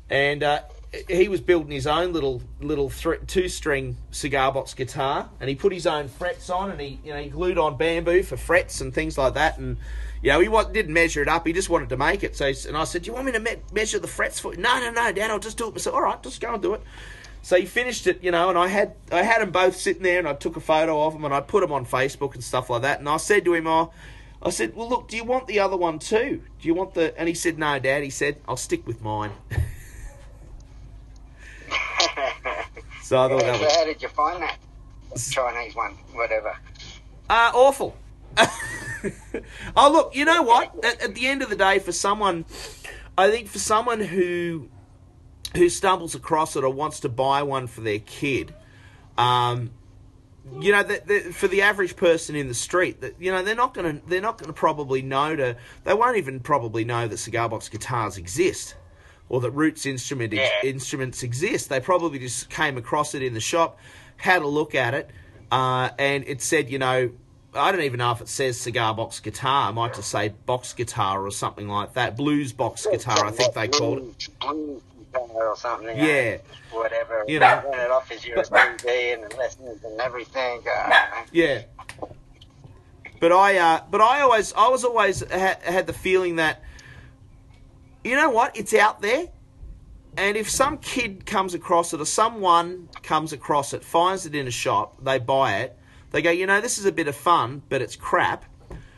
and 0.10 0.44
uh, 0.44 0.62
he 1.10 1.28
was 1.28 1.42
building 1.42 1.72
his 1.72 1.86
own 1.86 2.14
little 2.14 2.42
little 2.62 2.90
two 3.28 3.50
string 3.50 3.98
cigar 4.12 4.52
box 4.52 4.74
guitar, 4.74 5.30
and 5.40 5.50
he 5.50 5.56
put 5.56 5.74
his 5.74 5.86
own 5.86 6.08
frets 6.08 6.50
on, 6.50 6.72
and 6.72 6.80
he 6.80 7.00
you 7.04 7.14
know 7.14 7.22
he 7.22 7.30
glued 7.30 7.58
on 7.58 7.78
bamboo 7.78 8.24
for 8.24 8.38
frets 8.38 8.82
and 8.82 8.94
things 8.94 9.18
like 9.18 9.34
that, 9.34 9.58
and 9.58 9.78
you 10.22 10.32
know 10.32 10.40
he 10.40 10.74
didn't 10.74 10.94
measure 10.94 11.22
it 11.22 11.28
up, 11.28 11.46
he 11.46 11.54
just 11.54 11.70
wanted 11.70 11.90
to 11.90 11.98
make 11.98 12.24
it. 12.24 12.36
So 12.36 12.52
and 12.68 12.78
I 12.78 12.86
said, 12.86 13.04
"Do 13.04 13.08
you 13.08 13.14
want 13.14 13.26
me 13.26 13.32
to 13.34 13.40
me- 13.40 13.58
measure 13.74 14.00
the 14.00 14.08
frets 14.08 14.40
for?" 14.40 14.54
You? 14.54 14.62
No, 14.62 14.80
no, 14.80 14.92
no, 14.92 15.12
Dad, 15.12 15.32
I'll 15.32 15.40
just 15.40 15.58
do 15.58 15.68
it 15.68 15.74
myself. 15.74 15.96
All 15.96 16.02
right, 16.02 16.22
just 16.24 16.40
go 16.40 16.54
and 16.54 16.62
do 16.62 16.74
it. 16.76 16.82
So 17.48 17.56
he 17.56 17.66
finished 17.66 18.08
it, 18.08 18.22
you 18.22 18.32
know, 18.32 18.50
and 18.50 18.58
I 18.58 18.68
had 18.68 18.96
I 19.10 19.24
had 19.24 19.42
them 19.42 19.52
both 19.52 19.78
sitting 19.78 20.04
there, 20.04 20.20
and 20.20 20.28
I 20.28 20.34
took 20.34 20.58
a 20.58 20.60
photo 20.60 21.06
of 21.06 21.14
them, 21.14 21.24
and 21.24 21.34
I 21.34 21.40
put 21.40 21.62
them 21.62 21.72
on 21.72 21.86
Facebook 21.86 22.34
and 22.34 22.44
stuff 22.44 22.70
like 22.70 22.82
that, 22.82 23.00
and 23.00 23.08
I 23.08 23.16
said 23.16 23.46
to 23.46 23.54
him, 23.54 23.68
"Oh." 23.68 23.94
I 24.44 24.50
said, 24.50 24.76
"Well, 24.76 24.90
look, 24.90 25.08
do 25.08 25.16
you 25.16 25.24
want 25.24 25.48
the 25.48 25.62
other 25.62 25.78
one 25.78 25.98
too? 25.98 26.44
Do 26.60 26.68
you 26.68 26.74
want 26.74 26.94
the?" 26.94 27.18
And 27.18 27.30
he 27.30 27.34
said, 27.34 27.58
"No, 27.58 27.80
Dad." 27.80 28.04
He 28.04 28.10
said, 28.10 28.42
"I'll 28.50 28.58
stick 28.58 28.86
with 28.86 29.02
mine." 29.02 29.32
so 33.02 33.18
I 33.18 33.30
thought 33.30 33.40
that 33.40 33.62
was... 33.62 33.76
how 33.78 33.86
did 33.86 34.02
you 34.02 34.10
find 34.10 34.44
that 34.44 34.58
Chinese 35.32 35.74
one? 35.74 35.94
Whatever. 36.16 36.54
Uh, 37.30 37.52
awful. 37.54 37.96
oh 39.78 39.90
look, 39.90 40.14
you 40.14 40.26
know 40.26 40.44
what? 40.44 40.84
At, 40.84 41.02
at, 41.02 41.16
the 41.16 41.26
end 41.28 41.42
of 41.44 41.50
the 41.50 41.56
day, 41.56 41.80
for 41.80 41.94
someone, 41.94 42.44
I 43.18 43.32
think 43.32 43.48
for 43.48 43.60
someone 43.60 44.02
who 44.02 44.68
who 45.58 45.70
stumbles 45.70 46.16
across 46.16 46.56
it 46.56 46.64
or 46.64 46.70
wants 46.70 47.02
to 47.02 47.10
buy 47.10 47.44
one 47.44 47.68
for 47.68 47.82
their 47.82 48.00
kid, 48.00 48.54
um, 49.18 49.72
you 50.60 50.72
know, 50.72 50.84
the, 50.84 51.02
the, 51.06 51.20
for 51.34 51.48
the 51.48 51.62
average 51.62 51.96
person 51.96 52.36
in 52.36 52.48
the 52.48 52.54
street, 52.54 53.02
that 53.02 53.16
you 53.20 53.32
know, 53.32 53.44
they're 53.44 53.56
not 53.56 53.74
going 53.74 54.00
to 54.00 54.08
they're 54.08 54.22
not 54.22 54.38
going 54.38 54.48
to 54.48 54.54
probably 54.54 55.02
know 55.02 55.36
to 55.36 55.58
they 55.84 55.94
won't 55.94 56.18
even 56.18 56.40
probably 56.40 56.86
know 56.86 57.08
that 57.08 57.18
cigar 57.18 57.50
box 57.50 57.68
guitars 57.70 58.18
exist 58.18 58.76
or 59.30 59.42
that 59.42 59.52
Roots 59.52 59.86
instrument 59.86 60.34
yeah. 60.34 60.50
instruments 60.64 61.24
exist. 61.24 61.70
They 61.70 61.80
probably 61.80 62.20
just 62.20 62.50
came 62.50 62.78
across 62.78 63.14
it 63.14 63.22
in 63.22 63.34
the 63.34 63.42
shop, 63.42 63.78
had 64.16 64.42
a 64.42 64.48
look 64.48 64.74
at 64.74 64.94
it, 64.94 65.10
uh, 65.52 65.90
and 66.00 66.24
it 66.28 66.42
said, 66.42 66.70
you 66.70 66.80
know, 66.80 67.12
I 67.54 67.72
don't 67.72 67.82
even 67.82 67.98
know 67.98 68.12
if 68.12 68.22
it 68.22 68.30
says 68.30 68.60
cigar 68.60 68.94
box 68.94 69.20
guitar. 69.20 69.70
I 69.70 69.72
might 69.72 69.96
just 69.96 70.10
say 70.10 70.30
box 70.30 70.74
guitar 70.74 71.26
or 71.26 71.32
something 71.32 71.68
like 71.68 71.94
that. 71.94 72.16
Blues 72.16 72.54
box 72.54 72.86
guitar, 72.90 73.26
I 73.26 73.32
think 73.32 73.54
they 73.54 73.68
called 73.68 74.00
it. 74.00 74.30
Or 75.18 75.56
something. 75.56 75.98
Yeah. 75.98 76.38
whatever. 76.72 77.26
You 77.28 77.40
know. 77.40 77.62
Turn 77.72 77.80
it 77.80 77.92
off 77.92 78.12
as 78.12 78.22
USB 78.22 79.14
and 79.14 79.34
lessons 79.38 79.84
and 79.84 80.00
everything. 80.00 80.62
Uh, 80.68 81.24
yeah. 81.32 81.64
But 83.20 83.32
I, 83.32 83.58
uh, 83.58 83.82
but 83.90 84.02
I 84.02 84.22
always, 84.22 84.54
I 84.54 84.68
was 84.68 84.84
always 84.84 85.22
ha- 85.32 85.58
had 85.64 85.88
the 85.88 85.94
feeling 85.94 86.36
that 86.36 86.62
you 88.08 88.16
know 88.16 88.30
what? 88.30 88.56
It's 88.56 88.74
out 88.74 89.02
there. 89.02 89.26
And 90.16 90.36
if 90.36 90.50
some 90.50 90.78
kid 90.80 91.26
comes 91.26 91.54
across 91.54 91.94
it 91.94 92.02
or 92.02 92.06
someone 92.06 92.90
comes 93.04 93.34
across 93.34 93.74
it, 93.74 93.84
finds 93.84 94.26
it 94.26 94.34
in 94.34 94.48
a 94.48 94.52
shop, 94.52 95.04
they 95.04 95.20
buy 95.20 95.58
it, 95.58 95.78
they 96.12 96.22
go, 96.22 96.32
you 96.32 96.48
know, 96.48 96.60
this 96.60 96.80
is 96.80 96.86
a 96.86 96.92
bit 96.92 97.08
of 97.08 97.16
fun, 97.16 97.62
but 97.70 97.82
it's 97.82 97.96
crap. 97.96 98.46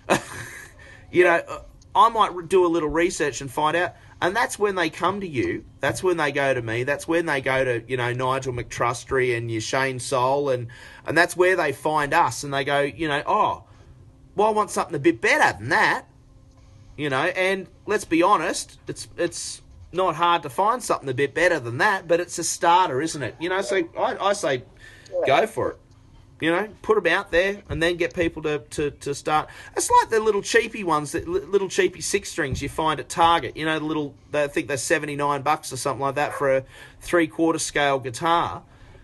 you 1.11 1.25
know, 1.25 1.41
I 1.93 2.09
might 2.09 2.47
do 2.47 2.65
a 2.65 2.69
little 2.69 2.87
research 2.87 3.41
and 3.41 3.51
find 3.51 3.75
out, 3.75 3.95
And 4.21 4.35
that's 4.35 4.59
when 4.59 4.75
they 4.75 4.89
come 4.89 5.21
to 5.21 5.27
you. 5.27 5.63
That's 5.79 6.03
when 6.03 6.17
they 6.17 6.31
go 6.31 6.53
to 6.53 6.61
me. 6.61 6.83
That's 6.83 7.07
when 7.07 7.25
they 7.25 7.39
go 7.39 7.63
to, 7.63 7.83
you 7.87 7.95
know, 7.95 8.11
Nigel 8.11 8.53
McTrustry 8.53 9.37
and 9.37 9.49
your 9.49 9.61
Shane 9.61 9.99
Speal 9.99 10.49
and 10.49 10.67
and 11.05 11.17
that's 11.17 11.37
where 11.37 11.55
they 11.55 11.71
find 11.71 12.13
us 12.13 12.43
and 12.43 12.53
they 12.53 12.65
go, 12.65 12.81
you 12.81 13.07
know, 13.07 13.23
oh, 13.25 13.63
well 14.35 14.49
I 14.49 14.51
want 14.51 14.71
something 14.71 14.95
a 14.95 14.99
bit 14.99 15.21
better 15.21 15.57
than 15.57 15.69
that. 15.69 16.05
You 16.97 17.09
know, 17.09 17.23
and 17.23 17.67
let's 17.85 18.03
be 18.03 18.21
honest, 18.21 18.77
it's 18.87 19.07
it's 19.17 19.61
not 19.93 20.15
hard 20.15 20.43
to 20.43 20.49
find 20.49 20.83
something 20.83 21.07
a 21.07 21.13
bit 21.13 21.33
better 21.33 21.59
than 21.59 21.77
that, 21.77 22.07
but 22.07 22.19
it's 22.19 22.37
a 22.39 22.43
starter, 22.43 23.01
isn't 23.01 23.23
it? 23.23 23.35
You 23.39 23.49
know, 23.49 23.61
so 23.61 23.77
I, 23.97 24.17
I 24.17 24.33
say 24.33 24.63
go 25.25 25.47
for 25.47 25.71
it. 25.71 25.79
You 26.39 26.51
know, 26.51 26.69
put 26.81 27.01
them 27.01 27.11
out 27.11 27.31
there 27.31 27.61
and 27.69 27.83
then 27.83 27.97
get 27.97 28.13
people 28.13 28.41
to, 28.43 28.59
to, 28.59 28.91
to 28.91 29.13
start. 29.13 29.49
It's 29.75 29.89
like 29.89 30.09
the 30.09 30.21
little 30.21 30.41
cheapy 30.41 30.85
ones, 30.85 31.11
that 31.11 31.27
little 31.27 31.67
cheapy 31.67 31.99
six 31.99 32.29
strings 32.29 32.61
you 32.61 32.69
find 32.69 32.99
at 32.99 33.09
Target. 33.09 33.57
You 33.57 33.65
know, 33.65 33.77
the 33.77 33.85
little, 33.85 34.15
they, 34.31 34.45
I 34.45 34.47
think 34.47 34.69
they're 34.69 34.77
79 34.77 35.41
bucks 35.41 35.73
or 35.73 35.77
something 35.77 36.01
like 36.01 36.15
that 36.15 36.33
for 36.33 36.57
a 36.57 36.63
three 37.01 37.27
quarter 37.27 37.59
scale 37.59 37.99
guitar. 37.99 38.63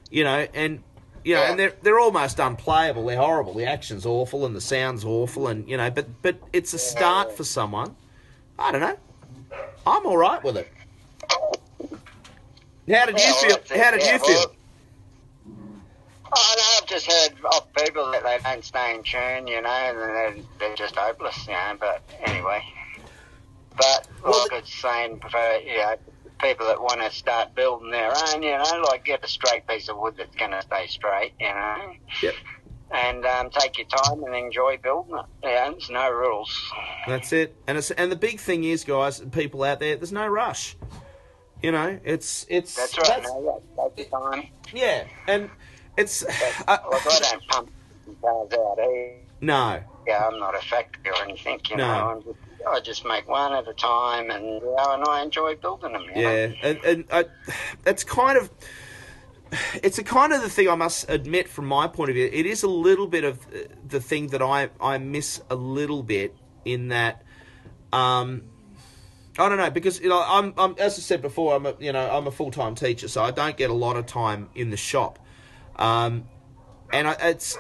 You 0.10 0.24
know, 0.24 0.48
and 0.54 0.82
you 1.26 1.34
know, 1.34 1.42
and 1.42 1.60
they're 1.60 1.74
they're 1.82 2.00
almost 2.00 2.40
unplayable. 2.40 3.08
They're 3.08 3.18
horrible. 3.18 3.56
The 3.56 3.66
action's 3.66 4.06
awful 4.06 4.46
and 4.46 4.56
the 4.56 4.62
sound's 4.62 5.04
awful, 5.04 5.48
and 5.48 5.68
you 5.68 5.76
know, 5.76 5.90
but 5.90 6.22
but 6.22 6.38
it's 6.54 6.74
a 6.74 6.78
start 6.78 7.36
for 7.36 7.44
someone. 7.44 7.96
I 8.60 8.72
don't 8.72 8.82
know. 8.82 8.98
I'm 9.88 10.06
all 10.06 10.18
right 10.18 10.42
with 10.44 10.58
it. 10.58 10.72
How 12.88 13.08
did 13.08 13.20
you 13.20 13.34
feel? 13.34 13.58
How 13.76 13.92
did 13.92 14.04
you 14.04 14.20
feel? 14.20 14.56
Oh, 16.38 16.56
no, 16.58 16.64
I've 16.78 16.88
just 16.88 17.10
heard 17.10 17.34
of 17.54 17.74
people 17.74 18.12
that 18.12 18.24
they 18.24 18.38
don't 18.44 18.64
stay 18.64 18.96
in 18.96 19.04
tune, 19.04 19.48
you 19.48 19.62
know, 19.62 19.70
and 19.70 19.98
they're, 19.98 20.36
they're 20.60 20.76
just 20.76 20.96
hopeless, 20.96 21.48
you 21.48 21.54
know. 21.54 21.78
But 21.80 22.02
anyway, 22.26 22.62
but 23.78 24.08
Well, 24.24 24.42
like 24.42 24.54
I 24.54 24.60
was 24.60 24.70
saying, 24.70 25.22
for 25.30 25.58
you 25.60 25.78
know, 25.78 25.96
people 26.42 26.66
that 26.68 26.82
want 26.82 27.02
to 27.02 27.12
start 27.12 27.56
building 27.56 27.92
their 27.92 28.12
own, 28.28 28.44
you 28.44 28.52
know, 28.52 28.84
like 28.90 29.06
get 29.06 29.24
a 29.24 29.28
straight 29.28 29.66
piece 29.68 29.88
of 29.88 29.98
wood 29.98 30.16
that's 30.18 30.36
going 30.36 30.52
to 30.52 30.62
stay 30.62 30.88
straight, 30.88 31.34
you 31.40 31.48
know. 31.48 31.94
Yep. 32.22 32.34
And 32.92 33.26
um, 33.26 33.50
take 33.50 33.78
your 33.78 33.88
time 33.88 34.24
and 34.24 34.36
enjoy 34.36 34.78
building 34.78 35.16
it. 35.16 35.26
Yeah, 35.44 35.72
there's 35.72 35.90
no 35.90 36.12
rules. 36.12 36.72
That's 37.08 37.34
it. 37.34 37.56
And 37.68 37.78
it's 37.78 37.92
and 37.92 38.12
the 38.12 38.16
big 38.16 38.40
thing 38.40 38.64
is, 38.64 38.84
guys, 38.84 39.22
people 39.32 39.64
out 39.64 39.80
there, 39.80 39.96
there's 39.96 40.12
no 40.12 40.28
rush. 40.28 40.76
You 41.64 41.72
know, 41.72 42.00
it's 42.04 42.46
it's 42.48 42.76
That's 42.76 42.98
right. 42.98 43.24
no, 43.24 43.62
yeah, 43.78 43.84
take 43.84 44.12
your 44.12 44.22
time. 44.22 44.48
yeah, 44.74 45.06
and 45.28 45.50
it's 45.98 46.24
But, 46.24 46.56
uh, 46.68 46.78
like, 46.92 47.06
I 47.06 47.20
don't 47.20 47.48
pump 47.48 47.70
cars 48.22 48.50
out 48.54 48.78
here. 48.80 49.14
no, 49.42 49.82
Yeah, 50.08 50.28
I'm 50.28 50.40
not 50.40 50.56
a 50.56 50.60
factory 50.60 51.12
or 51.12 51.24
anything, 51.24 51.60
you 51.70 51.78
No. 51.78 51.88
know. 51.88 52.10
I'm 52.10 52.24
just, 52.24 52.38
I 52.68 52.80
just 52.80 53.06
make 53.06 53.28
one 53.28 53.54
at 53.54 53.68
a 53.68 53.74
time, 53.74 54.30
and 54.32 54.44
you 54.46 54.76
know, 54.78 54.94
and 54.94 55.04
I 55.04 55.22
enjoy 55.24 55.56
building 55.56 55.94
them. 55.94 56.04
Yeah, 56.16 56.48
know? 56.48 56.56
and 56.64 56.78
and 56.86 57.06
uh, 57.12 57.24
it's 57.86 58.04
kind 58.04 58.38
of 58.38 58.50
it's 59.84 59.98
a 59.98 60.04
kind 60.04 60.34
of 60.34 60.42
the 60.42 60.50
thing 60.50 60.68
I 60.70 60.76
must 60.76 61.10
admit 61.10 61.48
from 61.48 61.66
my 61.66 61.88
point 61.88 62.10
of 62.10 62.16
view. 62.16 62.30
It 62.32 62.46
is 62.46 62.64
a 62.64 62.68
little 62.68 63.08
bit 63.08 63.24
of 63.24 63.46
the 63.88 64.00
thing 64.00 64.28
that 64.28 64.42
I 64.42 64.70
I 64.82 64.98
miss 64.98 65.42
a 65.50 65.56
little 65.56 66.04
bit 66.04 66.36
in 66.66 66.90
that. 66.90 67.24
Um, 67.94 68.44
I 69.38 69.50
don't 69.50 69.58
know 69.58 69.70
because 69.70 70.00
you 70.00 70.10
know 70.10 70.24
I'm, 70.26 70.54
I'm 70.58 70.76
as 70.80 70.98
I 70.98 71.02
said 71.02 71.22
before 71.22 71.56
I'm 71.56 71.66
a 71.66 71.76
you 71.80 71.92
know 71.92 72.10
I'm 72.10 72.28
a 72.28 72.32
full 72.32 72.52
time 72.52 72.74
teacher 72.76 73.08
so 73.08 73.24
I 73.24 73.32
don't 73.32 73.58
get 73.58 73.70
a 73.70 73.74
lot 73.74 73.98
of 73.98 74.06
time 74.06 74.50
in 74.56 74.70
the 74.70 74.78
shop, 74.78 75.20
um, 75.78 76.28
and 76.92 77.08
I, 77.08 77.14
it's 77.14 77.58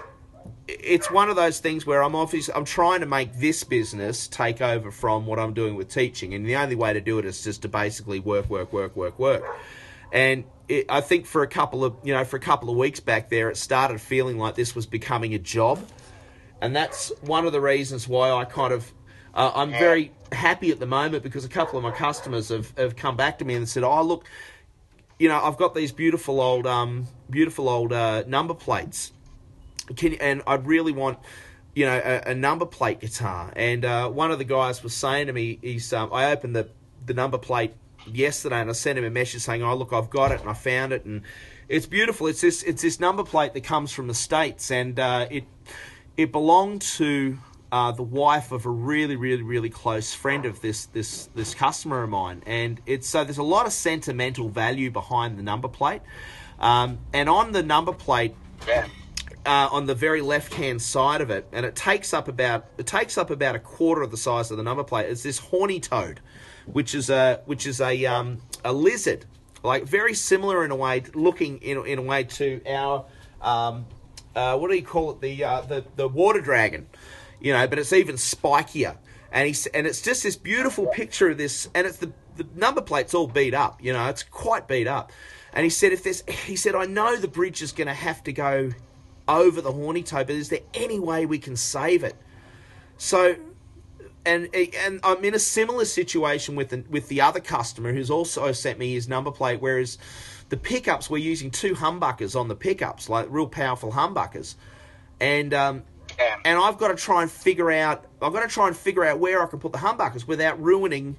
it's 0.67 1.11
one 1.11 1.29
of 1.29 1.35
those 1.35 1.59
things 1.59 1.85
where 1.85 2.03
I'm 2.03 2.15
obviously 2.15 2.53
I'm 2.53 2.65
trying 2.65 3.01
to 3.01 3.05
make 3.05 3.33
this 3.35 3.63
business 3.63 4.27
take 4.27 4.61
over 4.61 4.91
from 4.91 5.25
what 5.25 5.39
I'm 5.39 5.53
doing 5.53 5.75
with 5.75 5.89
teaching, 5.89 6.33
and 6.33 6.45
the 6.45 6.55
only 6.55 6.75
way 6.75 6.93
to 6.93 7.01
do 7.01 7.19
it 7.19 7.25
is 7.25 7.43
just 7.43 7.61
to 7.63 7.67
basically 7.67 8.19
work, 8.19 8.49
work, 8.49 8.73
work, 8.73 8.95
work, 8.95 9.19
work. 9.19 9.43
And 10.11 10.45
it, 10.67 10.85
I 10.89 11.01
think 11.01 11.25
for 11.25 11.43
a 11.43 11.47
couple 11.47 11.83
of 11.83 11.95
you 12.03 12.13
know 12.13 12.23
for 12.23 12.37
a 12.37 12.39
couple 12.41 12.69
of 12.69 12.77
weeks 12.77 12.99
back 12.99 13.29
there, 13.29 13.49
it 13.49 13.57
started 13.57 14.01
feeling 14.01 14.37
like 14.37 14.55
this 14.55 14.75
was 14.75 14.85
becoming 14.85 15.33
a 15.33 15.39
job, 15.39 15.85
and 16.61 16.75
that's 16.75 17.11
one 17.21 17.45
of 17.45 17.51
the 17.51 17.61
reasons 17.61 18.07
why 18.07 18.31
I 18.31 18.45
kind 18.45 18.73
of 18.73 18.91
uh, 19.33 19.51
I'm 19.53 19.71
very 19.71 20.11
happy 20.31 20.71
at 20.71 20.79
the 20.79 20.85
moment 20.85 21.23
because 21.23 21.45
a 21.45 21.49
couple 21.49 21.77
of 21.77 21.83
my 21.83 21.91
customers 21.91 22.49
have, 22.49 22.71
have 22.77 22.95
come 22.95 23.17
back 23.17 23.39
to 23.39 23.45
me 23.45 23.55
and 23.55 23.67
said, 23.67 23.83
"Oh, 23.83 24.01
look, 24.01 24.25
you 25.19 25.27
know, 25.27 25.39
I've 25.43 25.57
got 25.57 25.75
these 25.75 25.91
beautiful 25.91 26.39
old 26.41 26.65
um 26.65 27.07
beautiful 27.29 27.69
old 27.69 27.93
uh, 27.93 28.23
number 28.27 28.53
plates." 28.53 29.11
can 29.95 30.13
and 30.15 30.41
I'd 30.47 30.65
really 30.65 30.91
want 30.91 31.19
you 31.73 31.85
know 31.85 32.01
a, 32.03 32.31
a 32.31 32.35
number 32.35 32.65
plate 32.65 32.99
guitar. 32.99 33.51
And 33.55 33.85
uh, 33.85 34.09
one 34.09 34.31
of 34.31 34.39
the 34.39 34.45
guys 34.45 34.83
was 34.83 34.93
saying 34.93 35.27
to 35.27 35.33
me, 35.33 35.59
he's 35.61 35.91
um, 35.93 36.11
I 36.11 36.31
opened 36.31 36.55
the 36.55 36.69
the 37.05 37.13
number 37.13 37.37
plate 37.37 37.73
yesterday 38.11 38.61
and 38.61 38.69
I 38.69 38.73
sent 38.73 38.97
him 38.97 39.05
a 39.05 39.09
message 39.09 39.41
saying, 39.41 39.63
oh 39.63 39.75
look, 39.75 39.93
I've 39.93 40.09
got 40.09 40.31
it 40.31 40.41
and 40.41 40.49
I 40.49 40.53
found 40.53 40.93
it 40.93 41.05
and 41.05 41.21
it's 41.67 41.85
beautiful. 41.85 42.27
It's 42.27 42.41
this 42.41 42.63
it's 42.63 42.81
this 42.81 42.99
number 42.99 43.23
plate 43.23 43.53
that 43.53 43.63
comes 43.63 43.91
from 43.91 44.07
the 44.07 44.13
states 44.13 44.71
and 44.71 44.99
uh, 44.99 45.27
it 45.29 45.45
it 46.17 46.31
belonged 46.31 46.81
to. 46.81 47.37
Uh, 47.71 47.91
the 47.91 48.03
wife 48.03 48.53
of 48.53 48.65
a 48.65 48.69
really, 48.69 49.17
really, 49.17 49.41
really 49.41 49.69
close 49.69 50.13
friend 50.13 50.45
of 50.45 50.61
this 50.61 50.85
this 50.85 51.27
this 51.35 51.53
customer 51.53 52.03
of 52.03 52.09
mine, 52.09 52.41
and 52.45 52.79
it's 52.85 53.09
so 53.09 53.25
there's 53.25 53.39
a 53.39 53.43
lot 53.43 53.65
of 53.65 53.73
sentimental 53.73 54.47
value 54.47 54.89
behind 54.89 55.37
the 55.37 55.43
number 55.43 55.67
plate, 55.67 56.01
um, 56.59 56.99
and 57.13 57.29
on 57.29 57.51
the 57.51 57.63
number 57.63 57.93
plate 57.93 58.35
Yeah. 58.67 58.87
uh, 59.45 59.69
on 59.71 59.85
the 59.85 59.95
very 59.95 60.21
left 60.21 60.53
hand 60.53 60.81
side 60.81 61.21
of 61.21 61.29
it, 61.29 61.47
and 61.51 61.65
it 61.65 61.75
takes 61.75 62.13
up 62.13 62.27
about 62.27 62.65
it 62.77 62.87
takes 62.87 63.17
up 63.17 63.29
about 63.29 63.55
a 63.55 63.59
quarter 63.59 64.01
of 64.01 64.11
the 64.11 64.17
size 64.17 64.51
of 64.51 64.57
the 64.57 64.63
number 64.63 64.83
plate. 64.83 65.09
It's 65.09 65.23
this 65.23 65.39
horny 65.39 65.79
toad, 65.79 66.19
which 66.65 66.95
is 66.95 67.09
a 67.09 67.41
which 67.45 67.65
is 67.67 67.81
a 67.81 68.05
um, 68.05 68.41
a 68.63 68.73
lizard, 68.73 69.25
like 69.63 69.83
very 69.83 70.13
similar 70.13 70.65
in 70.65 70.71
a 70.71 70.75
way, 70.75 71.03
looking 71.13 71.57
in 71.59 71.85
in 71.85 71.99
a 71.99 72.03
way 72.03 72.23
to 72.23 72.61
our 72.67 73.05
um, 73.41 73.85
uh, 74.35 74.57
what 74.57 74.69
do 74.69 74.75
you 74.75 74.83
call 74.83 75.11
it 75.11 75.21
the 75.21 75.43
uh, 75.43 75.61
the 75.61 75.85
the 75.95 76.07
water 76.07 76.41
dragon, 76.41 76.87
you 77.39 77.53
know, 77.53 77.67
but 77.67 77.77
it's 77.79 77.93
even 77.93 78.15
spikier. 78.15 78.97
And 79.31 79.47
he's 79.47 79.65
and 79.67 79.85
it's 79.85 80.01
just 80.01 80.23
this 80.23 80.37
beautiful 80.37 80.87
picture 80.87 81.29
of 81.29 81.37
this, 81.37 81.67
and 81.75 81.85
it's 81.85 81.97
the 81.97 82.11
the 82.37 82.45
number 82.55 82.81
plate's 82.81 83.13
all 83.13 83.27
beat 83.27 83.53
up, 83.53 83.81
you 83.83 83.93
know, 83.93 84.07
it's 84.07 84.23
quite 84.23 84.67
beat 84.67 84.87
up. 84.87 85.11
And 85.55 85.63
he 85.63 85.69
said, 85.69 85.93
if 85.93 86.03
there's, 86.03 86.21
he 86.27 86.55
said, 86.57 86.75
I 86.75 86.85
know 86.85 87.15
the 87.15 87.29
bridge 87.29 87.61
is 87.61 87.71
going 87.71 87.87
to 87.87 87.93
have 87.93 88.21
to 88.25 88.33
go 88.33 88.71
over 89.27 89.61
the 89.61 89.71
horny 89.71 90.03
toe, 90.03 90.23
but 90.25 90.31
is 90.31 90.49
there 90.49 90.59
any 90.73 90.99
way 90.99 91.25
we 91.25 91.39
can 91.39 91.55
save 91.55 92.03
it? 92.03 92.15
So, 92.97 93.35
and 94.25 94.53
and 94.53 94.99
I'm 95.03 95.23
in 95.23 95.33
a 95.33 95.39
similar 95.39 95.85
situation 95.85 96.55
with 96.55 96.69
the, 96.69 96.83
with 96.89 97.07
the 97.07 97.21
other 97.21 97.39
customer 97.39 97.93
who's 97.93 98.09
also 98.09 98.51
sent 98.51 98.79
me 98.79 98.93
his 98.93 99.07
number 99.07 99.31
plate, 99.31 99.61
whereas 99.61 99.97
the 100.49 100.57
pickups 100.57 101.09
we're 101.09 101.17
using 101.17 101.51
two 101.51 101.73
humbuckers 101.73 102.39
on 102.39 102.47
the 102.47 102.55
pickups, 102.55 103.09
like 103.09 103.27
real 103.29 103.47
powerful 103.47 103.91
humbuckers, 103.91 104.55
and 105.19 105.53
um, 105.53 105.83
Yeah. 106.19 106.37
and 106.43 106.59
I've 106.59 106.77
got 106.77 106.89
to 106.89 106.95
try 106.95 107.21
and 107.21 107.31
figure 107.31 107.71
out 107.71 108.05
I've 108.21 108.33
got 108.33 108.41
to 108.41 108.47
try 108.47 108.67
and 108.67 108.75
figure 108.75 109.05
out 109.05 109.19
where 109.19 109.41
I 109.43 109.47
can 109.47 109.59
put 109.59 109.71
the 109.71 109.79
humbuckers 109.79 110.27
without 110.27 110.61
ruining, 110.61 111.17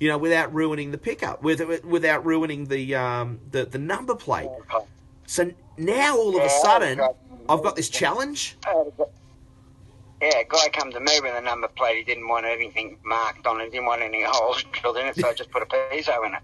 you 0.00 0.08
know, 0.08 0.18
without 0.18 0.52
ruining 0.54 0.90
the 0.90 0.98
pickup, 0.98 1.42
with 1.42 1.84
without 1.84 2.24
ruining 2.24 2.66
the 2.66 2.94
um 2.94 3.40
the 3.50 3.64
the 3.64 3.78
number 3.78 4.14
plate. 4.14 4.48
So 5.26 5.50
now 5.76 6.16
all 6.16 6.36
of 6.36 6.42
a 6.42 6.48
sudden 6.48 7.00
I've 7.48 7.62
got- 7.62 7.76
this 7.76 7.88
challenge. 7.88 8.56
Yeah, 10.20 10.38
a 10.40 10.44
guy 10.48 10.68
come 10.72 10.90
to 10.90 10.98
me 10.98 11.20
with 11.22 11.32
a 11.36 11.40
number 11.40 11.68
plate. 11.68 11.98
He 11.98 12.02
didn't 12.02 12.26
want 12.26 12.44
anything 12.44 12.98
marked 13.04 13.46
on 13.46 13.60
it. 13.60 13.66
He 13.66 13.70
didn't 13.70 13.86
want 13.86 14.02
any 14.02 14.24
holes 14.26 14.64
drilled 14.72 14.96
in 14.96 15.06
it, 15.06 15.14
so 15.14 15.28
I 15.28 15.32
just 15.32 15.50
put 15.50 15.62
a 15.62 15.66
piezo 15.66 16.26
in 16.26 16.34
it. 16.34 16.42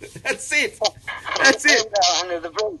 That's 0.22 0.52
it. 0.52 0.78
That's 1.36 1.64
it. 1.66 1.92
Under 2.22 2.40
the 2.40 2.48
bridge. 2.50 2.78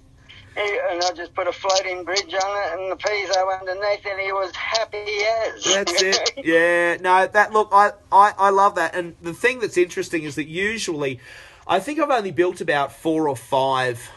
And 0.56 1.02
I 1.02 1.12
just 1.14 1.34
put 1.34 1.46
a 1.46 1.52
floating 1.52 2.04
bridge 2.04 2.32
on 2.32 2.32
it 2.32 2.80
and 2.80 2.92
the 2.92 2.96
piezo 2.96 3.60
underneath, 3.60 4.06
and 4.06 4.20
he 4.20 4.32
was 4.32 4.54
happy 4.56 4.96
as. 4.96 5.64
That's 5.64 6.02
it. 6.02 6.32
Yeah. 6.44 6.96
No, 7.00 7.26
that 7.26 7.52
look, 7.52 7.68
I, 7.72 7.92
I, 8.10 8.32
I 8.38 8.50
love 8.50 8.76
that. 8.76 8.94
And 8.94 9.16
the 9.20 9.34
thing 9.34 9.60
that's 9.60 9.76
interesting 9.76 10.22
is 10.22 10.36
that 10.36 10.46
usually, 10.46 11.20
I 11.66 11.80
think 11.80 11.98
I've 11.98 12.10
only 12.10 12.30
built 12.30 12.60
about 12.60 12.92
four 12.92 13.28
or 13.28 13.36
five 13.36 14.08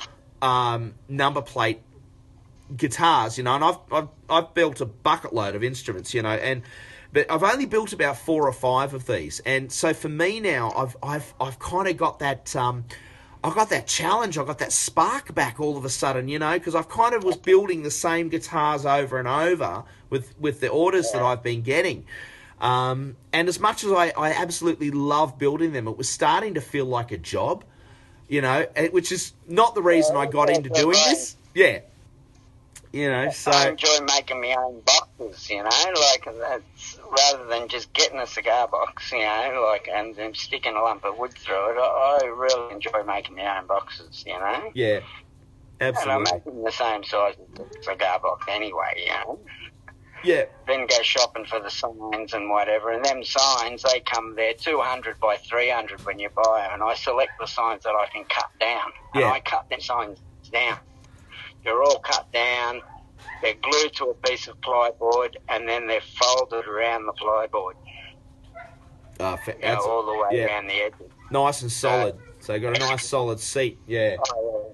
um, 0.41 0.93
number 1.07 1.41
plate 1.41 1.81
guitars, 2.75 3.37
you 3.37 3.43
know, 3.43 3.55
and 3.55 3.63
I've, 3.63 3.77
I've 3.91 4.07
I've 4.29 4.53
built 4.53 4.81
a 4.81 4.85
bucket 4.85 5.33
load 5.33 5.55
of 5.55 5.63
instruments, 5.63 6.13
you 6.13 6.21
know, 6.21 6.29
and 6.29 6.61
but 7.11 7.29
I've 7.31 7.43
only 7.43 7.65
built 7.65 7.93
about 7.93 8.17
four 8.17 8.47
or 8.47 8.53
five 8.53 8.93
of 8.93 9.07
these, 9.07 9.39
and 9.41 9.71
so 9.71 9.93
for 9.93 10.09
me 10.09 10.39
now, 10.39 10.71
I've 10.75 10.95
I've 11.01 11.33
I've 11.39 11.59
kind 11.59 11.87
of 11.87 11.97
got 11.97 12.19
that. 12.19 12.55
Um, 12.55 12.85
I 13.43 13.53
got 13.53 13.69
that 13.69 13.87
challenge. 13.87 14.37
I 14.37 14.43
got 14.43 14.59
that 14.59 14.73
spark 14.73 15.33
back 15.33 15.59
all 15.59 15.77
of 15.77 15.85
a 15.85 15.89
sudden, 15.89 16.27
you 16.27 16.39
know, 16.39 16.53
because 16.53 16.75
I've 16.75 16.89
kind 16.89 17.15
of 17.15 17.23
was 17.23 17.37
building 17.37 17.83
the 17.83 17.91
same 17.91 18.27
guitars 18.27 18.85
over 18.85 19.17
and 19.17 19.27
over 19.27 19.83
with 20.09 20.33
with 20.39 20.59
the 20.59 20.67
orders 20.67 21.11
that 21.11 21.21
I've 21.21 21.41
been 21.41 21.61
getting. 21.61 22.05
Um, 22.59 23.15
and 23.31 23.47
as 23.47 23.59
much 23.59 23.85
as 23.85 23.91
I, 23.91 24.11
I 24.17 24.31
absolutely 24.31 24.91
love 24.91 25.37
building 25.39 25.71
them, 25.71 25.87
it 25.87 25.97
was 25.97 26.09
starting 26.09 26.55
to 26.55 26.61
feel 26.61 26.85
like 26.85 27.13
a 27.13 27.17
job, 27.17 27.63
you 28.27 28.41
know, 28.41 28.65
eh, 28.75 28.89
which 28.89 29.13
is 29.13 29.31
not 29.47 29.75
the 29.75 29.81
reason 29.81 30.17
I 30.17 30.25
got 30.25 30.49
into 30.49 30.69
doing 30.69 30.97
this. 31.07 31.37
Yeah. 31.55 31.79
You 32.91 33.09
know, 33.09 33.29
so 33.29 33.51
I 33.51 33.69
enjoy 33.69 33.99
making 34.01 34.41
my 34.41 34.55
own 34.57 34.81
boxes, 34.81 35.49
you 35.49 35.57
know, 35.57 35.69
like 36.11 36.25
that's 36.25 36.63
rather 37.09 37.45
than 37.45 37.67
just 37.67 37.91
getting 37.93 38.19
a 38.19 38.27
cigar 38.27 38.67
box, 38.67 39.11
you 39.11 39.19
know, 39.19 39.67
like 39.71 39.89
and 39.91 40.15
then 40.15 40.33
sticking 40.33 40.75
a 40.75 40.81
lump 40.81 41.03
of 41.05 41.17
wood 41.17 41.33
through 41.33 41.71
it. 41.71 41.77
I, 41.77 42.19
I 42.21 42.25
really 42.27 42.73
enjoy 42.73 43.03
making 43.05 43.35
my 43.35 43.59
own 43.59 43.67
boxes, 43.67 44.23
you 44.25 44.33
know. 44.33 44.71
yeah, 44.73 44.99
absolutely. 45.81 46.13
And 46.13 46.27
I 46.27 46.31
make 46.33 46.45
them 46.45 46.63
the 46.63 46.71
same 46.71 47.03
size 47.03 47.35
as 47.39 47.57
the 47.57 47.83
cigar 47.83 48.19
box 48.19 48.45
anyway, 48.49 48.93
you 48.97 49.11
know. 49.11 49.39
Yeah, 50.23 50.45
Then 50.67 50.85
go 50.85 51.01
shopping 51.01 51.45
for 51.45 51.61
the 51.61 51.69
signs 51.69 52.33
and 52.33 52.49
whatever. 52.49 52.91
And 52.91 53.03
them 53.05 53.23
signs, 53.23 53.83
they 53.83 54.01
come 54.01 54.35
there 54.35 54.53
200 54.53 55.17
by 55.19 55.37
300 55.37 56.05
when 56.05 56.19
you 56.19 56.29
buy 56.29 56.63
them. 56.63 56.81
And 56.81 56.83
I 56.83 56.95
select 56.95 57.31
the 57.39 57.45
signs 57.45 57.83
that 57.83 57.95
I 57.95 58.05
can 58.11 58.25
cut 58.25 58.49
down. 58.59 58.91
And 59.13 59.23
I 59.23 59.39
cut 59.39 59.69
them 59.69 59.79
signs 59.79 60.19
down. 60.51 60.77
They're 61.63 61.81
all 61.81 61.99
cut 61.99 62.29
down. 62.33 62.81
They're 63.41 63.53
glued 63.55 63.93
to 63.95 64.05
a 64.05 64.13
piece 64.15 64.47
of 64.47 64.59
plyboard 64.61 65.35
and 65.47 65.67
then 65.67 65.87
they're 65.87 66.01
folded 66.01 66.65
around 66.67 67.05
the 67.05 67.13
plyboard, 67.13 67.73
uh, 69.19 69.37
fa- 69.37 69.55
you 69.61 69.67
know, 69.67 69.79
all 69.79 70.05
the 70.05 70.13
way 70.13 70.39
yeah. 70.39 70.45
around 70.45 70.67
the 70.67 70.73
edges. 70.81 71.11
nice 71.31 71.61
and 71.61 71.71
solid. 71.71 72.15
So 72.39 72.53
you 72.53 72.59
got 72.61 72.75
a 72.75 72.79
nice 72.79 73.05
solid 73.05 73.39
seat. 73.39 73.77
Yeah, 73.87 74.15
Oh, 74.33 74.73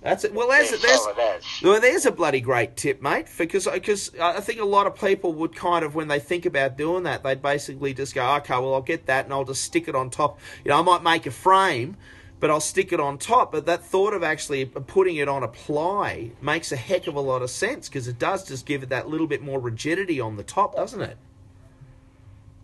that's 0.00 0.24
it. 0.24 0.34
Well, 0.34 0.48
yeah. 0.48 0.66
there's 0.70 0.82
there's. 1.16 1.60
Well, 1.62 1.80
there's 1.80 2.04
a 2.06 2.12
bloody 2.12 2.40
great 2.42 2.76
tip, 2.76 3.00
mate. 3.00 3.26
Because 3.38 3.66
because 3.66 4.12
I 4.20 4.40
think 4.40 4.60
a 4.60 4.64
lot 4.64 4.86
of 4.86 4.94
people 5.00 5.32
would 5.34 5.54
kind 5.56 5.82
of 5.84 5.94
when 5.94 6.08
they 6.08 6.18
think 6.20 6.44
about 6.44 6.76
doing 6.76 7.04
that, 7.04 7.22
they'd 7.22 7.40
basically 7.40 7.94
just 7.94 8.14
go, 8.14 8.34
okay, 8.36 8.54
well 8.54 8.74
I'll 8.74 8.82
get 8.82 9.06
that 9.06 9.24
and 9.24 9.32
I'll 9.34 9.44
just 9.44 9.62
stick 9.62 9.88
it 9.88 9.94
on 9.94 10.10
top. 10.10 10.38
You 10.64 10.70
know, 10.70 10.78
I 10.78 10.82
might 10.82 11.02
make 11.02 11.24
a 11.26 11.30
frame, 11.30 11.96
but 12.44 12.50
I'll 12.50 12.60
stick 12.60 12.92
it 12.92 13.00
on 13.00 13.16
top. 13.16 13.52
But 13.52 13.64
that 13.64 13.82
thought 13.82 14.12
of 14.12 14.22
actually 14.22 14.66
putting 14.66 15.16
it 15.16 15.30
on 15.30 15.42
a 15.42 15.48
ply 15.48 16.32
makes 16.42 16.72
a 16.72 16.76
heck 16.76 17.06
of 17.06 17.14
a 17.14 17.20
lot 17.20 17.40
of 17.40 17.48
sense 17.48 17.88
because 17.88 18.06
it 18.06 18.18
does 18.18 18.46
just 18.46 18.66
give 18.66 18.82
it 18.82 18.90
that 18.90 19.08
little 19.08 19.26
bit 19.26 19.40
more 19.40 19.58
rigidity 19.58 20.20
on 20.20 20.36
the 20.36 20.42
top, 20.42 20.76
doesn't 20.76 21.00
it? 21.00 21.16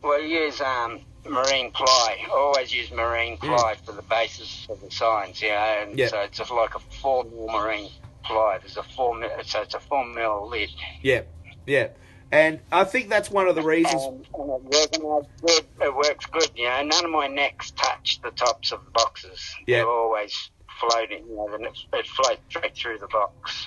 Well, 0.02 0.20
use 0.20 0.60
um, 0.60 1.00
marine 1.26 1.70
ply. 1.70 2.18
Always 2.30 2.74
use 2.74 2.90
marine 2.90 3.38
ply 3.38 3.76
for 3.82 3.92
the 3.92 4.02
basis 4.02 4.66
of 4.68 4.82
the 4.82 4.90
signs, 4.90 5.40
you 5.40 5.48
know. 5.48 5.78
And 5.80 5.98
Yeah. 5.98 6.08
so 6.08 6.20
it's 6.20 6.50
like 6.50 6.74
a 6.74 6.80
four 7.00 7.24
mil 7.24 7.48
marine 7.48 7.88
ply. 8.22 8.58
There's 8.58 8.76
a 8.76 8.82
four 8.82 9.14
mil, 9.14 9.30
so 9.44 9.62
it's 9.62 9.72
a 9.72 9.80
four 9.80 10.04
mil 10.04 10.46
lid. 10.46 10.68
Yeah, 11.00 11.22
yeah. 11.66 11.88
And 12.32 12.60
I 12.70 12.84
think 12.84 13.08
that's 13.08 13.30
one 13.30 13.48
of 13.48 13.56
the 13.56 13.62
reasons. 13.62 14.02
And, 14.04 14.26
and 14.34 14.74
it, 14.74 15.02
works 15.02 15.26
good. 15.40 15.64
it 15.80 15.94
works 15.94 16.26
good, 16.26 16.50
you 16.54 16.64
know. 16.68 16.82
None 16.84 17.04
of 17.04 17.10
my 17.10 17.26
necks 17.26 17.72
touch 17.72 18.20
the 18.22 18.30
tops 18.30 18.70
of 18.70 18.84
the 18.84 18.90
boxes. 18.92 19.40
Yeah. 19.66 19.78
They're 19.78 19.88
always 19.88 20.50
floating, 20.80 21.26
you 21.26 21.36
know. 21.36 21.48
Then 21.50 21.64
it, 21.64 21.78
it 21.92 22.06
floats 22.06 22.40
straight 22.48 22.76
through 22.76 22.98
the 22.98 23.08
box. 23.08 23.66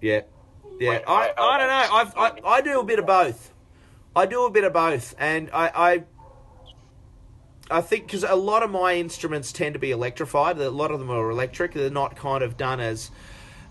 Yeah, 0.00 0.22
yeah. 0.78 0.90
Wait, 0.90 1.02
I, 1.06 1.20
wait, 1.20 1.34
I 1.38 1.58
don't 1.58 1.68
know. 1.68 1.96
I've, 1.96 2.44
I 2.44 2.48
I 2.48 2.60
do 2.60 2.80
a 2.80 2.84
bit 2.84 2.98
of 2.98 3.06
both. 3.06 3.52
I 4.14 4.26
do 4.26 4.44
a 4.44 4.50
bit 4.50 4.64
of 4.64 4.72
both, 4.72 5.14
and 5.18 5.50
I 5.52 6.04
I, 7.70 7.78
I 7.78 7.80
think 7.80 8.06
because 8.06 8.24
a 8.24 8.34
lot 8.34 8.62
of 8.62 8.70
my 8.70 8.94
instruments 8.94 9.52
tend 9.52 9.72
to 9.72 9.78
be 9.78 9.90
electrified. 9.90 10.58
A 10.58 10.70
lot 10.70 10.90
of 10.90 11.00
them 11.00 11.10
are 11.10 11.30
electric. 11.30 11.72
They're 11.72 11.90
not 11.90 12.16
kind 12.16 12.42
of 12.44 12.56
done 12.56 12.80
as 12.80 13.10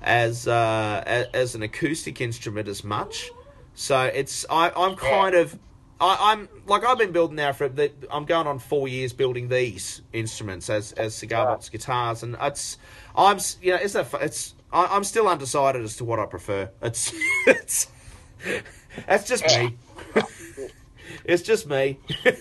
as 0.02 0.48
uh, 0.48 1.04
as, 1.06 1.28
as 1.34 1.56
an 1.56 1.62
acoustic 1.62 2.22
instrument 2.22 2.68
as 2.68 2.84
much. 2.84 3.30
So 3.76 4.02
it's 4.04 4.46
I 4.50 4.72
I'm 4.76 4.96
kind 4.96 5.36
of. 5.36 5.58
I, 6.00 6.34
I'm 6.34 6.50
like 6.66 6.84
I've 6.84 6.98
been 6.98 7.14
building 7.14 7.38
now 7.38 7.54
for 7.54 7.70
the, 7.70 7.90
I'm 8.12 8.26
going 8.26 8.48
on 8.48 8.60
four 8.60 8.90
years 8.90 9.14
building 9.14 9.48
these 9.48 10.02
instruments 10.12 10.70
as 10.70 10.92
as 10.94 11.16
cigar 11.16 11.46
box 11.46 11.70
guitars, 11.70 12.22
and 12.22 12.36
it's 12.42 12.78
I'm 13.16 13.40
you 13.62 13.72
know 13.72 13.78
it's 13.82 13.94
fu- 13.94 14.18
it's 14.18 14.56
I, 14.74 14.88
I'm 14.88 15.06
still 15.06 15.28
undecided 15.30 15.84
as 15.84 15.96
to 15.98 16.04
what 16.04 16.20
I 16.20 16.26
prefer. 16.26 16.70
It's 16.82 17.14
it's 17.48 17.88
that's 19.08 19.28
just 19.28 19.46
me. 19.46 19.78
it's 21.24 21.44
just 21.44 21.68
me. 21.68 21.98
I 22.26 22.32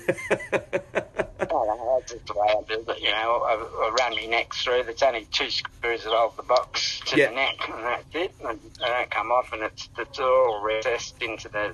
don't 1.47 2.01
that's 2.01 2.13
just 2.13 2.27
the 2.27 2.35
way 2.35 2.49
I 2.49 2.63
do 2.67 2.85
it, 2.91 3.01
you 3.01 3.11
know. 3.11 3.43
I, 3.45 3.55
I 3.87 3.95
run 3.99 4.17
my 4.17 4.27
neck 4.27 4.55
through. 4.55 4.83
There's 4.85 5.03
only 5.03 5.27
two 5.31 5.51
screws 5.51 6.05
that 6.05 6.13
hold 6.13 6.37
the 6.37 6.43
box 6.43 7.01
to 7.07 7.17
Yeah. 7.17 7.29
the 7.29 7.35
neck, 7.37 7.55
and 7.69 7.85
that's 7.85 8.05
it. 8.15 8.35
And 8.47 8.59
they 8.81 8.87
don't 8.87 9.11
come 9.11 9.31
off, 9.31 9.53
and 9.53 9.63
it's, 9.63 9.89
it's 9.99 10.19
all 10.19 10.61
recessed 10.63 11.23
into 11.23 11.49
the 11.49 11.73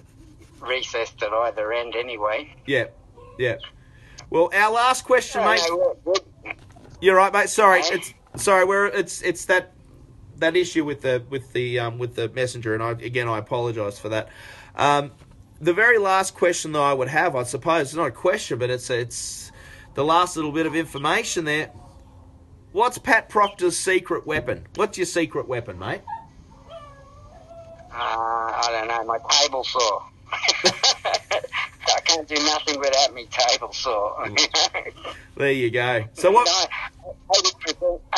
recessed 0.60 1.22
at 1.22 1.32
either 1.32 1.72
end 1.72 1.94
anyway. 1.96 2.54
yeah, 2.66 2.86
yeah. 3.38 3.56
Well, 4.28 4.50
our 4.54 4.70
last 4.70 5.04
question, 5.04 5.42
mate. 5.44 5.60
You're 7.00 7.16
right, 7.16 7.32
mate. 7.32 7.48
Sorry, 7.48 7.82
Hey. 7.82 7.94
it's 8.34 8.42
sorry. 8.44 8.64
We're 8.64 8.86
it's 8.86 9.22
it's 9.22 9.46
that 9.46 9.72
that 10.36 10.54
issue 10.54 10.84
with 10.84 11.00
the 11.00 11.24
with 11.30 11.52
the 11.52 11.78
um, 11.80 11.98
with 11.98 12.14
the 12.14 12.28
messenger, 12.28 12.74
and 12.74 12.82
I 12.82 12.90
again 12.90 13.26
I 13.26 13.38
apologise 13.38 13.98
for 13.98 14.10
that. 14.10 14.28
Um, 14.76 15.10
the 15.60 15.72
very 15.72 15.98
last 15.98 16.34
question 16.34 16.72
that 16.72 16.80
I 16.80 16.92
would 16.92 17.08
have, 17.08 17.36
I 17.36 17.42
suppose, 17.42 17.88
it's 17.88 17.94
not 17.94 18.06
a 18.06 18.12
question, 18.12 18.58
but 18.58 18.70
it's 18.70 18.88
it's 18.90 19.52
the 19.94 20.04
last 20.04 20.36
little 20.36 20.52
bit 20.52 20.66
of 20.66 20.74
information 20.74 21.44
there. 21.44 21.70
What's 22.72 22.98
Pat 22.98 23.28
Procter's 23.28 23.76
secret 23.76 24.26
weapon? 24.26 24.66
What's 24.76 24.96
your 24.96 25.06
secret 25.06 25.48
weapon, 25.48 25.78
mate? 25.78 26.02
Uh, 27.92 27.96
I 27.96 28.68
don't 28.70 28.88
know, 28.88 29.04
my 29.04 29.18
table 29.40 29.64
saw. 29.64 30.02
I 30.32 32.00
can't 32.04 32.28
do 32.28 32.36
nothing 32.36 32.78
without 32.78 33.12
my 33.12 33.24
table 33.24 33.72
saw. 33.72 34.26
There 35.36 35.52
you 35.52 35.70
go. 35.70 36.04
So 36.12 36.30
what? 36.30 36.46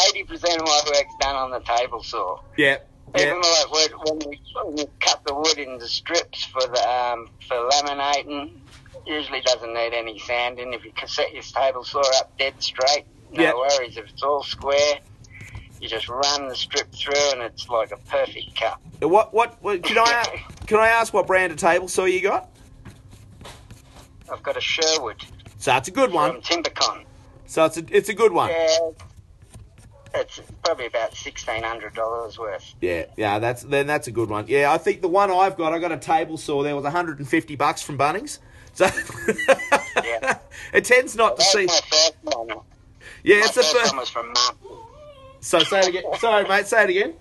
Eighty 0.08 0.24
percent 0.24 0.60
of 0.60 0.66
my 0.66 0.80
work's 0.86 1.14
done 1.20 1.36
on 1.36 1.50
the 1.52 1.60
table 1.60 2.02
saw. 2.02 2.40
Yeah, 2.56 2.78
Even 3.14 3.28
yeah, 3.28 3.34
like 3.34 3.72
when 3.72 3.90
when 4.04 4.30
we, 4.30 4.40
when 4.54 4.74
we 4.76 4.86
cut 5.00 5.20
the 5.26 5.34
wood 5.34 5.58
into 5.58 5.86
strips 5.86 6.44
for 6.44 6.62
the 6.62 6.88
um, 6.88 7.28
for 7.46 7.56
laminating, 7.56 8.50
usually 9.06 9.42
doesn't 9.42 9.74
need 9.74 9.92
any 9.92 10.18
sanding. 10.20 10.72
If 10.72 10.84
you 10.84 10.92
can 10.92 11.08
set 11.08 11.32
your 11.34 11.42
table 11.42 11.84
saw 11.84 12.00
up 12.20 12.36
dead 12.38 12.54
straight, 12.60 13.04
no 13.30 13.42
Yeah. 13.42 13.52
worries. 13.54 13.98
If 13.98 14.08
it's 14.08 14.22
all 14.22 14.42
square, 14.42 14.98
you 15.80 15.88
just 15.88 16.08
run 16.08 16.48
the 16.48 16.54
strip 16.54 16.90
through, 16.94 17.32
and 17.32 17.42
it's 17.42 17.68
like 17.68 17.92
a 17.92 17.98
perfect 17.98 18.58
cut. 18.58 18.78
what? 19.00 19.34
What? 19.34 19.58
what 19.62 19.82
can 19.82 19.98
I 19.98 20.42
can 20.66 20.78
I 20.78 20.88
ask 20.88 21.12
what 21.12 21.26
brand 21.26 21.52
of 21.52 21.58
table 21.58 21.88
saw 21.88 22.06
you 22.06 22.22
got? 22.22 22.48
I've 24.32 24.42
got 24.42 24.56
a 24.56 24.60
Sherwood 24.60 25.22
So 25.58 25.76
it's 25.76 25.88
a 25.88 25.90
good 25.90 26.12
one. 26.12 26.40
from 26.40 26.62
Timbecon. 26.62 27.04
So 27.44 27.66
it's 27.66 27.76
a 27.76 27.84
it's 27.90 28.08
a 28.08 28.14
good 28.14 28.32
one. 28.32 28.48
Yeah, 28.48 28.78
it's 30.14 30.40
probably 30.64 30.86
about 30.86 31.14
sixteen 31.14 31.62
hundred 31.62 31.94
dollars 31.94 32.38
worth. 32.38 32.74
Yeah, 32.80 33.06
yeah, 33.16 33.38
that's 33.38 33.62
then 33.62 33.86
that's 33.86 34.06
a 34.08 34.10
good 34.10 34.28
one. 34.28 34.46
Yeah, 34.48 34.72
I 34.72 34.78
think 34.78 35.00
the 35.02 35.08
one 35.08 35.30
I've 35.30 35.56
got, 35.56 35.72
I 35.72 35.78
got 35.78 35.92
a 35.92 35.96
table 35.96 36.36
saw. 36.36 36.62
There 36.62 36.74
was 36.76 36.84
150 36.84 37.56
bucks 37.56 37.82
from 37.82 37.96
Bunnings. 37.98 38.38
So 38.74 38.86
Yeah. 40.04 40.38
it 40.72 40.84
tends 40.84 41.14
not 41.16 41.36
to 41.36 41.42
see. 41.42 41.66
my 41.66 41.80
first 41.90 42.14
one. 42.22 42.48
Yeah, 43.22 43.36
My 43.40 43.46
it's 43.46 43.54
the 43.54 43.62
first 43.62 43.76
first. 43.76 43.92
one 43.92 43.98
was 44.00 44.08
from 44.08 44.32
Mark. 44.32 44.56
So 45.40 45.58
say 45.60 45.80
it 45.80 45.88
again. 45.88 46.04
Sorry, 46.18 46.48
mate. 46.48 46.66
Say 46.66 46.84
it 46.84 46.90
again. 46.90 47.14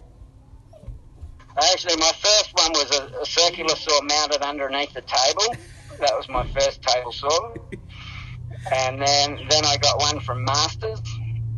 Actually, 1.74 1.98
my 1.98 2.12
first 2.22 2.52
one 2.54 2.72
was 2.72 2.98
a, 2.98 3.20
a 3.20 3.26
circular 3.26 3.76
saw 3.76 4.02
mounted 4.04 4.42
underneath 4.42 4.94
the 4.94 5.02
table. 5.02 5.56
That 6.00 6.16
was 6.16 6.30
my 6.30 6.48
first 6.48 6.82
table 6.82 7.12
saw. 7.12 7.54
And 8.72 9.02
then, 9.02 9.40
then 9.50 9.66
I 9.66 9.76
got 9.78 10.00
one 10.00 10.20
from 10.22 10.46
Masters. 10.46 11.02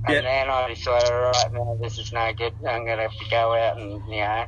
And 0.05 0.25
then 0.25 0.49
I 0.49 0.67
decided, 0.67 1.11
all 1.11 1.31
right, 1.31 1.53
no, 1.53 1.77
this 1.81 1.97
is 1.97 2.11
no 2.11 2.31
good. 2.33 2.53
I'm 2.67 2.85
going 2.85 2.97
to 2.97 3.03
have 3.03 3.11
to 3.11 3.29
go 3.31 3.55
out 3.55 3.77
and, 3.79 4.01
you 4.09 4.17
know. 4.21 4.45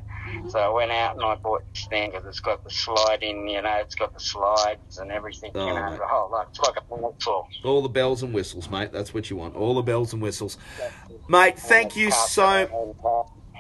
So 0.50 0.60
I 0.60 0.70
went 0.70 0.92
out 0.92 1.16
and 1.16 1.24
I 1.24 1.36
bought 1.36 1.62
this 1.74 1.88
thing 1.90 2.12
because 2.12 2.26
it's 2.28 2.40
got 2.40 2.64
the 2.64 2.70
sliding, 2.70 3.48
you 3.48 3.62
know, 3.62 3.78
it's 3.82 3.96
got 3.96 4.14
the 4.14 4.20
slides 4.20 4.98
and 4.98 5.12
everything, 5.12 5.52
Oh, 5.56 5.68
you 5.68 5.74
know, 5.74 5.90
mate. 5.90 6.00
the 6.00 6.06
whole 6.08 6.32
lot. 6.32 6.48
It's 6.50 6.60
like 6.60 6.76
a 6.76 6.82
saw. 7.22 7.44
All 7.64 7.82
the 7.82 7.90
bells 7.90 8.22
and 8.24 8.34
whistles, 8.34 8.70
mate. 8.70 8.92
That's 8.92 9.14
what 9.14 9.30
you 9.30 9.36
want. 9.38 9.56
All 9.56 9.76
the 9.76 9.82
bells 9.82 10.14
and 10.14 10.22
whistles, 10.22 10.58
mate. 11.30 11.58
Thank 11.58 11.96
you 11.96 12.12
so, 12.12 12.68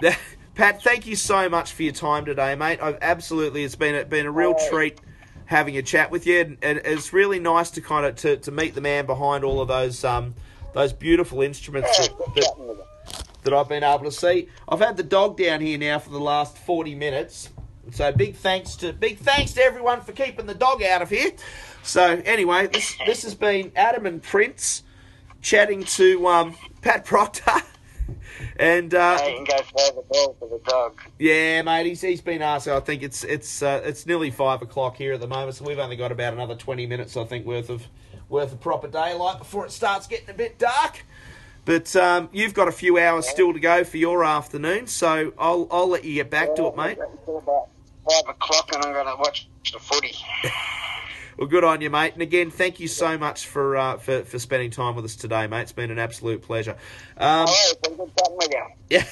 Pat. 0.55 0.81
Thank 0.81 1.05
you 1.05 1.15
so 1.15 1.49
much 1.49 1.71
for 1.73 1.83
your 1.83 1.93
time 1.93 2.25
today, 2.25 2.55
mate. 2.55 2.79
I've 2.81 2.97
absolutely. 3.01 3.63
It's 3.63 3.75
been 3.75 3.95
a, 3.95 4.05
been 4.05 4.25
a 4.25 4.31
real 4.31 4.53
Hey. 4.53 4.69
treat 4.69 4.99
having 5.45 5.77
a 5.77 5.81
chat 5.81 6.11
with 6.11 6.25
you, 6.25 6.39
and, 6.41 6.57
and 6.61 6.81
it's 6.83 7.13
really 7.13 7.39
nice 7.39 7.69
to 7.71 7.81
kind 7.81 8.05
of 8.05 8.15
to, 8.15 8.37
to 8.37 8.51
meet 8.51 8.73
the 8.73 8.81
man 8.81 9.05
behind 9.05 9.43
all 9.43 9.61
of 9.61 9.67
those 9.67 10.03
um 10.03 10.33
those 10.75 10.93
beautiful 10.93 11.41
instruments 11.41 11.97
that, 11.97 12.15
that, 12.17 12.43
chatting 12.43 12.67
with 12.67 12.77
you. 12.77 12.83
that 13.43 13.53
I've 13.53 13.67
been 13.69 13.83
able 13.83 14.03
to 14.03 14.11
see. 14.11 14.49
I've 14.69 14.79
had 14.81 14.97
the 14.97 15.03
dog 15.03 15.37
down 15.37 15.61
here 15.61 15.79
now 15.79 15.97
for 15.97 16.11
the 16.11 16.19
last 16.19 16.57
forty 16.59 16.93
minutes. 16.93 17.49
So 17.91 18.11
big 18.11 18.35
thanks 18.35 18.75
to 18.77 18.93
big 18.93 19.17
thanks 19.17 19.53
to 19.53 19.61
everyone 19.63 20.01
for 20.01 20.11
keeping 20.11 20.45
the 20.45 20.53
dog 20.53 20.83
out 20.83 21.01
of 21.01 21.09
here. 21.09 21.31
So 21.81 22.21
anyway, 22.25 22.67
this 22.67 22.95
this 23.07 23.23
has 23.23 23.33
been 23.33 23.71
Adam 23.75 24.05
and 24.05 24.21
Prince 24.21 24.83
chatting 25.41 25.83
to 25.83 26.27
um, 26.27 26.55
Pat 26.81 27.05
Procter. 27.05 27.51
And 28.57 28.93
uh, 28.93 29.17
Hey, 29.17 29.31
you 29.31 29.45
can 29.45 29.57
go 29.57 29.63
further 29.63 30.01
ball 30.09 30.35
for 30.39 30.47
the 30.49 30.59
dog. 30.69 31.01
yeah, 31.19 31.61
mate, 31.61 31.85
he's, 31.87 32.01
he's 32.01 32.21
been 32.21 32.41
asked. 32.41 32.67
I 32.67 32.79
think 32.79 33.01
it's 33.01 33.23
it's 33.23 33.61
uh, 33.61 33.81
it's 33.83 34.05
nearly 34.05 34.29
five 34.29 34.61
o'clock 34.61 34.97
here 34.97 35.13
at 35.13 35.19
the 35.21 35.27
moment, 35.27 35.55
so 35.55 35.65
we've 35.65 35.79
only 35.79 35.95
got 35.95 36.11
about 36.11 36.33
another 36.33 36.55
twenty 36.55 36.85
minutes, 36.85 37.17
I 37.17 37.23
think, 37.23 37.45
worth 37.45 37.69
of 37.69 37.87
worth 38.29 38.53
of 38.53 38.59
proper 38.59 38.87
daylight 38.87 39.39
before 39.39 39.65
it 39.65 39.71
starts 39.71 40.07
getting 40.07 40.29
a 40.29 40.33
bit 40.33 40.57
dark. 40.57 41.05
But 41.65 41.95
um, 41.95 42.29
you've 42.31 42.53
got 42.53 42.67
a 42.67 42.71
few 42.71 42.99
hours 42.99 43.27
still 43.27 43.51
to 43.51 43.59
go 43.59 43.83
for 43.83 43.97
your 43.97 44.23
afternoon, 44.23 44.87
so 44.87 45.33
I'll 45.37 45.67
I'll 45.71 45.87
let 45.87 46.03
you 46.03 46.13
get 46.13 46.29
back 46.29 46.55
to 46.55 46.67
it, 46.67 46.77
mate. 46.77 46.99
About 47.27 47.69
five 48.07 48.29
o'clock, 48.29 48.69
and 48.73 48.85
I'm 48.85 48.93
going 48.93 49.07
to 49.07 49.15
watch 49.15 49.49
the 49.71 49.79
footy. 49.79 50.15
Well, 51.37 51.47
good 51.47 51.65
on 51.65 51.81
you, 51.81 51.89
mate. 51.89 52.13
And 52.13 52.21
again, 52.21 52.49
thank 52.49 52.79
you 52.79 52.87
so 52.87 53.17
much 53.17 53.45
for 53.45 53.75
uh, 53.75 53.97
for 53.97 54.23
for 54.23 54.39
spending 54.39 54.71
time 54.71 54.95
with 54.95 55.03
us 55.03 55.17
today, 55.17 55.47
mate. 55.47 55.63
It's 55.63 55.73
been 55.73 55.91
an 55.91 55.99
absolute 55.99 56.41
pleasure. 56.41 56.77
Um, 57.17 57.39
All 57.39 57.45
right, 57.45 57.65
it's 57.71 57.87
been 57.87 57.97
good 57.97 58.11
chatting 58.17 58.37
with 58.37 58.51
you. 58.51 58.65
Yeah. 58.87 59.03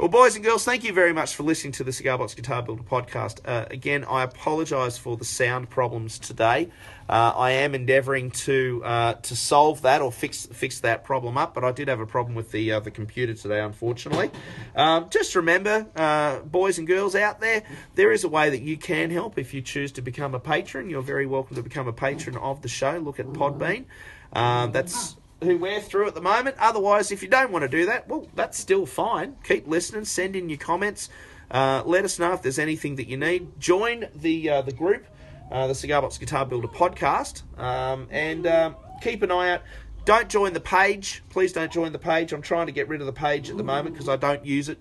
Well, 0.00 0.08
boys 0.08 0.34
and 0.34 0.44
girls, 0.44 0.64
thank 0.64 0.82
you 0.82 0.92
very 0.92 1.12
much 1.12 1.36
for 1.36 1.44
listening 1.44 1.72
to 1.74 1.84
the 1.84 1.92
Cigar 1.92 2.18
Box 2.18 2.34
Guitar 2.34 2.62
Builder 2.62 2.82
podcast. 2.82 3.38
Uh, 3.44 3.64
again, 3.70 4.04
I 4.04 4.24
apologise 4.24 4.98
for 4.98 5.16
the 5.16 5.24
sound 5.24 5.70
problems 5.70 6.18
today. 6.18 6.68
Uh, 7.10 7.32
I 7.34 7.50
am 7.50 7.74
endeavouring 7.74 8.30
to 8.30 8.82
uh, 8.84 9.14
to 9.14 9.34
solve 9.34 9.82
that 9.82 10.00
or 10.00 10.12
fix 10.12 10.46
fix 10.46 10.78
that 10.80 11.02
problem 11.02 11.36
up, 11.36 11.54
but 11.54 11.64
I 11.64 11.72
did 11.72 11.88
have 11.88 11.98
a 11.98 12.06
problem 12.06 12.36
with 12.36 12.52
the 12.52 12.70
uh, 12.70 12.78
the 12.78 12.92
computer 12.92 13.34
today, 13.34 13.58
unfortunately. 13.58 14.30
Um, 14.76 15.08
just 15.10 15.34
remember, 15.34 15.88
uh, 15.96 16.38
boys 16.40 16.78
and 16.78 16.86
girls 16.86 17.16
out 17.16 17.40
there, 17.40 17.64
there 17.96 18.12
is 18.12 18.22
a 18.22 18.28
way 18.28 18.50
that 18.50 18.62
you 18.62 18.76
can 18.76 19.10
help 19.10 19.38
if 19.38 19.52
you 19.52 19.60
choose 19.60 19.90
to 19.92 20.02
become 20.02 20.36
a 20.36 20.38
patron. 20.38 20.88
You're 20.88 21.02
very 21.02 21.26
welcome 21.26 21.56
to 21.56 21.64
become 21.64 21.88
a 21.88 21.92
patron 21.92 22.36
of 22.36 22.62
the 22.62 22.68
show. 22.68 22.98
Look 22.98 23.18
at 23.18 23.26
Podbean. 23.26 23.86
Um, 24.32 24.70
that's 24.70 25.16
who 25.42 25.58
we're 25.58 25.80
through 25.80 26.06
at 26.06 26.14
the 26.14 26.20
moment. 26.20 26.54
Otherwise, 26.60 27.10
if 27.10 27.24
you 27.24 27.28
don't 27.28 27.50
want 27.50 27.62
to 27.62 27.68
do 27.68 27.86
that, 27.86 28.08
well, 28.08 28.28
that's 28.36 28.56
still 28.56 28.86
fine. 28.86 29.34
Keep 29.42 29.66
listening. 29.66 30.04
Send 30.04 30.36
in 30.36 30.48
your 30.48 30.58
comments. 30.58 31.08
Uh, 31.50 31.82
let 31.84 32.04
us 32.04 32.20
know 32.20 32.32
if 32.32 32.42
there's 32.42 32.60
anything 32.60 32.94
that 32.96 33.08
you 33.08 33.16
need. 33.16 33.58
Join 33.58 34.06
the 34.14 34.48
uh, 34.48 34.62
the 34.62 34.72
group, 34.72 35.06
uh, 35.50 35.66
the 35.66 35.74
Cigar 35.74 36.02
Box 36.02 36.18
Guitar 36.18 36.46
Builder 36.46 36.68
podcast, 36.68 37.42
um, 37.58 38.08
and 38.10 38.46
um, 38.46 38.76
keep 39.02 39.22
an 39.22 39.30
eye 39.30 39.50
out. 39.50 39.62
Don't 40.04 40.28
join 40.28 40.52
the 40.52 40.60
page. 40.60 41.22
Please 41.28 41.52
don't 41.52 41.70
join 41.70 41.92
the 41.92 41.98
page. 41.98 42.32
I'm 42.32 42.42
trying 42.42 42.66
to 42.66 42.72
get 42.72 42.88
rid 42.88 43.00
of 43.00 43.06
the 43.06 43.12
page 43.12 43.50
at 43.50 43.56
the 43.56 43.62
moment 43.62 43.94
because 43.94 44.08
I 44.08 44.16
don't 44.16 44.44
use 44.44 44.68
it. 44.68 44.78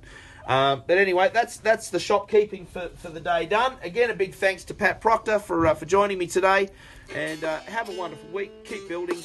Um, 0.48 0.84
but 0.88 0.98
anyway, 0.98 1.30
that's 1.32 1.58
that's 1.58 1.90
the 1.92 2.00
shopkeeping 2.00 2.66
for, 2.66 2.90
for 2.96 3.10
the 3.10 3.20
day 3.20 3.46
done. 3.46 3.76
Again, 3.84 4.10
a 4.10 4.16
big 4.16 4.34
thanks 4.34 4.64
to 4.66 4.74
Pat 4.74 5.00
Procter 5.00 5.38
for 5.38 5.68
uh, 5.68 5.76
for 5.76 5.86
joining 5.86 6.18
me 6.18 6.26
today, 6.26 6.70
and 7.14 7.44
uh, 7.44 7.60
have 7.62 7.90
a 7.90 7.94
wonderful 7.96 8.30
week. 8.32 8.66
Keep 8.66 8.90
building, 8.90 9.22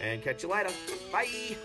and 0.00 0.22
catch 0.22 0.42
you 0.44 0.50
later. 0.50 0.70
Bye. 1.10 1.56